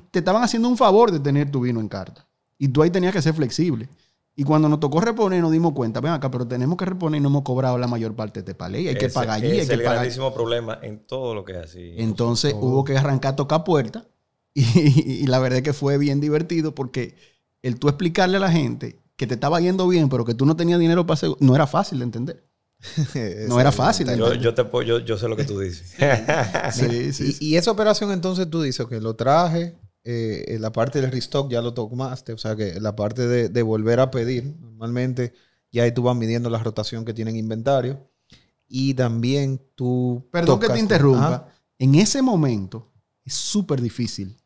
te 0.10 0.20
estaban 0.20 0.44
haciendo 0.44 0.68
un 0.70 0.76
favor 0.76 1.12
de 1.12 1.20
tener 1.20 1.52
tu 1.52 1.62
vino 1.62 1.80
en 1.80 1.88
carta. 1.88 2.28
Y 2.58 2.70
tú 2.70 2.82
ahí 2.82 2.90
tenías 2.90 3.14
que 3.14 3.22
ser 3.22 3.36
flexible. 3.36 3.88
Y 4.36 4.44
cuando 4.44 4.68
nos 4.68 4.80
tocó 4.82 5.00
reponer, 5.00 5.42
nos 5.42 5.52
dimos 5.52 5.72
cuenta, 5.74 6.02
ven 6.02 6.12
acá, 6.12 6.30
pero 6.30 6.46
tenemos 6.46 6.78
que 6.78 6.84
reponer 6.86 7.20
y 7.20 7.22
no 7.22 7.30
hemos 7.30 7.44
cobrado 7.44 7.78
la 7.78 7.88
mayor 7.88 8.16
parte 8.16 8.42
de 8.44 8.54
paley. 8.54 8.88
Hay 8.90 8.96
que 8.96 9.08
pagar 9.10 9.38
allí, 9.38 9.52
es 9.52 9.62
hay 9.62 9.68
que 9.68 9.74
el 9.76 9.80
pagar. 9.80 9.96
grandísimo 10.00 10.34
problema 10.34 10.78
en 10.82 11.00
todo 11.06 11.34
lo 11.34 11.46
que 11.46 11.54
es 11.54 11.58
así. 11.60 11.94
Entonces 11.98 12.54
hubo 12.54 12.84
que 12.84 12.98
arrancar 12.98 13.34
a 13.34 13.36
tocar 13.38 13.64
puertas. 13.64 14.08
Y, 14.54 14.64
y 15.24 15.28
la 15.28 15.40
verdad 15.40 15.58
es 15.58 15.64
que 15.64 15.74
fue 15.74 15.98
bien 15.98 16.20
divertido 16.20 16.76
porque 16.76 17.16
el 17.62 17.80
tú 17.80 17.88
explicarle 17.88 18.38
a 18.38 18.42
la 18.42 18.52
gente 18.52 19.00
que 19.16 19.26
te 19.28 19.36
estaba 19.36 19.62
yendo 19.62 19.88
bien, 19.88 20.10
pero 20.10 20.26
que 20.26 20.34
tú 20.34 20.46
no 20.46 20.56
tenías 20.58 20.80
dinero 20.80 21.06
para 21.06 21.14
hacer, 21.16 21.30
no 21.40 21.56
era 21.56 21.66
fácil 21.68 22.00
de 22.00 22.04
entender. 22.06 22.46
No 23.48 23.60
era 23.60 23.72
fácil. 23.72 24.08
yo, 24.16 24.34
yo, 24.34 24.54
te, 24.54 24.66
puedo- 24.66 24.86
yo, 24.86 25.00
yo 25.00 25.18
sé 25.18 25.28
lo 25.30 25.36
que 25.38 25.46
tú 25.46 25.60
dices. 25.60 25.96
Sí, 26.74 27.14
sí, 27.14 27.14
sí. 27.14 27.38
Y, 27.40 27.54
y 27.54 27.56
esa 27.58 27.72
operación 27.72 28.12
entonces 28.12 28.50
tú 28.50 28.62
dices 28.62 28.86
que 28.88 29.00
lo 29.00 29.16
traje, 29.16 29.76
eh, 30.08 30.46
en 30.50 30.62
la 30.62 30.72
parte 30.72 31.02
del 31.02 31.12
restock 31.12 31.50
ya 31.52 31.62
lo 31.62 31.74
tomaste, 31.74 32.32
o 32.32 32.38
sea 32.38 32.56
que 32.56 32.80
la 32.80 32.96
parte 32.96 33.28
de, 33.28 33.50
de 33.50 33.62
volver 33.64 34.00
a 34.00 34.12
pedir, 34.12 34.56
normalmente 34.62 35.34
ya 35.72 35.84
ahí 35.84 35.92
tú 35.92 36.04
vas 36.04 36.16
midiendo 36.16 36.50
la 36.50 36.60
rotación 36.60 37.04
que 37.04 37.14
tiene 37.14 37.32
en 37.32 37.38
inventario 37.38 38.08
y 38.68 38.94
también 38.94 39.60
tú... 39.76 40.28
Perdón 40.32 40.60
que 40.60 40.70
te 40.70 40.80
interrumpa. 40.80 41.28
Ajá. 41.28 41.48
En 41.80 41.96
ese 41.96 42.22
momento 42.22 42.88
es 43.24 43.34
súper 43.34 43.82
difícil 43.82 44.38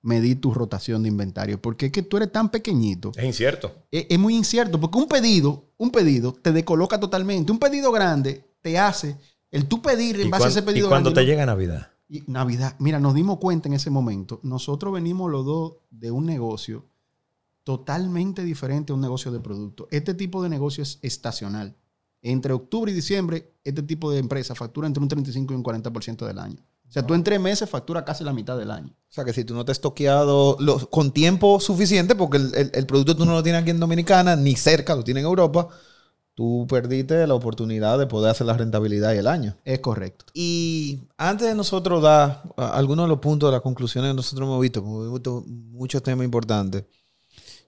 medir 0.00 0.40
tu 0.40 0.52
rotación 0.52 1.02
de 1.02 1.08
inventario 1.08 1.60
porque 1.60 1.86
es 1.86 1.92
que 1.92 2.02
tú 2.02 2.16
eres 2.16 2.32
tan 2.32 2.50
pequeñito. 2.50 3.12
es 3.14 3.24
incierto. 3.24 3.70
Es, 3.90 4.06
es 4.08 4.18
muy 4.18 4.34
incierto 4.34 4.80
porque 4.80 4.98
un 4.98 5.06
pedido, 5.06 5.66
un 5.76 5.90
pedido 5.90 6.32
te 6.32 6.52
descoloca 6.52 6.98
totalmente. 6.98 7.52
Un 7.52 7.58
pedido 7.58 7.92
grande 7.92 8.44
te 8.62 8.78
hace 8.78 9.16
el 9.50 9.66
tú 9.66 9.82
pedir 9.82 10.20
en 10.20 10.28
Y, 10.28 10.30
base 10.30 10.46
a 10.46 10.48
ese 10.48 10.60
y 10.60 10.62
pedido 10.62 10.88
cuando 10.88 11.10
grande, 11.10 11.20
te 11.20 11.30
llega 11.30 11.46
Navidad. 11.46 11.91
Y 12.12 12.24
Navidad, 12.26 12.76
mira, 12.78 13.00
nos 13.00 13.14
dimos 13.14 13.38
cuenta 13.38 13.68
en 13.68 13.72
ese 13.72 13.88
momento. 13.88 14.38
Nosotros 14.42 14.92
venimos 14.92 15.30
los 15.30 15.46
dos 15.46 15.76
de 15.90 16.10
un 16.10 16.26
negocio 16.26 16.84
totalmente 17.64 18.44
diferente 18.44 18.92
a 18.92 18.96
un 18.96 19.00
negocio 19.00 19.32
de 19.32 19.40
producto. 19.40 19.88
Este 19.90 20.12
tipo 20.12 20.42
de 20.42 20.50
negocio 20.50 20.82
es 20.82 20.98
estacional. 21.00 21.74
Entre 22.20 22.52
octubre 22.52 22.92
y 22.92 22.94
diciembre, 22.94 23.54
este 23.64 23.82
tipo 23.82 24.10
de 24.10 24.18
empresa 24.18 24.54
factura 24.54 24.86
entre 24.86 25.02
un 25.02 25.08
35 25.08 25.54
y 25.54 25.56
un 25.56 25.64
40% 25.64 26.26
del 26.26 26.38
año. 26.38 26.58
O 26.86 26.92
sea, 26.92 27.06
tú 27.06 27.14
en 27.14 27.24
tres 27.24 27.40
meses 27.40 27.70
factura 27.70 28.04
casi 28.04 28.24
la 28.24 28.34
mitad 28.34 28.58
del 28.58 28.72
año. 28.72 28.92
O 28.92 29.12
sea 29.12 29.24
que 29.24 29.32
si 29.32 29.44
tú 29.44 29.54
no 29.54 29.64
te 29.64 29.72
has 29.72 29.80
toqueado 29.80 30.58
con 30.90 31.12
tiempo 31.12 31.60
suficiente, 31.60 32.14
porque 32.14 32.36
el 32.36 32.86
producto 32.86 33.16
tú 33.16 33.24
no 33.24 33.32
lo 33.32 33.42
tienes 33.42 33.62
aquí 33.62 33.70
en 33.70 33.80
Dominicana, 33.80 34.36
ni 34.36 34.54
cerca, 34.54 34.94
lo 34.94 35.02
tienes 35.02 35.22
en 35.22 35.28
Europa, 35.28 35.68
tú 36.34 36.66
perdiste 36.68 37.26
la 37.26 37.34
oportunidad 37.34 37.98
de 37.98 38.06
poder 38.06 38.30
hacer 38.30 38.46
la 38.46 38.56
rentabilidad 38.56 39.14
y 39.14 39.18
el 39.18 39.26
año. 39.26 39.56
Es 39.64 39.80
correcto. 39.80 40.26
Y 40.34 41.00
antes 41.16 41.48
de 41.48 41.54
nosotros 41.54 42.02
dar 42.02 42.42
algunos 42.56 43.04
de 43.04 43.08
los 43.08 43.18
puntos 43.18 43.48
de 43.48 43.52
las 43.52 43.62
conclusiones 43.62 44.10
que 44.10 44.16
nosotros 44.16 44.46
hemos 44.46 44.60
visto, 44.60 44.82
porque 44.82 45.06
hemos 45.06 45.12
visto 45.12 45.44
muchos 45.46 46.02
temas 46.02 46.24
importantes, 46.24 46.84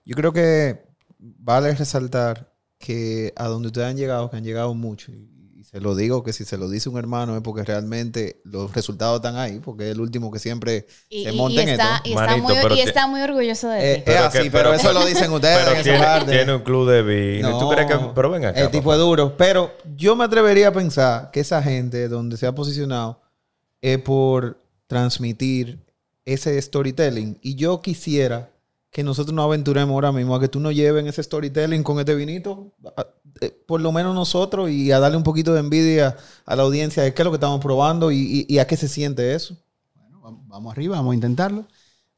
yo 0.04 0.14
creo 0.14 0.32
que 0.32 0.86
vale 1.18 1.74
resaltar 1.74 2.52
que 2.78 3.32
a 3.36 3.46
donde 3.46 3.68
ustedes 3.68 3.88
han 3.88 3.96
llegado, 3.96 4.30
que 4.30 4.36
han 4.36 4.44
llegado 4.44 4.74
mucho, 4.74 5.12
y 5.12 5.33
se 5.74 5.80
lo 5.80 5.96
digo 5.96 6.22
que 6.22 6.32
si 6.32 6.44
se 6.44 6.56
lo 6.56 6.68
dice 6.70 6.88
un 6.88 6.96
hermano 6.98 7.34
es 7.34 7.42
porque 7.42 7.64
realmente 7.64 8.40
los 8.44 8.72
resultados 8.72 9.16
están 9.16 9.34
ahí, 9.36 9.58
porque 9.58 9.86
es 9.86 9.90
el 9.96 10.00
último 10.00 10.30
que 10.30 10.38
siempre 10.38 10.86
Y, 11.08 11.24
se 11.24 11.32
monta 11.32 11.60
y 11.60 11.64
en 11.64 11.68
está, 11.70 11.96
esto. 11.96 12.08
y 12.08 12.12
está 12.12 12.26
Manito, 12.26 12.44
muy, 12.48 12.54
pero 12.62 12.74
y 12.74 12.78
te- 12.78 12.82
está 12.84 13.06
muy 13.08 13.20
orgulloso 13.22 13.68
de 13.70 13.78
Eh, 13.78 13.94
ti. 13.96 13.98
es 13.98 14.04
Pero 14.04 14.24
así, 14.24 14.38
que- 14.38 14.50
pero, 14.52 14.70
pero- 14.70 14.74
eso 14.74 14.92
lo 14.92 15.04
dicen 15.04 15.32
ustedes 15.32 15.58
en 15.58 15.64
Pero 15.64 15.74
esa 15.74 15.82
tiene, 15.82 15.98
parte. 15.98 16.30
tiene 16.32 16.54
un 16.54 16.62
club 16.62 16.88
de 16.88 17.02
vino. 17.02 17.58
¿Tú 17.58 17.68
crees 17.70 17.88
que.? 17.90 17.98
Pero 18.14 18.30
venga 18.30 18.48
acá. 18.50 18.60
El 18.60 18.70
tipo 18.70 18.84
papá. 18.84 18.94
es 18.94 19.00
duro. 19.00 19.36
Pero 19.36 19.72
yo 19.96 20.14
me 20.14 20.22
atrevería 20.22 20.68
a 20.68 20.72
pensar 20.72 21.32
que 21.32 21.40
esa 21.40 21.60
gente 21.60 22.06
donde 22.06 22.36
se 22.36 22.46
ha 22.46 22.54
posicionado 22.54 23.20
es 23.82 23.98
por 23.98 24.60
transmitir 24.86 25.80
ese 26.24 26.62
storytelling. 26.62 27.36
Y 27.42 27.56
yo 27.56 27.82
quisiera 27.82 28.48
que 28.92 29.02
nosotros 29.02 29.34
nos 29.34 29.44
aventuremos 29.46 29.92
ahora 29.92 30.12
mismo 30.12 30.36
a 30.36 30.40
que 30.40 30.46
tú 30.46 30.60
nos 30.60 30.72
lleven 30.72 31.08
ese 31.08 31.20
storytelling 31.20 31.82
con 31.82 31.98
este 31.98 32.14
vinito, 32.14 32.70
por 33.50 33.80
lo 33.80 33.92
menos 33.92 34.14
nosotros, 34.14 34.70
y 34.70 34.92
a 34.92 34.98
darle 34.98 35.16
un 35.16 35.22
poquito 35.22 35.52
de 35.54 35.60
envidia 35.60 36.16
a 36.46 36.56
la 36.56 36.62
audiencia 36.62 37.02
de 37.02 37.14
qué 37.14 37.22
es 37.22 37.24
lo 37.24 37.30
que 37.30 37.36
estamos 37.36 37.60
probando 37.60 38.10
y, 38.12 38.58
a 38.58 38.66
qué 38.66 38.76
se 38.76 38.88
siente 38.88 39.34
eso. 39.34 39.56
Bueno, 39.94 40.20
vam- 40.20 40.42
vamos 40.46 40.72
arriba, 40.72 40.96
vamos 40.96 41.12
a 41.12 41.14
intentarlo. 41.14 41.66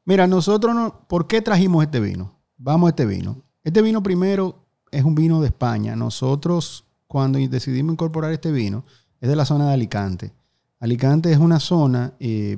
Mira, 0.05 0.27
nosotros, 0.27 0.73
no, 0.73 1.05
¿por 1.07 1.27
qué 1.27 1.41
trajimos 1.41 1.83
este 1.83 1.99
vino? 1.99 2.33
Vamos 2.57 2.87
a 2.87 2.89
este 2.91 3.05
vino. 3.05 3.41
Este 3.63 3.81
vino 3.81 4.01
primero 4.01 4.55
es 4.91 5.03
un 5.03 5.15
vino 5.15 5.41
de 5.41 5.47
España. 5.47 5.95
Nosotros, 5.95 6.85
cuando 7.07 7.39
decidimos 7.39 7.93
incorporar 7.93 8.31
este 8.31 8.51
vino, 8.51 8.85
es 9.19 9.29
de 9.29 9.35
la 9.35 9.45
zona 9.45 9.67
de 9.67 9.73
Alicante. 9.73 10.31
Alicante 10.79 11.31
es 11.31 11.37
una 11.39 11.59
zona 11.59 12.13
eh, 12.19 12.57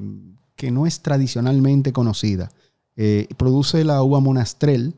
que 0.56 0.72
no 0.72 0.86
es 0.86 1.02
tradicionalmente 1.02 1.92
conocida. 1.94 2.52
Eh, 2.96 3.28
produce 3.38 3.84
la 3.84 4.04
uva 4.04 4.20
Monastrell. 4.20 4.94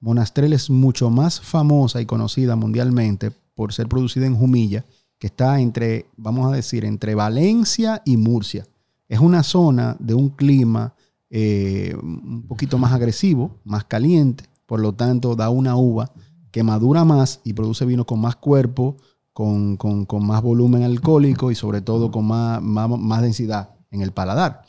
Monastrell 0.00 0.52
es 0.52 0.70
mucho 0.70 1.10
más 1.10 1.40
famosa 1.40 2.00
y 2.00 2.06
conocida 2.06 2.56
mundialmente 2.56 3.32
por 3.54 3.72
ser 3.72 3.88
producida 3.88 4.26
en 4.26 4.36
Jumilla, 4.36 4.84
que 5.18 5.28
está 5.28 5.60
entre, 5.60 6.06
vamos 6.16 6.52
a 6.52 6.54
decir, 6.54 6.84
entre 6.84 7.14
Valencia 7.14 8.02
y 8.04 8.16
Murcia. 8.16 8.66
Es 9.08 9.18
una 9.20 9.42
zona 9.42 9.96
de 9.98 10.14
un 10.14 10.28
clima 10.30 10.94
eh, 11.30 11.96
un 12.02 12.44
poquito 12.46 12.76
más 12.78 12.92
agresivo, 12.92 13.56
más 13.64 13.84
caliente, 13.84 14.44
por 14.66 14.80
lo 14.80 14.92
tanto 14.92 15.34
da 15.36 15.48
una 15.48 15.76
uva 15.76 16.10
que 16.50 16.62
madura 16.62 17.04
más 17.04 17.40
y 17.44 17.52
produce 17.54 17.84
vino 17.86 18.04
con 18.04 18.20
más 18.20 18.36
cuerpo, 18.36 18.96
con, 19.32 19.76
con- 19.76 20.06
con 20.06 20.26
más 20.26 20.42
volumen 20.42 20.82
alcohólico 20.82 21.50
y 21.50 21.54
sobre 21.54 21.80
todo 21.80 22.10
con 22.10 22.26
más, 22.26 22.60
más, 22.62 22.88
más 22.88 23.22
densidad 23.22 23.70
en 23.90 24.02
el 24.02 24.12
paladar. 24.12 24.62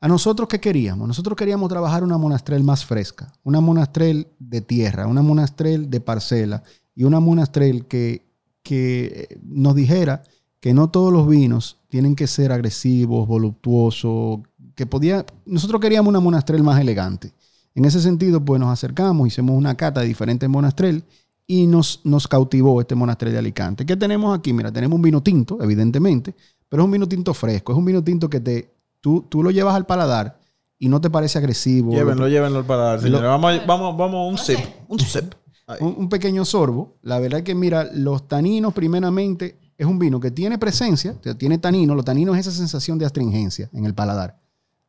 ¿A 0.00 0.06
nosotros 0.06 0.48
qué 0.48 0.60
queríamos? 0.60 1.08
Nosotros 1.08 1.36
queríamos 1.36 1.68
trabajar 1.68 2.04
una 2.04 2.18
monastrel 2.18 2.62
más 2.62 2.84
fresca, 2.84 3.32
una 3.42 3.60
monastrel 3.60 4.28
de 4.38 4.60
tierra, 4.60 5.08
una 5.08 5.22
monastrel 5.22 5.90
de 5.90 6.00
parcela 6.00 6.62
y 6.94 7.02
una 7.02 7.18
monastrel 7.18 7.86
que, 7.86 8.24
que 8.62 9.40
nos 9.42 9.74
dijera 9.74 10.22
que 10.60 10.72
no 10.72 10.90
todos 10.90 11.12
los 11.12 11.28
vinos 11.28 11.78
tienen 11.88 12.14
que 12.14 12.28
ser 12.28 12.52
agresivos, 12.52 13.26
voluptuosos, 13.26 14.40
que 14.76 14.86
podía, 14.86 15.26
nosotros 15.44 15.80
queríamos 15.80 16.10
una 16.10 16.20
monastrel 16.20 16.62
más 16.62 16.80
elegante. 16.80 17.32
En 17.74 17.84
ese 17.84 18.00
sentido, 18.00 18.44
pues 18.44 18.60
nos 18.60 18.70
acercamos, 18.70 19.26
hicimos 19.26 19.56
una 19.56 19.76
cata 19.76 20.00
de 20.00 20.06
diferentes 20.06 20.48
monastrel 20.48 21.04
y 21.46 21.66
nos, 21.66 22.00
nos 22.04 22.28
cautivó 22.28 22.80
este 22.80 22.94
monastrel 22.94 23.32
de 23.32 23.38
Alicante. 23.38 23.84
¿Qué 23.84 23.96
tenemos 23.96 24.36
aquí? 24.36 24.52
Mira, 24.52 24.70
tenemos 24.70 24.96
un 24.96 25.02
vino 25.02 25.22
tinto, 25.22 25.58
evidentemente, 25.60 26.34
pero 26.68 26.82
es 26.82 26.84
un 26.84 26.92
vino 26.92 27.08
tinto 27.08 27.34
fresco, 27.34 27.72
es 27.72 27.78
un 27.78 27.84
vino 27.84 28.04
tinto 28.04 28.28
que 28.28 28.40
te, 28.40 28.77
tú, 29.00 29.22
tú 29.28 29.42
lo 29.42 29.50
llevas 29.50 29.74
al 29.74 29.86
paladar 29.86 30.38
y 30.78 30.88
no 30.88 31.00
te 31.00 31.10
parece 31.10 31.38
agresivo. 31.38 31.92
Llévenlo, 31.92 32.28
llévenlo 32.28 32.58
al 32.60 32.64
paladar. 32.64 33.02
Lo- 33.02 33.20
Vamos, 33.20 33.52
a- 33.60 33.64
vamos, 33.66 33.96
vamos 33.96 34.14
a 34.14 34.30
un 34.30 34.38
sip. 34.38 34.58
Un 34.88 34.98
sip. 35.00 35.34
Un, 35.80 35.94
un 35.98 36.08
pequeño 36.08 36.44
sorbo. 36.44 36.96
La 37.02 37.18
verdad 37.18 37.42
que, 37.42 37.54
mira, 37.54 37.88
los 37.92 38.26
taninos, 38.28 38.72
primeramente, 38.72 39.58
es 39.76 39.86
un 39.86 39.98
vino 39.98 40.18
que 40.18 40.30
tiene 40.30 40.56
presencia, 40.58 41.12
o 41.18 41.22
sea, 41.22 41.34
tiene 41.36 41.58
tanino. 41.58 41.94
Los 41.94 42.04
taninos 42.04 42.36
es 42.38 42.46
esa 42.46 42.56
sensación 42.56 42.98
de 42.98 43.04
astringencia 43.06 43.68
en 43.72 43.84
el 43.84 43.94
paladar. 43.94 44.38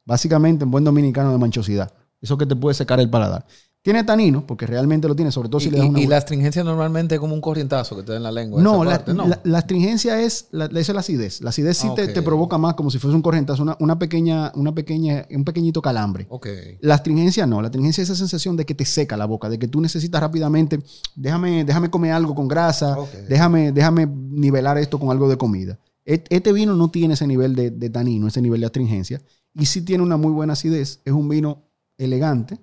Básicamente, 0.05 0.63
en 0.63 0.71
buen 0.71 0.83
dominicano, 0.83 1.31
de 1.31 1.37
manchosidad. 1.37 1.91
Eso 2.21 2.37
que 2.37 2.45
te 2.45 2.55
puede 2.55 2.73
secar 2.73 2.99
el 2.99 3.09
paladar. 3.09 3.45
Tiene 3.81 4.03
tanino, 4.03 4.45
porque 4.45 4.67
realmente 4.67 5.07
lo 5.07 5.15
tiene, 5.15 5.31
sobre 5.31 5.47
todo 5.47 5.61
si 5.61 5.69
Y, 5.69 5.71
le 5.71 5.77
das 5.77 5.85
y- 5.85 5.89
una 5.89 5.99
y 5.99 6.01
buena- 6.03 6.09
la 6.09 6.17
astringencia 6.17 6.63
normalmente 6.65 7.15
es 7.15 7.21
como 7.21 7.33
un 7.33 7.39
corrientazo 7.39 7.95
que 7.95 8.03
te 8.03 8.11
da 8.11 8.17
en 8.17 8.23
la 8.23 8.31
lengua. 8.31 8.61
No, 8.61 8.83
la, 8.83 9.01
no. 9.07 9.25
la- 9.25 9.39
la 9.41 9.57
astringencia 9.57 10.19
es 10.21 10.47
la, 10.51 10.65
es 10.65 10.89
la 10.89 10.99
acidez. 10.99 11.39
La 11.41 11.51
acidez 11.51 11.77
sí 11.77 11.87
Ah, 11.89 11.95
te, 11.95 12.21
provoca 12.21 12.57
más 12.57 12.73
como 12.73 12.91
si 12.91 12.99
fuese 12.99 13.15
un 13.15 13.21
corrientazo, 13.21 13.63
una, 13.63 13.77
una 13.79 13.97
pequeña, 13.97 14.51
una 14.55 14.75
pequeña, 14.75 15.25
un 15.31 15.45
pequeñito 15.45 15.81
calambre. 15.81 16.27
Ok. 16.29 16.47
La 16.81 16.95
astringencia 16.95 17.45
no, 17.47 17.61
la 17.61 17.67
astringencia 17.69 18.01
es 18.03 18.09
esa 18.09 18.17
sensación 18.17 18.57
de 18.57 18.65
que 18.65 18.75
te 18.75 18.83
seca 18.83 19.15
la 19.15 19.25
boca, 19.25 19.47
de 19.47 19.57
que 19.57 19.69
tú 19.69 19.79
necesitas 19.79 20.19
rápidamente, 20.19 20.81
déjame, 21.15 21.63
déjame 21.63 21.89
comer 21.89 22.11
algo 22.11 22.35
con 22.35 22.49
grasa, 22.49 22.97
déjame, 23.29 23.71
déjame 23.71 24.05
nivelar 24.07 24.77
esto 24.77 24.99
con 24.99 25.09
algo 25.09 25.29
de 25.29 25.37
comida. 25.37 25.79
Este 26.03 26.51
vino 26.51 26.75
no 26.75 26.89
tiene 26.91 27.13
ese 27.13 27.27
nivel 27.27 27.55
de, 27.55 27.71
de 27.71 27.89
tanino, 27.89 28.27
ese 28.27 28.41
nivel 28.41 28.59
de 28.59 28.65
astringencia, 28.65 29.21
y 29.53 29.67
sí 29.67 29.83
tiene 29.83 30.03
una 30.03 30.17
muy 30.17 30.33
buena 30.33 30.53
acidez. 30.53 30.99
Es 31.05 31.13
un 31.13 31.29
vino 31.29 31.63
elegante, 31.97 32.57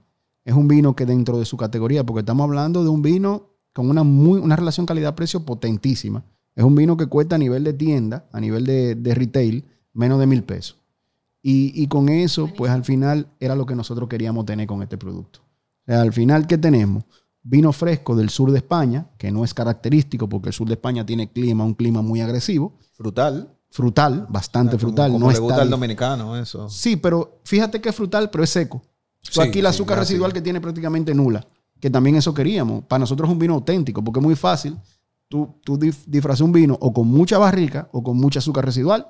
es 0.47 0.55
un 0.55 0.67
vino 0.69 0.97
que 0.97 1.05
dentro 1.05 1.39
de 1.39 1.45
su 1.45 1.59
categoría, 1.59 2.07
porque 2.07 2.21
estamos 2.21 2.45
hablando 2.45 2.83
de 2.83 2.89
un 2.89 3.03
vino 3.03 3.51
con 3.75 3.91
una, 3.91 4.03
muy, 4.05 4.39
una 4.41 4.57
relación 4.57 4.87
calidad-precio 4.87 5.45
potentísima. 5.45 6.25
Es 6.55 6.65
un 6.65 6.75
vino 6.75 6.97
que 6.97 7.07
cuesta 7.07 7.35
a 7.35 7.39
nivel 7.39 7.65
de 7.65 7.75
tienda, 7.75 8.25
a 8.33 8.41
nivel 8.41 8.65
de, 8.65 8.95
de 8.95 9.15
retail, 9.15 9.67
menos 9.93 10.19
de 10.19 10.27
mil 10.27 10.43
pesos. 10.45 10.79
Y, 11.43 11.73
y 11.83 11.87
con 11.89 12.09
eso, 12.09 12.49
pues 12.57 12.71
al 12.73 12.85
final 12.85 13.29
era 13.39 13.55
lo 13.55 13.67
que 13.67 13.75
nosotros 13.75 14.09
queríamos 14.09 14.47
tener 14.47 14.67
con 14.67 14.83
este 14.83 14.97
producto. 14.97 15.41
O 15.41 15.85
sea, 15.93 16.01
al 16.01 16.13
final, 16.15 16.47
¿qué 16.47 16.57
tenemos? 16.59 17.05
Vino 17.43 17.73
fresco 17.73 18.17
del 18.17 18.31
sur 18.31 18.51
de 18.51 18.59
España, 18.59 19.09
que 19.19 19.31
no 19.31 19.45
es 19.45 19.53
característico 19.53 20.29
porque 20.29 20.49
el 20.49 20.53
sur 20.55 20.67
de 20.67 20.75
España 20.75 21.05
tiene 21.05 21.31
clima, 21.31 21.65
un 21.65 21.75
clima 21.75 22.03
muy 22.03 22.21
agresivo, 22.21 22.73
Frutal. 22.95 23.53
frutal, 23.71 24.27
bastante 24.31 24.77
Como- 24.79 24.81
frutal. 24.89 25.13
Como 25.13 25.19
no 25.21 25.27
le 25.27 25.33
está 25.35 25.45
gusta 25.45 25.63
al 25.63 25.71
dominicano, 25.71 26.37
eso. 26.37 26.69
Sí, 26.69 26.97
pero 26.97 27.41
fíjate 27.45 27.81
que 27.81 27.91
es 27.91 27.95
frutal, 27.95 28.31
pero 28.31 28.43
es 28.43 28.51
seco. 28.51 28.81
Sí, 29.31 29.41
aquí 29.41 29.59
el 29.59 29.67
azúcar 29.67 29.99
residual 29.99 30.33
que 30.33 30.41
tiene 30.41 30.61
prácticamente 30.61 31.15
nula, 31.15 31.47
que 31.81 31.91
también 31.91 32.17
eso 32.17 32.33
queríamos. 32.33 32.85
Para 32.85 33.01
nosotros 33.01 33.29
es 33.29 33.33
un 33.33 33.39
vino 33.39 33.55
auténtico, 33.55 34.03
porque 34.03 34.21
es 34.21 34.25
muy 34.25 34.37
fácil. 34.37 34.77
Tú, 35.29 35.57
tú 35.65 35.77
disfrazas 35.77 36.43
un 36.43 36.53
vino 36.53 36.77
o 36.81 36.93
con 36.93 37.09
mucha 37.09 37.39
barrica 37.39 37.89
o 37.93 38.03
con 38.03 38.17
mucha 38.17 38.39
azúcar 38.39 38.65
residual. 38.65 39.09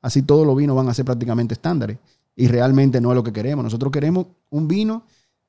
Así 0.00 0.22
todos 0.22 0.46
los 0.46 0.56
vinos 0.56 0.76
van 0.76 0.88
a 0.88 0.94
ser 0.94 1.04
prácticamente 1.04 1.54
estándares. 1.54 1.98
Y 2.36 2.46
realmente 2.46 3.00
no 3.00 3.10
es 3.10 3.16
lo 3.16 3.24
que 3.24 3.32
queremos. 3.32 3.64
Nosotros 3.64 3.90
queremos 3.90 4.26
un 4.50 4.68
vino 4.68 5.02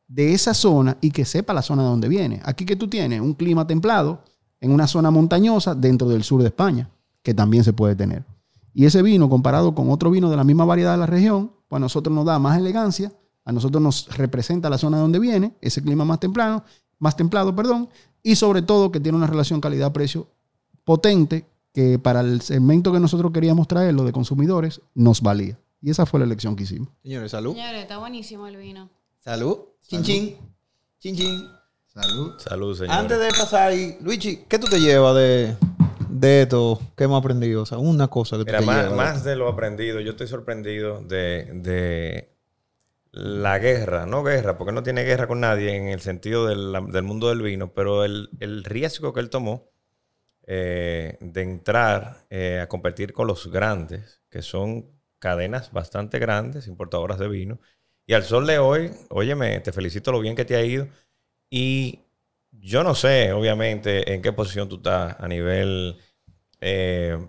de 0.08 0.34
esa 0.34 0.56
zona 0.56 0.98
y 1.02 1.12
que 1.12 1.24
sepa 1.24 1.54
la 1.54 1.62
zona 1.62 1.84
de 1.84 1.90
donde 1.90 2.08
viene. 2.08 2.42
Aquí 2.44 2.66
que 2.66 2.76
tú 2.76 2.88
tienes 2.88 3.22
un 3.22 3.34
clima 3.34 3.68
templado 3.68 4.24
en 4.60 4.72
una 4.72 4.88
zona 4.88 5.12
montañosa 5.12 5.76
dentro 5.76 6.10
del 6.10 6.24
sur 6.24 6.42
de 6.42 6.48
España, 6.48 6.90
que 7.22 7.34
también 7.34 7.64
se 7.64 7.74
puede 7.74 7.96
tener. 7.96 8.26
Y 8.74 8.86
ese 8.86 9.02
vino, 9.02 9.30
comparado 9.30 9.74
con 9.76 9.90
otro 9.92 10.12
vino 10.12 10.30
de 10.30 10.38
la 10.38 10.44
misma 10.44 10.66
variedad 10.66 10.94
de 10.94 10.98
la 10.98 11.06
región, 11.06 11.52
pues 11.68 11.78
a 11.78 11.80
nosotros 11.80 12.14
nos 12.14 12.26
da 12.26 12.40
más 12.40 12.58
elegancia, 12.58 13.12
a 13.50 13.52
nosotros 13.52 13.82
nos 13.82 14.16
representa 14.16 14.70
la 14.70 14.78
zona 14.78 14.98
de 14.98 15.02
donde 15.02 15.18
viene, 15.18 15.56
ese 15.60 15.82
clima 15.82 16.06
más 16.06 16.20
templado, 16.20 16.64
más 17.00 17.16
templado, 17.16 17.56
perdón, 17.56 17.90
y 18.22 18.36
sobre 18.36 18.62
todo 18.62 18.92
que 18.92 19.00
tiene 19.00 19.18
una 19.18 19.26
relación 19.26 19.60
calidad-precio 19.60 20.28
potente 20.84 21.46
que 21.74 21.98
para 21.98 22.22
el 22.22 22.42
segmento 22.42 22.92
que 22.92 23.00
nosotros 23.00 23.32
queríamos 23.32 23.68
traer, 23.68 23.96
lo 23.96 24.04
de 24.04 24.12
consumidores, 24.12 24.82
nos 24.94 25.22
valía. 25.22 25.58
Y 25.82 25.90
esa 25.90 26.06
fue 26.06 26.20
la 26.20 26.28
elección 26.28 26.56
que 26.56 26.64
hicimos. 26.64 26.90
Señores, 27.02 27.32
salud. 27.32 27.54
Señores, 27.56 27.82
está 27.82 27.98
buenísimo 27.98 28.46
el 28.46 28.58
vino. 28.58 28.90
Salud. 29.20 29.58
Chin, 29.88 30.04
chin. 30.04 30.36
Chin, 31.00 31.16
chin. 31.16 31.48
Salud. 31.88 32.34
Salud, 32.38 32.78
señor. 32.78 32.94
Antes 32.94 33.20
de 33.20 33.30
pasar 33.30 33.70
ahí, 33.70 33.98
Luigi, 34.02 34.44
¿qué 34.48 34.60
tú 34.60 34.68
te 34.68 34.80
llevas 34.80 35.16
de, 35.16 35.56
de 36.08 36.44
esto 36.44 36.80
que 36.96 37.06
hemos 37.06 37.18
aprendido? 37.20 37.64
O 37.64 37.66
sea, 37.66 37.80
una 37.80 38.08
cosa 38.10 38.38
que 38.38 38.44
tú 38.46 38.48
Mira, 38.48 38.60
te 38.60 38.66
más, 38.68 38.84
llevas. 38.84 38.96
más 38.98 39.24
de 39.24 39.36
lo 39.36 39.48
aprendido, 39.48 40.00
yo 40.02 40.12
estoy 40.12 40.28
sorprendido 40.28 41.02
de, 41.02 41.46
de 41.64 42.30
la 43.12 43.60
guerra, 43.60 44.06
no 44.06 44.24
guerra, 44.24 44.58
porque 44.58 44.74
no 44.74 44.84
tiene 44.84 45.04
guerra 45.04 45.28
con 45.28 45.40
nadie 45.40 45.76
en 45.76 45.88
el 45.88 46.02
sentido 46.02 46.48
del, 46.48 46.92
del 46.92 47.04
mundo 47.04 47.30
del 47.30 47.42
vino, 47.42 47.74
pero 47.74 48.06
el, 48.06 48.30
el 48.40 48.64
riesgo 48.64 49.14
que 49.14 49.20
él 49.20 49.30
tomó 49.30 49.70
eh, 50.52 51.16
de 51.22 51.42
entrar 51.44 52.26
eh, 52.32 52.60
a 52.60 52.68
competir 52.68 53.14
con 53.14 53.28
los 53.28 53.52
grandes, 53.52 54.24
que 54.32 54.42
son 54.42 54.90
cadenas 55.20 55.72
bastante 55.72 56.18
grandes, 56.18 56.66
importadoras 56.66 57.20
de 57.20 57.28
vino. 57.28 57.60
Y 58.08 58.14
al 58.14 58.24
sol 58.24 58.48
de 58.48 58.58
hoy, 58.58 58.92
óyeme, 59.10 59.60
te 59.60 59.72
felicito 59.72 60.12
lo 60.12 60.20
bien 60.20 60.36
que 60.36 60.46
te 60.46 60.56
ha 60.56 60.64
ido. 60.64 60.88
Y 61.52 62.00
yo 62.52 62.84
no 62.84 62.96
sé, 62.96 63.32
obviamente, 63.32 64.12
en 64.12 64.24
qué 64.24 64.34
posición 64.34 64.68
tú 64.68 64.78
estás 64.78 65.18
a 65.20 65.28
nivel 65.28 65.98
eh, 66.62 67.28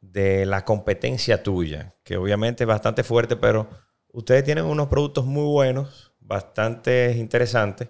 de 0.00 0.44
la 0.44 0.64
competencia 0.64 1.44
tuya, 1.44 1.94
que 2.02 2.16
obviamente 2.16 2.64
es 2.64 2.68
bastante 2.68 3.04
fuerte, 3.04 3.36
pero 3.36 3.68
ustedes 4.12 4.44
tienen 4.44 4.64
unos 4.64 4.88
productos 4.88 5.24
muy 5.24 5.44
buenos, 5.44 6.12
bastante 6.20 7.12
interesantes. 7.16 7.88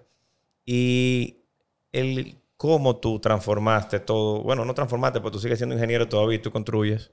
Y 0.64 1.44
el 1.92 2.36
cómo 2.56 2.96
tú 2.96 3.18
transformaste 3.18 4.00
todo, 4.00 4.42
bueno, 4.42 4.64
no 4.64 4.74
transformaste, 4.74 5.20
porque 5.20 5.34
tú 5.34 5.40
sigues 5.40 5.58
siendo 5.58 5.74
ingeniero 5.74 6.08
todavía 6.08 6.36
y 6.36 6.42
tú 6.42 6.52
construyes, 6.52 7.10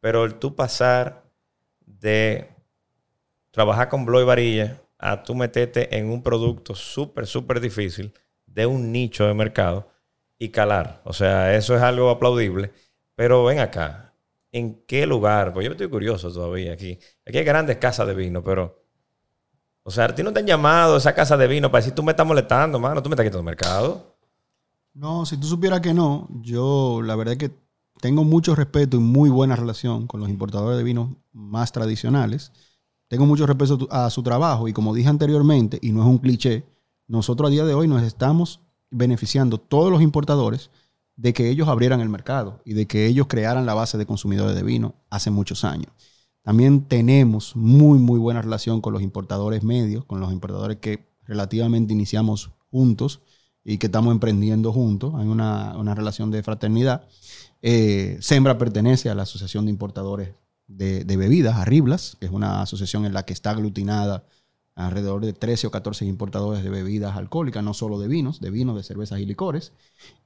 pero 0.00 0.24
el 0.24 0.36
tú 0.36 0.54
pasar 0.54 1.24
de 1.80 2.48
trabajar 3.50 3.88
con 3.88 4.04
Bloy 4.06 4.24
Varilla 4.24 4.80
a 4.98 5.22
tú 5.22 5.34
meterte 5.34 5.96
en 5.96 6.10
un 6.10 6.22
producto 6.22 6.74
súper, 6.74 7.26
súper 7.26 7.60
difícil 7.60 8.14
de 8.46 8.66
un 8.66 8.92
nicho 8.92 9.26
de 9.26 9.34
mercado 9.34 9.88
y 10.38 10.50
calar. 10.50 11.00
O 11.04 11.12
sea, 11.12 11.54
eso 11.56 11.74
es 11.76 11.82
algo 11.82 12.10
aplaudible. 12.10 12.72
Pero 13.16 13.44
ven 13.44 13.58
acá, 13.58 14.13
¿en 14.54 14.84
qué 14.86 15.04
lugar? 15.04 15.52
Pues 15.52 15.66
yo 15.66 15.72
estoy 15.72 15.88
curioso 15.88 16.32
todavía 16.32 16.72
aquí. 16.72 16.96
Aquí 17.26 17.38
hay 17.38 17.44
grandes 17.44 17.76
casas 17.78 18.06
de 18.06 18.14
vino, 18.14 18.42
pero... 18.42 18.80
O 19.82 19.90
sea, 19.90 20.04
a 20.04 20.14
ti 20.14 20.22
no 20.22 20.32
te 20.32 20.40
han 20.40 20.46
llamado 20.46 20.96
esa 20.96 21.12
casa 21.12 21.36
de 21.36 21.46
vino 21.46 21.70
para 21.70 21.82
decir, 21.82 21.94
tú 21.94 22.02
me 22.02 22.12
estás 22.12 22.26
molestando, 22.26 22.78
mano, 22.78 23.02
tú 23.02 23.10
me 23.10 23.14
estás 23.14 23.24
quitando 23.24 23.40
el 23.40 23.44
mercado. 23.44 24.16
No, 24.94 25.26
si 25.26 25.36
tú 25.36 25.46
supieras 25.48 25.80
que 25.80 25.92
no, 25.92 26.28
yo 26.40 27.02
la 27.02 27.16
verdad 27.16 27.32
es 27.32 27.38
que 27.38 27.50
tengo 28.00 28.22
mucho 28.22 28.54
respeto 28.54 28.96
y 28.96 29.00
muy 29.00 29.28
buena 29.28 29.56
relación 29.56 30.06
con 30.06 30.20
los 30.20 30.30
importadores 30.30 30.78
de 30.78 30.84
vinos 30.84 31.10
más 31.32 31.72
tradicionales. 31.72 32.52
Tengo 33.08 33.26
mucho 33.26 33.46
respeto 33.46 33.88
a 33.90 34.08
su 34.08 34.22
trabajo 34.22 34.68
y 34.68 34.72
como 34.72 34.94
dije 34.94 35.08
anteriormente, 35.08 35.78
y 35.82 35.90
no 35.90 36.00
es 36.00 36.06
un 36.06 36.18
cliché, 36.18 36.64
nosotros 37.08 37.48
a 37.48 37.52
día 37.52 37.64
de 37.64 37.74
hoy 37.74 37.88
nos 37.88 38.04
estamos 38.04 38.60
beneficiando 38.90 39.58
todos 39.58 39.90
los 39.90 40.00
importadores 40.00 40.70
de 41.16 41.32
que 41.32 41.48
ellos 41.48 41.68
abrieran 41.68 42.00
el 42.00 42.08
mercado 42.08 42.60
y 42.64 42.74
de 42.74 42.86
que 42.86 43.06
ellos 43.06 43.26
crearan 43.28 43.66
la 43.66 43.74
base 43.74 43.98
de 43.98 44.06
consumidores 44.06 44.56
de 44.56 44.62
vino 44.62 44.94
hace 45.10 45.30
muchos 45.30 45.64
años. 45.64 45.92
También 46.42 46.86
tenemos 46.88 47.56
muy, 47.56 47.98
muy 47.98 48.18
buena 48.18 48.42
relación 48.42 48.80
con 48.80 48.92
los 48.92 49.02
importadores 49.02 49.62
medios, 49.62 50.04
con 50.04 50.20
los 50.20 50.32
importadores 50.32 50.78
que 50.78 51.08
relativamente 51.24 51.94
iniciamos 51.94 52.50
juntos 52.70 53.22
y 53.64 53.78
que 53.78 53.86
estamos 53.86 54.12
emprendiendo 54.12 54.72
juntos. 54.72 55.14
Hay 55.16 55.26
una, 55.26 55.76
una 55.78 55.94
relación 55.94 56.30
de 56.30 56.42
fraternidad. 56.42 57.08
Eh, 57.62 58.18
Sembra 58.20 58.58
pertenece 58.58 59.08
a 59.08 59.14
la 59.14 59.22
Asociación 59.22 59.64
de 59.64 59.70
Importadores 59.70 60.34
de, 60.66 61.04
de 61.04 61.16
Bebidas, 61.16 61.56
Arriblas, 61.56 62.16
que 62.20 62.26
es 62.26 62.32
una 62.32 62.60
asociación 62.60 63.06
en 63.06 63.14
la 63.14 63.24
que 63.24 63.32
está 63.32 63.50
aglutinada 63.50 64.26
alrededor 64.76 65.24
de 65.24 65.32
13 65.32 65.68
o 65.68 65.70
14 65.70 66.04
importadores 66.04 66.64
de 66.64 66.70
bebidas 66.70 67.16
alcohólicas, 67.16 67.62
no 67.62 67.74
solo 67.74 67.98
de 67.98 68.08
vinos, 68.08 68.40
de 68.40 68.50
vinos, 68.50 68.76
de 68.76 68.82
cervezas 68.82 69.20
y 69.20 69.26
licores. 69.26 69.72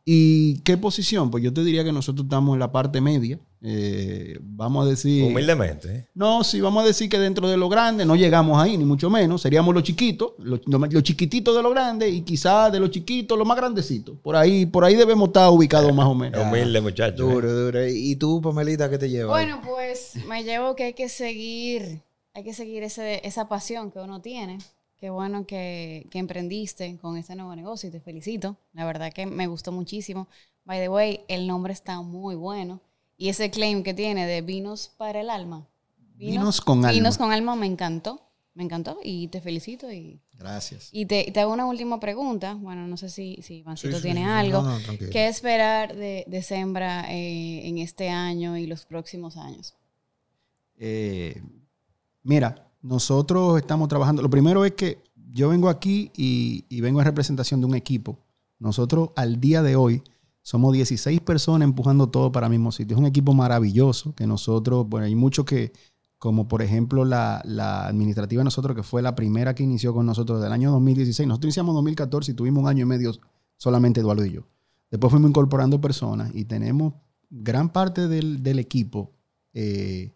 ¿Y 0.04 0.60
qué 0.60 0.78
posición? 0.78 1.30
Pues 1.30 1.44
yo 1.44 1.52
te 1.52 1.62
diría 1.62 1.84
que 1.84 1.92
nosotros 1.92 2.24
estamos 2.24 2.54
en 2.54 2.60
la 2.60 2.72
parte 2.72 3.02
media. 3.02 3.38
Eh, 3.60 4.38
vamos 4.40 4.86
a 4.86 4.88
decir... 4.88 5.24
Humildemente. 5.24 5.94
¿eh? 5.94 6.08
No, 6.14 6.44
sí, 6.44 6.62
vamos 6.62 6.82
a 6.82 6.86
decir 6.86 7.10
que 7.10 7.18
dentro 7.18 7.46
de 7.46 7.58
lo 7.58 7.68
grande 7.68 8.06
no 8.06 8.16
llegamos 8.16 8.58
ahí, 8.58 8.78
ni 8.78 8.86
mucho 8.86 9.10
menos. 9.10 9.42
Seríamos 9.42 9.74
los 9.74 9.82
chiquitos, 9.82 10.32
los, 10.38 10.60
los 10.66 11.02
chiquititos 11.02 11.54
de 11.54 11.62
lo 11.62 11.68
grande 11.68 12.08
y 12.08 12.22
quizás 12.22 12.72
de 12.72 12.80
los 12.80 12.90
chiquitos 12.90 13.36
los 13.36 13.46
más 13.46 13.58
grandecitos. 13.58 14.16
Por 14.22 14.34
ahí, 14.34 14.64
por 14.64 14.82
ahí 14.82 14.94
debemos 14.94 15.28
estar 15.28 15.50
ubicados 15.50 15.94
más 15.94 16.06
o 16.06 16.14
menos. 16.14 16.40
Humilde, 16.46 16.80
muchacho. 16.80 17.28
¿eh? 17.28 17.34
Duro, 17.34 17.52
duro. 17.52 17.86
¿Y 17.86 18.16
tú, 18.16 18.40
Pamelita, 18.40 18.88
qué 18.88 18.96
te 18.96 19.10
llevas? 19.10 19.36
Bueno, 19.36 19.60
pues 19.62 20.12
me 20.26 20.42
llevo 20.42 20.74
que 20.74 20.84
hay 20.84 20.94
que 20.94 21.10
seguir, 21.10 22.00
hay 22.38 22.44
que 22.44 22.54
seguir 22.54 22.84
ese, 22.84 23.20
esa 23.26 23.48
pasión 23.48 23.90
que 23.90 23.98
uno 23.98 24.20
tiene. 24.20 24.58
Qué 24.96 25.10
bueno 25.10 25.44
que, 25.44 26.06
que 26.08 26.20
emprendiste 26.20 26.96
con 26.98 27.16
este 27.16 27.34
nuevo 27.34 27.54
negocio 27.56 27.88
y 27.88 27.92
te 27.92 27.98
felicito. 28.00 28.56
La 28.74 28.84
verdad 28.84 29.12
que 29.12 29.26
me 29.26 29.48
gustó 29.48 29.72
muchísimo. 29.72 30.28
By 30.64 30.78
the 30.78 30.88
way, 30.88 31.22
el 31.26 31.48
nombre 31.48 31.72
está 31.72 32.00
muy 32.00 32.36
bueno. 32.36 32.80
Y 33.16 33.28
ese 33.28 33.50
claim 33.50 33.82
que 33.82 33.92
tiene 33.92 34.24
de 34.26 34.40
vinos 34.42 34.92
para 34.96 35.20
el 35.20 35.30
alma. 35.30 35.66
Vinos 36.14 36.60
con 36.60 36.78
alma. 36.78 36.92
Vinos 36.92 37.18
con 37.18 37.32
alma 37.32 37.56
me 37.56 37.66
encantó. 37.66 38.22
Me 38.54 38.62
encantó 38.62 38.98
y 39.02 39.26
te 39.28 39.40
felicito. 39.40 39.90
Y, 39.92 40.20
Gracias. 40.34 40.90
y 40.92 41.06
te, 41.06 41.32
te 41.32 41.40
hago 41.40 41.52
una 41.52 41.66
última 41.66 41.98
pregunta. 41.98 42.54
Bueno, 42.54 42.86
no 42.86 42.96
sé 42.96 43.08
si, 43.08 43.40
si 43.42 43.56
Ivancito 43.58 43.96
Sí, 43.96 43.96
sí, 43.96 44.02
tiene 44.02 44.20
sí, 44.20 44.26
sí. 44.26 44.30
algo. 44.32 44.62
No. 44.62 44.78
¿Qué 45.10 45.26
esperar 45.26 45.96
de, 45.96 46.24
de 46.28 46.42
Sembra 46.42 47.12
eh, 47.12 47.66
en 47.66 47.78
este 47.78 48.10
año 48.10 48.56
y 48.56 48.68
los 48.68 48.84
próximos 48.84 49.36
años? 49.36 49.74
Eh, 50.76 51.42
mira, 52.22 52.68
nosotros 52.82 53.58
estamos 53.58 53.88
trabajando. 53.88 54.22
Lo 54.22 54.30
primero 54.30 54.64
es 54.64 54.72
que 54.72 55.02
yo 55.32 55.48
vengo 55.48 55.68
aquí 55.68 56.10
y, 56.16 56.80
vengo 56.80 57.00
en 57.00 57.06
representación 57.06 57.60
de 57.60 57.66
un 57.66 57.74
equipo. 57.74 58.18
Nosotros 58.58 59.10
al 59.16 59.40
día 59.40 59.62
de 59.62 59.76
hoy 59.76 60.02
somos 60.42 60.72
16 60.72 61.20
personas 61.20 61.66
empujando 61.66 62.08
todo 62.08 62.32
para 62.32 62.46
el 62.46 62.50
mismo 62.50 62.72
sitio. 62.72 62.96
Es 62.96 63.00
un 63.00 63.06
equipo 63.06 63.34
maravilloso 63.34 64.14
que 64.14 64.26
nosotros, 64.26 64.88
bueno, 64.88 65.06
hay 65.06 65.14
muchos 65.14 65.44
que, 65.44 65.72
como 66.18 66.48
por 66.48 66.62
ejemplo 66.62 67.04
la, 67.04 67.40
administrativa 67.86 68.40
de 68.40 68.44
nosotros, 68.44 68.74
que 68.74 68.82
fue 68.82 69.02
la 69.02 69.14
primera 69.14 69.54
que 69.54 69.62
inició 69.62 69.92
con 69.92 70.06
nosotros 70.06 70.42
del 70.42 70.52
año 70.52 70.70
2016. 70.72 71.28
Nosotros 71.28 71.48
iniciamos 71.48 71.72
en 71.72 71.76
2014 71.76 72.32
y 72.32 72.34
tuvimos 72.34 72.62
un 72.62 72.68
año 72.68 72.82
y 72.82 72.88
medio 72.88 73.12
solamente 73.56 74.00
Eduardo 74.00 74.24
y 74.24 74.32
yo. 74.32 74.46
Después 74.90 75.10
fuimos 75.10 75.28
incorporando 75.28 75.80
personas 75.80 76.30
y 76.34 76.46
tenemos 76.46 76.94
gran 77.30 77.68
parte 77.68 78.08
del, 78.08 78.42
del 78.42 78.58
equipo 78.58 79.12
eh, 79.52 80.14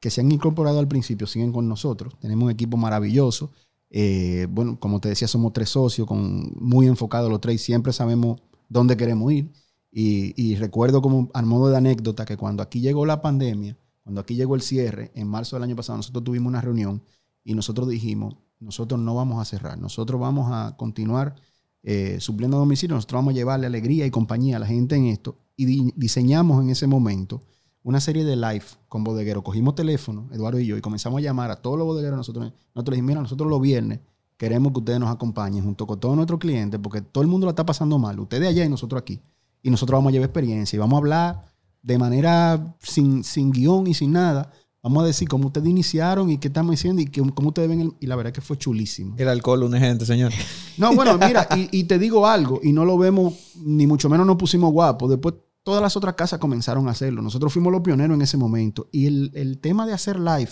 que 0.00 0.10
se 0.10 0.22
han 0.22 0.32
incorporado 0.32 0.78
al 0.78 0.88
principio, 0.88 1.26
siguen 1.26 1.52
con 1.52 1.68
nosotros. 1.68 2.14
Tenemos 2.20 2.44
un 2.46 2.50
equipo 2.50 2.76
maravilloso. 2.76 3.50
Eh, 3.90 4.46
bueno, 4.50 4.78
como 4.80 5.00
te 5.00 5.08
decía, 5.10 5.28
somos 5.28 5.52
tres 5.52 5.68
socios, 5.70 6.06
con, 6.06 6.52
muy 6.58 6.86
enfocados 6.86 7.30
los 7.30 7.40
tres 7.40 7.56
y 7.56 7.58
siempre 7.58 7.92
sabemos 7.92 8.40
dónde 8.68 8.96
queremos 8.96 9.30
ir. 9.32 9.50
Y, 9.92 10.54
recuerdo 10.54 11.02
como 11.02 11.28
a 11.34 11.42
modo 11.42 11.68
de 11.68 11.76
anécdota 11.76 12.24
que 12.24 12.36
cuando 12.36 12.62
aquí 12.62 12.80
llegó 12.80 13.04
la 13.04 13.20
pandemia, 13.20 13.76
cuando 14.04 14.20
aquí 14.20 14.36
llegó 14.36 14.54
el 14.54 14.62
cierre, 14.62 15.10
en 15.14 15.26
marzo 15.26 15.56
del 15.56 15.64
año 15.64 15.76
pasado, 15.76 15.96
nosotros 15.96 16.22
tuvimos 16.24 16.48
una 16.48 16.60
reunión 16.60 17.02
y 17.44 17.54
nosotros 17.54 17.88
dijimos, 17.88 18.36
nosotros 18.60 19.00
no 19.00 19.14
vamos 19.14 19.40
a 19.40 19.44
cerrar, 19.44 19.78
nosotros 19.78 20.20
vamos 20.20 20.48
a 20.52 20.76
continuar 20.76 21.34
eh, 21.82 22.18
supliendo 22.20 22.56
domicilio, 22.58 22.94
nosotros 22.94 23.18
vamos 23.18 23.32
a 23.32 23.36
llevarle 23.36 23.66
alegría 23.66 24.06
y 24.06 24.10
compañía 24.10 24.56
a 24.56 24.60
la 24.60 24.66
gente 24.66 24.94
en 24.94 25.06
esto. 25.06 25.36
Y 25.56 25.64
di- 25.64 25.92
diseñamos 25.96 26.62
en 26.62 26.70
ese 26.70 26.86
momento 26.86 27.42
una 27.82 28.00
serie 28.00 28.24
de 28.24 28.36
live 28.36 28.64
con 28.88 29.04
bodegueros. 29.04 29.42
Cogimos 29.42 29.74
teléfono, 29.74 30.28
Eduardo 30.32 30.58
y 30.60 30.66
yo, 30.66 30.76
y 30.76 30.80
comenzamos 30.80 31.18
a 31.18 31.22
llamar 31.22 31.50
a 31.50 31.56
todos 31.56 31.78
los 31.78 31.86
bodegueros. 31.86 32.16
Nosotros, 32.16 32.52
nosotros 32.74 32.94
dijimos, 32.94 33.08
mira, 33.08 33.20
nosotros 33.22 33.48
los 33.48 33.60
viernes 33.60 34.00
queremos 34.36 34.72
que 34.72 34.78
ustedes 34.78 35.00
nos 35.00 35.10
acompañen 35.10 35.62
junto 35.64 35.86
con 35.86 35.98
todos 36.00 36.14
nuestros 36.16 36.40
clientes, 36.40 36.78
porque 36.82 37.00
todo 37.02 37.22
el 37.22 37.28
mundo 37.28 37.46
la 37.46 37.50
está 37.50 37.64
pasando 37.66 37.98
mal. 37.98 38.18
Ustedes 38.20 38.48
allá 38.48 38.64
y 38.64 38.68
nosotros 38.68 39.00
aquí. 39.00 39.20
Y 39.62 39.70
nosotros 39.70 39.98
vamos 39.98 40.10
a 40.10 40.12
llevar 40.12 40.28
experiencia 40.28 40.76
y 40.76 40.80
vamos 40.80 40.94
a 40.94 40.98
hablar 40.98 41.44
de 41.82 41.98
manera 41.98 42.74
sin, 42.80 43.22
sin 43.24 43.50
guion 43.50 43.86
y 43.86 43.94
sin 43.94 44.12
nada. 44.12 44.50
Vamos 44.82 45.02
a 45.02 45.06
decir 45.06 45.28
cómo 45.28 45.48
ustedes 45.48 45.68
iniciaron 45.68 46.30
y 46.30 46.38
qué 46.38 46.48
estamos 46.48 46.70
diciendo 46.70 47.02
y 47.02 47.06
que- 47.06 47.20
cómo 47.34 47.48
ustedes 47.48 47.68
ven. 47.68 47.80
el- 47.82 47.92
y 48.00 48.06
la 48.06 48.16
verdad 48.16 48.32
que 48.32 48.40
fue 48.40 48.56
chulísimo. 48.56 49.14
El 49.18 49.28
alcohol 49.28 49.62
une 49.64 49.78
gente, 49.78 50.06
señor. 50.06 50.32
No, 50.78 50.94
bueno, 50.94 51.18
mira, 51.18 51.46
y, 51.54 51.68
y 51.78 51.84
te 51.84 51.98
digo 51.98 52.26
algo, 52.26 52.60
y 52.62 52.72
no 52.72 52.86
lo 52.86 52.96
vemos, 52.96 53.34
ni 53.62 53.86
mucho 53.86 54.08
menos 54.08 54.26
nos 54.26 54.36
pusimos 54.36 54.72
guapos. 54.72 55.10
Después 55.10 55.34
todas 55.62 55.82
las 55.82 55.96
otras 55.96 56.14
casas 56.14 56.38
comenzaron 56.38 56.88
a 56.88 56.92
hacerlo. 56.92 57.22
Nosotros 57.22 57.52
fuimos 57.52 57.72
los 57.72 57.82
pioneros 57.82 58.14
en 58.14 58.22
ese 58.22 58.36
momento. 58.36 58.88
Y 58.92 59.06
el, 59.06 59.30
el 59.34 59.58
tema 59.58 59.86
de 59.86 59.92
hacer 59.92 60.18
live 60.18 60.50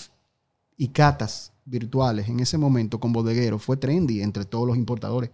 y 0.76 0.88
catas 0.88 1.52
virtuales 1.64 2.28
en 2.28 2.40
ese 2.40 2.56
momento 2.59 2.98
con 3.00 3.12
bodegueros 3.12 3.62
fue 3.62 3.76
trendy 3.76 4.22
entre 4.22 4.44
todos 4.44 4.66
los 4.66 4.76
importadores. 4.76 5.30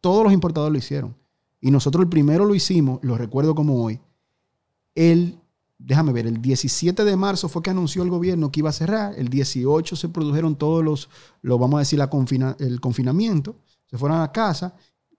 Todos 0.00 0.24
los 0.24 0.32
importadores 0.32 0.72
lo 0.72 0.78
hicieron. 0.78 1.16
Y 1.60 1.70
nosotros 1.70 2.02
el 2.02 2.08
primero 2.08 2.44
lo 2.44 2.54
hicimos, 2.54 3.00
lo 3.02 3.16
recuerdo 3.16 3.54
como 3.54 3.82
hoy. 3.82 4.00
El, 4.94 5.38
déjame 5.78 6.12
ver, 6.12 6.26
el 6.26 6.40
17 6.40 7.04
de 7.04 7.16
marzo 7.16 7.48
fue 7.48 7.62
que 7.62 7.70
anunció 7.70 8.02
el 8.02 8.10
gobierno 8.10 8.50
que 8.50 8.60
iba 8.60 8.70
a 8.70 8.74
cerrar. 8.74 9.14
El 9.18 9.28
18 9.28 9.96
se 9.96 10.08
produjeron 10.08 10.56
todos 10.56 10.84
los, 10.84 11.08
lo 11.42 11.58
vamos 11.58 11.76
a 11.76 11.80
decir, 11.80 11.98
la 11.98 12.08
confina- 12.10 12.56
el 12.60 12.80
confinamiento. 12.80 13.56
Se 13.86 13.98
fueron 13.98 14.20
a 14.20 14.32
casa. 14.32 14.74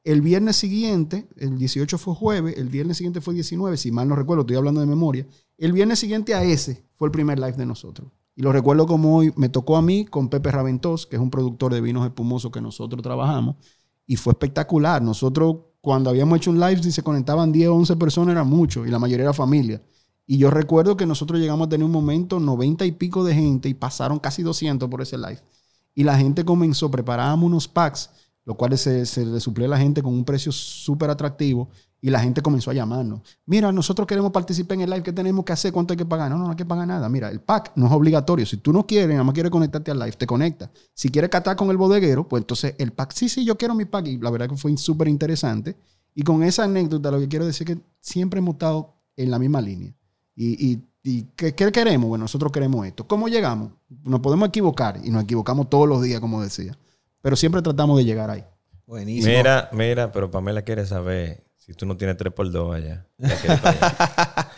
El 0.08 0.22
viernes 0.22 0.56
siguiente, 0.56 1.28
el 1.36 1.58
18 1.58 1.98
fue 1.98 2.16
jueves, 2.16 2.58
el 2.58 2.70
viernes 2.70 2.96
siguiente 2.96 3.20
fue 3.20 3.34
19, 3.34 3.76
si 3.76 3.92
mal 3.92 4.08
no 4.08 4.16
recuerdo, 4.16 4.44
estoy 4.44 4.56
hablando 4.56 4.80
de 4.80 4.88
memoria. 4.88 5.28
El 5.58 5.74
viernes 5.74 6.00
siguiente 6.00 6.34
a 6.34 6.46
ese 6.46 6.86
fue 6.96 7.10
el 7.10 7.12
primer 7.12 7.38
live 7.38 7.58
de 7.58 7.66
nosotros. 7.66 8.10
Y 8.34 8.42
lo 8.42 8.54
recuerdo 8.54 8.88
como 8.88 9.18
hoy, 9.18 9.34
me 9.36 9.50
tocó 9.50 9.76
a 9.76 9.82
mí 9.82 10.06
con 10.06 10.30
Pepe 10.30 10.50
Raventós, 10.50 11.08
que 11.08 11.18
es 11.18 11.22
un 11.22 11.30
productor 11.30 11.74
de 11.74 11.82
vinos 11.82 12.06
espumosos 12.06 12.54
que 12.54 12.62
nosotros 12.62 13.04
trabajamos, 13.04 13.58
y 14.06 14.16
fue 14.16 14.32
espectacular. 14.32 15.02
Nosotros, 15.02 15.58
cuando 15.82 16.10
habíamos 16.10 16.38
hecho 16.38 16.52
un 16.52 16.60
live, 16.62 16.82
si 16.82 16.94
se 16.94 17.04
conectaban 17.04 17.52
10 17.52 17.68
o 17.68 17.76
11 17.76 17.98
personas, 17.98 18.32
era 18.32 18.46
mucho, 18.46 18.86
y 18.86 18.90
la 18.90 19.00
mayoría 19.00 19.26
era 19.26 19.34
familia. 19.34 19.84
Y 20.26 20.38
yo 20.38 20.50
recuerdo 20.50 20.96
que 20.96 21.06
nosotros 21.06 21.38
llegamos 21.38 21.68
a 21.68 21.70
tener 21.70 21.84
un 21.84 21.92
momento 21.92 22.40
90 22.40 22.86
y 22.86 22.94
pico 22.94 23.26
de 23.26 23.36
gente 23.36 23.68
y 23.68 23.74
pasaron 23.74 24.20
casi 24.20 24.42
200 24.42 24.88
por 24.88 25.02
ese 25.02 25.18
live. 25.18 25.42
Y 25.94 26.06
la 26.06 26.18
gente 26.18 26.46
comenzó, 26.46 26.90
preparábamos 26.90 27.46
unos 27.46 27.68
packs, 27.68 28.10
los 28.48 28.56
cuales 28.56 28.80
se, 28.80 29.06
se 29.06 29.26
le 29.26 29.42
suplió 29.42 29.66
a 29.68 29.70
la 29.72 29.78
gente 29.78 30.02
con 30.02 30.14
un 30.14 30.24
precio 30.24 30.54
súper 30.54 31.10
atractivo 31.10 31.68
y 32.00 32.10
la 32.10 32.22
gente 32.22 32.42
comenzó 32.42 32.72
a 32.72 32.74
llamarnos. 32.74 33.20
Mira, 33.46 33.74
nosotros 33.74 34.08
queremos 34.08 34.32
participar 34.32 34.76
en 34.76 34.82
el 34.84 34.90
live, 34.90 35.04
¿qué 35.04 35.12
tenemos 35.12 35.44
que 35.44 35.52
hacer? 35.52 35.74
¿Cuánto 35.74 35.92
hay 35.92 35.98
que 35.98 36.06
pagar? 36.06 36.32
No, 36.32 36.38
no, 36.38 36.46
no 36.46 36.52
hay 36.52 36.56
que 36.56 36.64
pagar 36.64 36.88
nada. 36.88 37.10
Mira, 37.10 37.30
el 37.30 37.42
pack 37.42 37.74
no 37.76 37.88
es 37.88 37.92
obligatorio. 37.92 38.46
Si 38.46 38.56
tú 38.56 38.72
no 38.72 38.88
quieres, 38.88 39.10
nada 39.10 39.26
más 39.26 39.34
quieres 39.34 39.52
conectarte 39.52 39.92
al 39.92 40.00
live, 40.00 40.14
te 40.14 40.26
conecta. 40.26 40.72
Si 40.94 41.10
quieres 41.10 41.30
catar 41.30 41.58
con 41.58 41.70
el 41.72 41.76
bodeguero, 41.76 42.26
pues 42.26 42.44
entonces 42.44 42.74
el 42.78 42.94
pack, 42.94 43.12
sí, 43.12 43.28
sí, 43.28 43.44
yo 43.44 43.58
quiero 43.58 43.76
mi 43.76 43.84
pack. 43.84 44.08
Y 44.08 44.18
la 44.18 44.30
verdad 44.30 44.48
que 44.48 44.56
fue 44.56 44.78
súper 44.78 45.10
interesante. 45.10 45.76
Y 46.16 46.22
con 46.22 46.42
esa 46.42 46.64
anécdota 46.64 47.12
lo 47.12 47.20
que 47.20 47.28
quiero 47.28 47.46
decir 47.46 47.70
es 47.70 47.76
que 47.76 47.84
siempre 48.00 48.38
hemos 48.38 48.54
estado 48.54 48.94
en 49.18 49.30
la 49.30 49.40
misma 49.40 49.60
línea. 49.60 49.94
Y, 50.38 50.72
y, 50.72 50.84
y 51.04 51.24
¿qué, 51.36 51.54
qué 51.54 51.70
queremos? 51.70 52.08
Bueno, 52.08 52.24
nosotros 52.24 52.50
queremos 52.54 52.88
esto. 52.88 53.06
¿Cómo 53.06 53.28
llegamos? 53.28 53.74
Nos 54.06 54.22
podemos 54.22 54.48
equivocar 54.48 55.02
y 55.04 55.10
nos 55.10 55.26
equivocamos 55.26 55.70
todos 55.70 55.90
los 55.90 56.02
días, 56.02 56.22
como 56.22 56.42
decía. 56.42 56.78
Pero 57.22 57.36
siempre 57.36 57.62
tratamos 57.62 57.98
de 57.98 58.06
llegar 58.06 58.30
ahí. 58.30 58.44
Buenísimo. 58.86 59.36
Mira, 59.36 59.70
mira, 59.74 60.12
pero 60.12 60.32
Pamela 60.32 60.62
quiere 60.62 60.86
saber 60.86 61.44
si 61.58 61.74
tú 61.74 61.86
no 61.86 61.98
tienes 61.98 62.18
3x2 62.18 62.76
allá. 62.76 63.06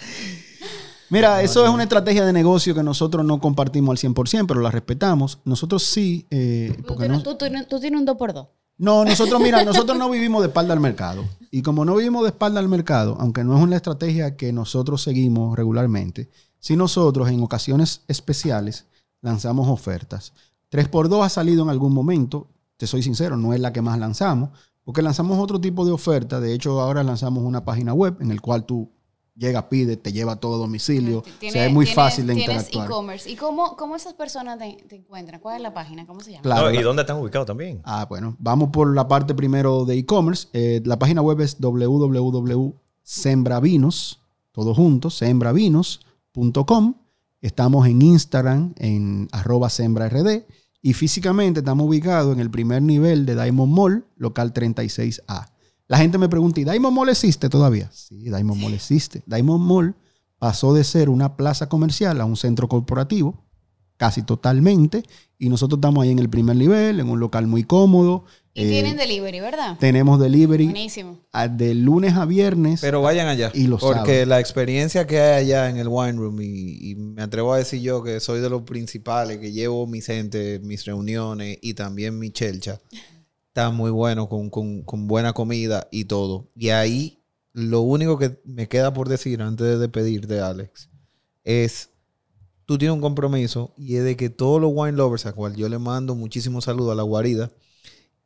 Mira, 1.11 1.41
eso 1.41 1.63
es 1.65 1.71
una 1.71 1.83
estrategia 1.83 2.23
de 2.23 2.31
negocio 2.31 2.75
que 2.75 2.83
nosotros 2.83 3.25
no 3.25 3.39
compartimos 3.39 3.89
al 4.03 4.11
100%, 4.13 4.45
pero 4.47 4.61
la 4.61 4.69
respetamos. 4.69 5.39
Nosotros 5.43 5.81
sí, 5.83 6.27
eh, 6.29 6.71
Tú 6.77 6.83
porque 6.83 7.03
tienes, 7.05 7.17
no, 7.17 7.23
tú- 7.23 7.35
tú- 7.35 7.65
tú 7.67 7.79
tienes 7.79 7.99
un 7.99 8.05
2x2. 8.05 8.47
no, 8.77 9.03
nosotros, 9.05 9.41
mira, 9.41 9.63
nosotros 9.63 9.97
no 9.97 10.07
vivimos 10.11 10.41
de 10.43 10.49
espalda 10.49 10.73
al 10.73 10.79
mercado. 10.79 11.25
Y 11.49 11.63
como 11.63 11.83
no 11.83 11.95
vivimos 11.95 12.21
de 12.23 12.29
espalda 12.29 12.59
al 12.59 12.69
mercado, 12.69 13.17
aunque 13.19 13.43
no 13.43 13.57
es 13.57 13.63
una 13.63 13.75
estrategia 13.75 14.37
que 14.37 14.53
nosotros 14.53 15.01
seguimos 15.01 15.57
regularmente, 15.57 16.29
sí 16.59 16.75
nosotros 16.75 17.27
en 17.29 17.41
ocasiones 17.41 18.03
especiales 18.07 18.85
lanzamos 19.21 19.67
ofertas. 19.67 20.33
3x2 20.71 21.23
ha 21.25 21.29
salido 21.29 21.63
en 21.63 21.69
algún 21.69 21.93
momento, 21.93 22.47
te 22.77 22.87
soy 22.87 23.03
sincero, 23.03 23.35
no 23.37 23.53
es 23.53 23.59
la 23.59 23.71
que 23.73 23.81
más 23.81 23.97
lanzamos, 23.99 24.49
porque 24.83 25.01
lanzamos 25.01 25.37
otro 25.39 25.59
tipo 25.61 25.85
de 25.85 25.91
oferta. 25.91 26.39
De 26.39 26.53
hecho, 26.53 26.79
ahora 26.81 27.03
lanzamos 27.03 27.43
una 27.43 27.63
página 27.65 27.93
web 27.93 28.17
en 28.21 28.31
el 28.31 28.41
cual 28.41 28.65
tú 28.65 28.89
llegas, 29.35 29.63
pides, 29.65 30.01
te 30.01 30.11
lleva 30.11 30.33
a 30.33 30.35
todo 30.35 30.57
domicilio. 30.57 31.19
o 31.19 31.23
sea, 31.51 31.65
es 31.67 31.71
muy 31.73 31.85
tienes- 31.85 31.95
fácil 31.95 32.27
de 32.27 32.33
tienes 32.35 32.55
interactuar. 32.57 32.85
e-commerce. 32.87 33.29
¿Y 33.29 33.35
cómo, 33.37 33.75
cómo 33.77 33.95
esas 33.95 34.13
personas 34.13 34.57
te, 34.59 34.77
te 34.89 34.95
encuentran? 34.97 35.39
¿Cuál 35.39 35.55
es 35.57 35.61
la 35.61 35.73
página? 35.73 36.05
¿Cómo 36.05 36.19
se 36.21 36.31
llama? 36.31 36.41
Claro, 36.43 36.71
¿Y 36.71 36.75
la- 36.77 36.83
dónde 36.83 37.01
están 37.03 37.17
ubicados 37.21 37.47
también? 37.47 37.79
Ah, 37.85 38.05
bueno, 38.09 38.35
vamos 38.39 38.69
por 38.71 38.93
la 38.93 39.07
parte 39.07 39.33
primero 39.33 39.85
de 39.85 39.97
e-commerce. 39.97 40.47
Eh, 40.53 40.81
la 40.85 40.99
página 40.99 41.21
web 41.21 41.39
es 41.41 41.57
www.sembravinos, 41.59 44.19
todo 44.51 44.75
junto, 44.75 45.09
sembravinos.com. 45.09 46.95
Estamos 47.41 47.87
en 47.87 48.01
Instagram, 48.01 48.73
en 48.77 49.29
arroba 49.31 49.69
sembrard. 49.69 50.43
Y 50.81 50.93
físicamente 50.93 51.59
estamos 51.59 51.87
ubicados 51.87 52.33
en 52.33 52.39
el 52.39 52.49
primer 52.49 52.81
nivel 52.81 53.25
de 53.25 53.35
Diamond 53.35 53.73
Mall, 53.73 54.05
local 54.15 54.53
36A. 54.53 55.51
La 55.87 55.97
gente 55.97 56.17
me 56.17 56.29
pregunta, 56.29 56.61
¿y 56.61 56.63
Diamond 56.63 56.95
Mall 56.95 57.09
existe 57.09 57.49
todavía? 57.49 57.89
Sí, 57.91 58.23
Diamond 58.23 58.61
Mall 58.61 58.73
existe. 58.73 59.23
Diamond 59.25 59.65
Mall 59.65 59.95
pasó 60.37 60.73
de 60.73 60.83
ser 60.83 61.09
una 61.09 61.35
plaza 61.35 61.67
comercial 61.67 62.21
a 62.21 62.25
un 62.25 62.37
centro 62.37 62.69
corporativo, 62.69 63.43
casi 63.97 64.21
totalmente. 64.23 65.03
Y 65.37 65.49
nosotros 65.49 65.79
estamos 65.79 66.03
ahí 66.03 66.11
en 66.11 66.19
el 66.19 66.29
primer 66.29 66.55
nivel, 66.55 66.99
en 66.99 67.09
un 67.09 67.19
local 67.19 67.47
muy 67.47 67.63
cómodo. 67.63 68.23
Y 68.53 68.63
Eh, 68.63 68.69
tienen 68.69 68.97
delivery, 68.97 69.39
¿verdad? 69.39 69.77
tenemos 69.79 70.19
delivery 70.19 70.65
Buenísimo. 70.65 71.19
a- 71.31 71.47
de 71.47 71.75
lunes 71.75 72.15
a 72.15 72.25
viernes. 72.25 72.81
Pero 72.81 73.01
vayan 73.01 73.27
allá. 73.27 73.51
Y 73.53 73.67
los 73.67 73.79
porque 73.79 73.95
sábados. 74.11 74.27
la 74.27 74.39
experiencia 74.39 75.05
que 75.07 75.19
hay 75.19 75.45
allá 75.45 75.69
en 75.69 75.77
el 75.77 75.87
wine 75.87 76.13
room, 76.13 76.41
y, 76.41 76.91
y 76.91 76.95
me 76.95 77.21
atrevo 77.21 77.53
a 77.53 77.57
decir 77.59 77.79
yo 77.81 78.03
que 78.03 78.19
soy 78.19 78.39
de 78.41 78.49
los 78.49 78.63
principales, 78.63 79.37
que 79.37 79.51
llevo 79.51 79.85
mis 79.87 80.07
gente, 80.07 80.59
mis 80.63 80.83
reuniones 80.85 81.57
y 81.61 81.75
también 81.75 82.17
mi 82.17 82.31
chelcha, 82.31 82.81
está 83.49 83.69
muy 83.69 83.91
bueno 83.91 84.27
con, 84.27 84.49
con- 84.49 84.81
con 84.81 85.07
buena 85.07 85.31
comida 85.33 85.87
y 85.91 86.05
todo. 86.05 86.49
Y 86.55 86.69
ahí 86.69 87.19
lo 87.53 87.81
único 87.81 88.17
que 88.17 88.39
me 88.45 88.67
queda 88.67 88.93
por 88.93 89.09
decir 89.09 89.41
antes 89.43 89.65
de 89.67 89.77
despedirte, 89.77 90.39
Alex, 90.39 90.89
es 91.43 91.89
tú 92.65 92.77
tienes 92.77 92.93
un 92.95 93.01
compromiso 93.01 93.73
y 93.77 93.95
es 93.95 94.03
de 94.03 94.15
que 94.17 94.29
todos 94.29 94.59
los 94.61 94.71
wine 94.73 94.97
lovers, 94.97 95.25
a 95.27 95.33
cual 95.33 95.55
yo 95.55 95.69
le 95.69 95.77
mando 95.79 96.15
muchísimos 96.15 96.65
saludos 96.65 96.91
a 96.93 96.95
la 96.95 97.03
guarida, 97.03 97.51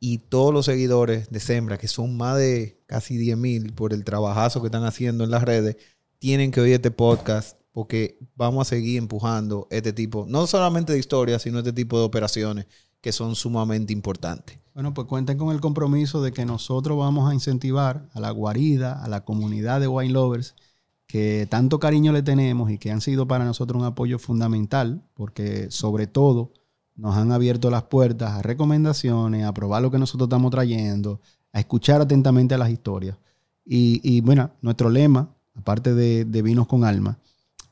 y 0.00 0.18
todos 0.18 0.52
los 0.52 0.66
seguidores 0.66 1.30
de 1.30 1.40
Sembra, 1.40 1.78
que 1.78 1.88
son 1.88 2.16
más 2.16 2.36
de 2.38 2.82
casi 2.86 3.16
10 3.16 3.36
mil 3.36 3.72
por 3.72 3.92
el 3.92 4.04
trabajazo 4.04 4.60
que 4.60 4.68
están 4.68 4.84
haciendo 4.84 5.24
en 5.24 5.30
las 5.30 5.42
redes, 5.42 5.76
tienen 6.18 6.50
que 6.50 6.60
oír 6.60 6.74
este 6.74 6.90
podcast 6.90 7.58
porque 7.72 8.18
vamos 8.36 8.66
a 8.66 8.70
seguir 8.70 8.98
empujando 8.98 9.66
este 9.70 9.92
tipo, 9.92 10.26
no 10.28 10.46
solamente 10.46 10.92
de 10.92 10.98
historias, 10.98 11.42
sino 11.42 11.58
este 11.58 11.72
tipo 11.72 11.98
de 11.98 12.04
operaciones 12.04 12.66
que 13.00 13.12
son 13.12 13.34
sumamente 13.34 13.92
importantes. 13.92 14.58
Bueno, 14.74 14.94
pues 14.94 15.06
cuenten 15.06 15.36
con 15.36 15.52
el 15.52 15.60
compromiso 15.60 16.22
de 16.22 16.32
que 16.32 16.46
nosotros 16.46 16.96
vamos 16.96 17.30
a 17.30 17.34
incentivar 17.34 18.08
a 18.12 18.20
la 18.20 18.30
guarida, 18.30 19.04
a 19.04 19.08
la 19.08 19.24
comunidad 19.24 19.80
de 19.80 19.88
wine 19.88 20.12
lovers, 20.12 20.54
que 21.06 21.46
tanto 21.50 21.78
cariño 21.78 22.12
le 22.12 22.22
tenemos 22.22 22.70
y 22.70 22.78
que 22.78 22.90
han 22.90 23.00
sido 23.00 23.28
para 23.28 23.44
nosotros 23.44 23.80
un 23.80 23.86
apoyo 23.86 24.18
fundamental, 24.18 25.04
porque 25.14 25.70
sobre 25.70 26.06
todo 26.06 26.52
nos 26.96 27.16
han 27.16 27.32
abierto 27.32 27.70
las 27.70 27.84
puertas 27.84 28.32
a 28.32 28.42
recomendaciones, 28.42 29.44
a 29.44 29.54
probar 29.54 29.82
lo 29.82 29.90
que 29.90 29.98
nosotros 29.98 30.26
estamos 30.26 30.50
trayendo, 30.50 31.20
a 31.52 31.60
escuchar 31.60 32.00
atentamente 32.00 32.56
las 32.58 32.70
historias. 32.70 33.16
Y, 33.64 34.00
y, 34.02 34.20
bueno, 34.20 34.50
nuestro 34.60 34.90
lema, 34.90 35.34
aparte 35.54 35.94
de, 35.94 36.24
de 36.24 36.42
vinos 36.42 36.66
con 36.66 36.84
alma, 36.84 37.18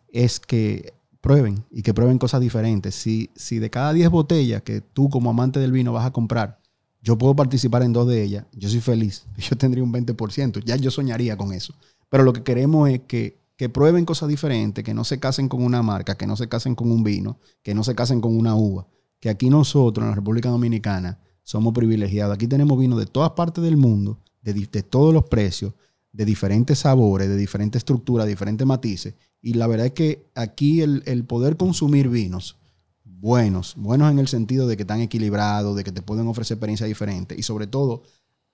es 0.09 0.41
que 0.41 0.95
prueben 1.21 1.65
y 1.71 1.83
que 1.83 1.95
prueben 1.95 2.19
cosas 2.19 2.41
diferentes. 2.41 2.95
Si, 2.95 3.31
si 3.35 3.59
de 3.59 3.71
cada 3.71 3.93
10 3.93 4.11
botellas 4.11 4.63
que 4.63 4.81
tú 4.81 5.09
como 5.09 5.31
amante 5.31 5.61
del 5.61 5.73
vino 5.73 5.93
vas 5.93 6.07
a 6.07 6.13
comprar, 6.13 6.59
yo 7.03 7.19
puedo 7.19 7.35
participar 7.35 7.83
en 7.83 7.93
dos 7.93 8.07
de 8.07 8.23
ellas, 8.23 8.45
yo 8.53 8.69
soy 8.69 8.81
feliz. 8.81 9.25
Yo 9.37 9.57
tendría 9.57 9.83
un 9.83 9.93
20%, 9.93 10.63
ya 10.65 10.77
yo 10.77 10.91
soñaría 10.91 11.37
con 11.37 11.53
eso. 11.53 11.75
Pero 12.09 12.23
lo 12.23 12.33
que 12.33 12.45
queremos 12.45 12.89
es 12.91 13.01
que, 13.09 13.41
que 13.57 13.69
prueben 13.69 14.05
cosas 14.05 14.29
diferentes, 14.29 14.85
que 14.85 14.95
no 14.95 15.03
se 15.03 15.19
casen 15.19 15.49
con 15.49 15.65
una 15.65 15.83
marca, 15.83 16.17
que 16.17 16.27
no 16.27 16.37
se 16.37 16.49
casen 16.49 16.75
con 16.75 16.93
un 16.93 17.03
vino, 17.03 17.39
que 17.63 17.75
no 17.75 17.83
se 17.83 17.95
casen 17.95 18.21
con 18.21 18.37
una 18.37 18.55
uva. 18.55 18.87
Que 19.23 19.31
aquí 19.31 19.51
nosotros 19.51 20.03
en 20.03 20.11
la 20.11 20.17
República 20.17 20.49
Dominicana 20.49 21.21
somos 21.45 21.73
privilegiados. 21.73 22.35
Aquí 22.35 22.49
tenemos 22.49 22.77
vino 22.77 22.99
de 22.99 23.07
todas 23.07 23.31
partes 23.31 23.63
del 23.63 23.77
mundo, 23.77 24.19
de, 24.43 24.83
todos 24.83 25.15
los 25.15 25.27
precios, 25.27 25.75
de 26.11 26.25
diferentes 26.25 26.81
sabores, 26.81 27.29
de 27.29 27.37
diferentes 27.37 27.79
estructuras, 27.79 28.27
diferentes 28.27 28.67
matices. 28.67 29.15
Y 29.41 29.55
la 29.55 29.69
verdad 29.69 29.87
es 29.87 29.93
que 29.93 30.27
aquí 30.35 30.81
el, 30.81 31.05
el 31.07 31.25
poder 31.25 31.57
consumir 31.57 32.09
vinos 32.09 32.57
buenos, 33.05 33.75
buenos 33.77 34.11
en 34.11 34.19
el 34.19 34.27
sentido 34.27 34.67
de 34.67 34.77
que 34.77 34.83
están 34.83 35.01
equilibrados, 35.01 35.77
de 35.77 35.85
que 35.85 35.93
te 35.93 36.03
pueden 36.03 36.27
ofrecer 36.27 36.57
experiencias 36.57 36.89
diferentes 36.89 37.39
y 37.39 37.45
sobre 37.45 37.69
todo 37.69 38.03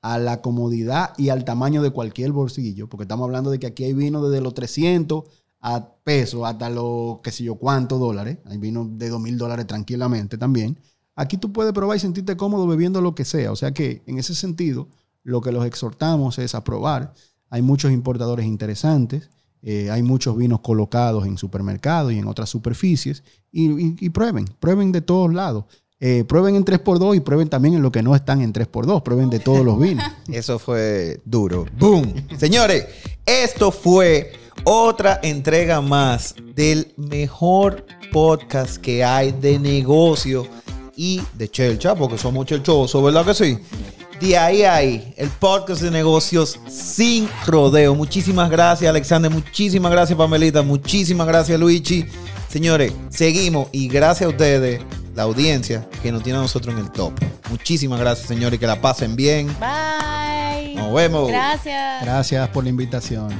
a 0.02 0.18
la 0.18 0.42
comodidad 0.42 1.14
y 1.16 1.30
al 1.30 1.46
tamaño 1.46 1.80
de 1.80 1.92
cualquier 1.92 2.32
bolsillo, 2.32 2.90
porque 2.90 3.04
estamos 3.04 3.24
hablando 3.24 3.50
de 3.50 3.58
que 3.58 3.68
aquí 3.68 3.84
hay 3.84 3.94
vino 3.94 4.28
desde 4.28 4.42
los 4.42 4.52
300 4.52 5.24
a 5.60 5.88
pesos 6.04 6.42
hasta 6.44 6.70
los 6.70 7.20
qué 7.22 7.30
sé 7.32 7.44
yo 7.44 7.56
cuántos 7.56 7.98
dólares, 7.98 8.38
hay 8.44 8.58
vino 8.58 8.88
de 8.88 9.08
2 9.08 9.20
mil 9.20 9.38
dólares 9.38 9.66
tranquilamente 9.66 10.38
también. 10.38 10.78
Aquí 11.16 11.36
tú 11.36 11.52
puedes 11.52 11.72
probar 11.72 11.96
y 11.96 12.00
sentirte 12.00 12.36
cómodo 12.36 12.66
bebiendo 12.66 13.00
lo 13.00 13.14
que 13.14 13.24
sea, 13.24 13.50
o 13.50 13.56
sea 13.56 13.72
que 13.72 14.02
en 14.06 14.18
ese 14.18 14.34
sentido 14.34 14.88
lo 15.24 15.40
que 15.40 15.52
los 15.52 15.66
exhortamos 15.66 16.38
es 16.38 16.54
a 16.54 16.64
probar. 16.64 17.12
Hay 17.50 17.62
muchos 17.62 17.92
importadores 17.92 18.46
interesantes, 18.46 19.30
eh, 19.62 19.90
hay 19.90 20.02
muchos 20.02 20.36
vinos 20.36 20.60
colocados 20.60 21.26
en 21.26 21.36
supermercados 21.36 22.12
y 22.12 22.18
en 22.18 22.28
otras 22.28 22.48
superficies. 22.48 23.24
Y 23.50 24.10
prueben, 24.10 24.44
prueben 24.60 24.92
de 24.92 25.00
todos 25.00 25.32
lados. 25.32 25.64
Eh, 26.00 26.22
prueben 26.24 26.54
en 26.54 26.64
3x2 26.64 27.16
y 27.16 27.20
prueben 27.20 27.48
también 27.48 27.74
en 27.74 27.82
lo 27.82 27.90
que 27.90 28.02
no 28.02 28.14
están 28.14 28.40
en 28.40 28.52
3x2. 28.52 29.02
Prueben 29.02 29.30
de 29.30 29.40
todos 29.40 29.64
los 29.64 29.78
vinos. 29.80 30.04
Eso 30.28 30.58
fue 30.58 31.20
duro. 31.24 31.66
¡Boom! 31.78 32.14
Señores, 32.38 32.86
esto 33.26 33.72
fue 33.72 34.32
otra 34.70 35.18
entrega 35.22 35.80
más 35.80 36.34
del 36.54 36.92
mejor 36.98 37.86
podcast 38.12 38.76
que 38.76 39.02
hay 39.02 39.32
de 39.32 39.58
negocio 39.58 40.46
y 40.94 41.22
de 41.32 41.50
Chelcha, 41.50 41.94
porque 41.94 42.18
somos 42.18 42.44
chelchosos, 42.44 43.02
¿verdad 43.02 43.24
que 43.24 43.32
sí? 43.32 43.58
De 44.20 44.36
ahí 44.36 44.64
ahí, 44.64 45.14
el 45.16 45.30
podcast 45.30 45.80
de 45.80 45.90
negocios 45.90 46.60
sin 46.68 47.30
rodeo. 47.46 47.94
Muchísimas 47.94 48.50
gracias, 48.50 48.90
Alexander. 48.90 49.30
Muchísimas 49.30 49.90
gracias, 49.90 50.18
Pamelita. 50.18 50.60
Muchísimas 50.60 51.26
gracias, 51.26 51.58
Luigi. 51.58 52.04
Señores, 52.50 52.92
seguimos 53.08 53.68
y 53.72 53.88
gracias 53.88 54.26
a 54.26 54.30
ustedes, 54.30 54.82
la 55.14 55.22
audiencia, 55.22 55.88
que 56.02 56.12
nos 56.12 56.22
tiene 56.22 56.40
a 56.40 56.42
nosotros 56.42 56.74
en 56.74 56.82
el 56.82 56.90
top. 56.90 57.14
Muchísimas 57.48 58.00
gracias, 58.00 58.28
señores, 58.28 58.60
que 58.60 58.66
la 58.66 58.82
pasen 58.82 59.16
bien. 59.16 59.46
Bye. 59.58 60.37
Nos 60.78 60.94
vemos. 60.94 61.28
Gracias. 61.28 62.02
Gracias 62.02 62.48
por 62.48 62.64
la 62.64 62.70
invitación. 62.70 63.30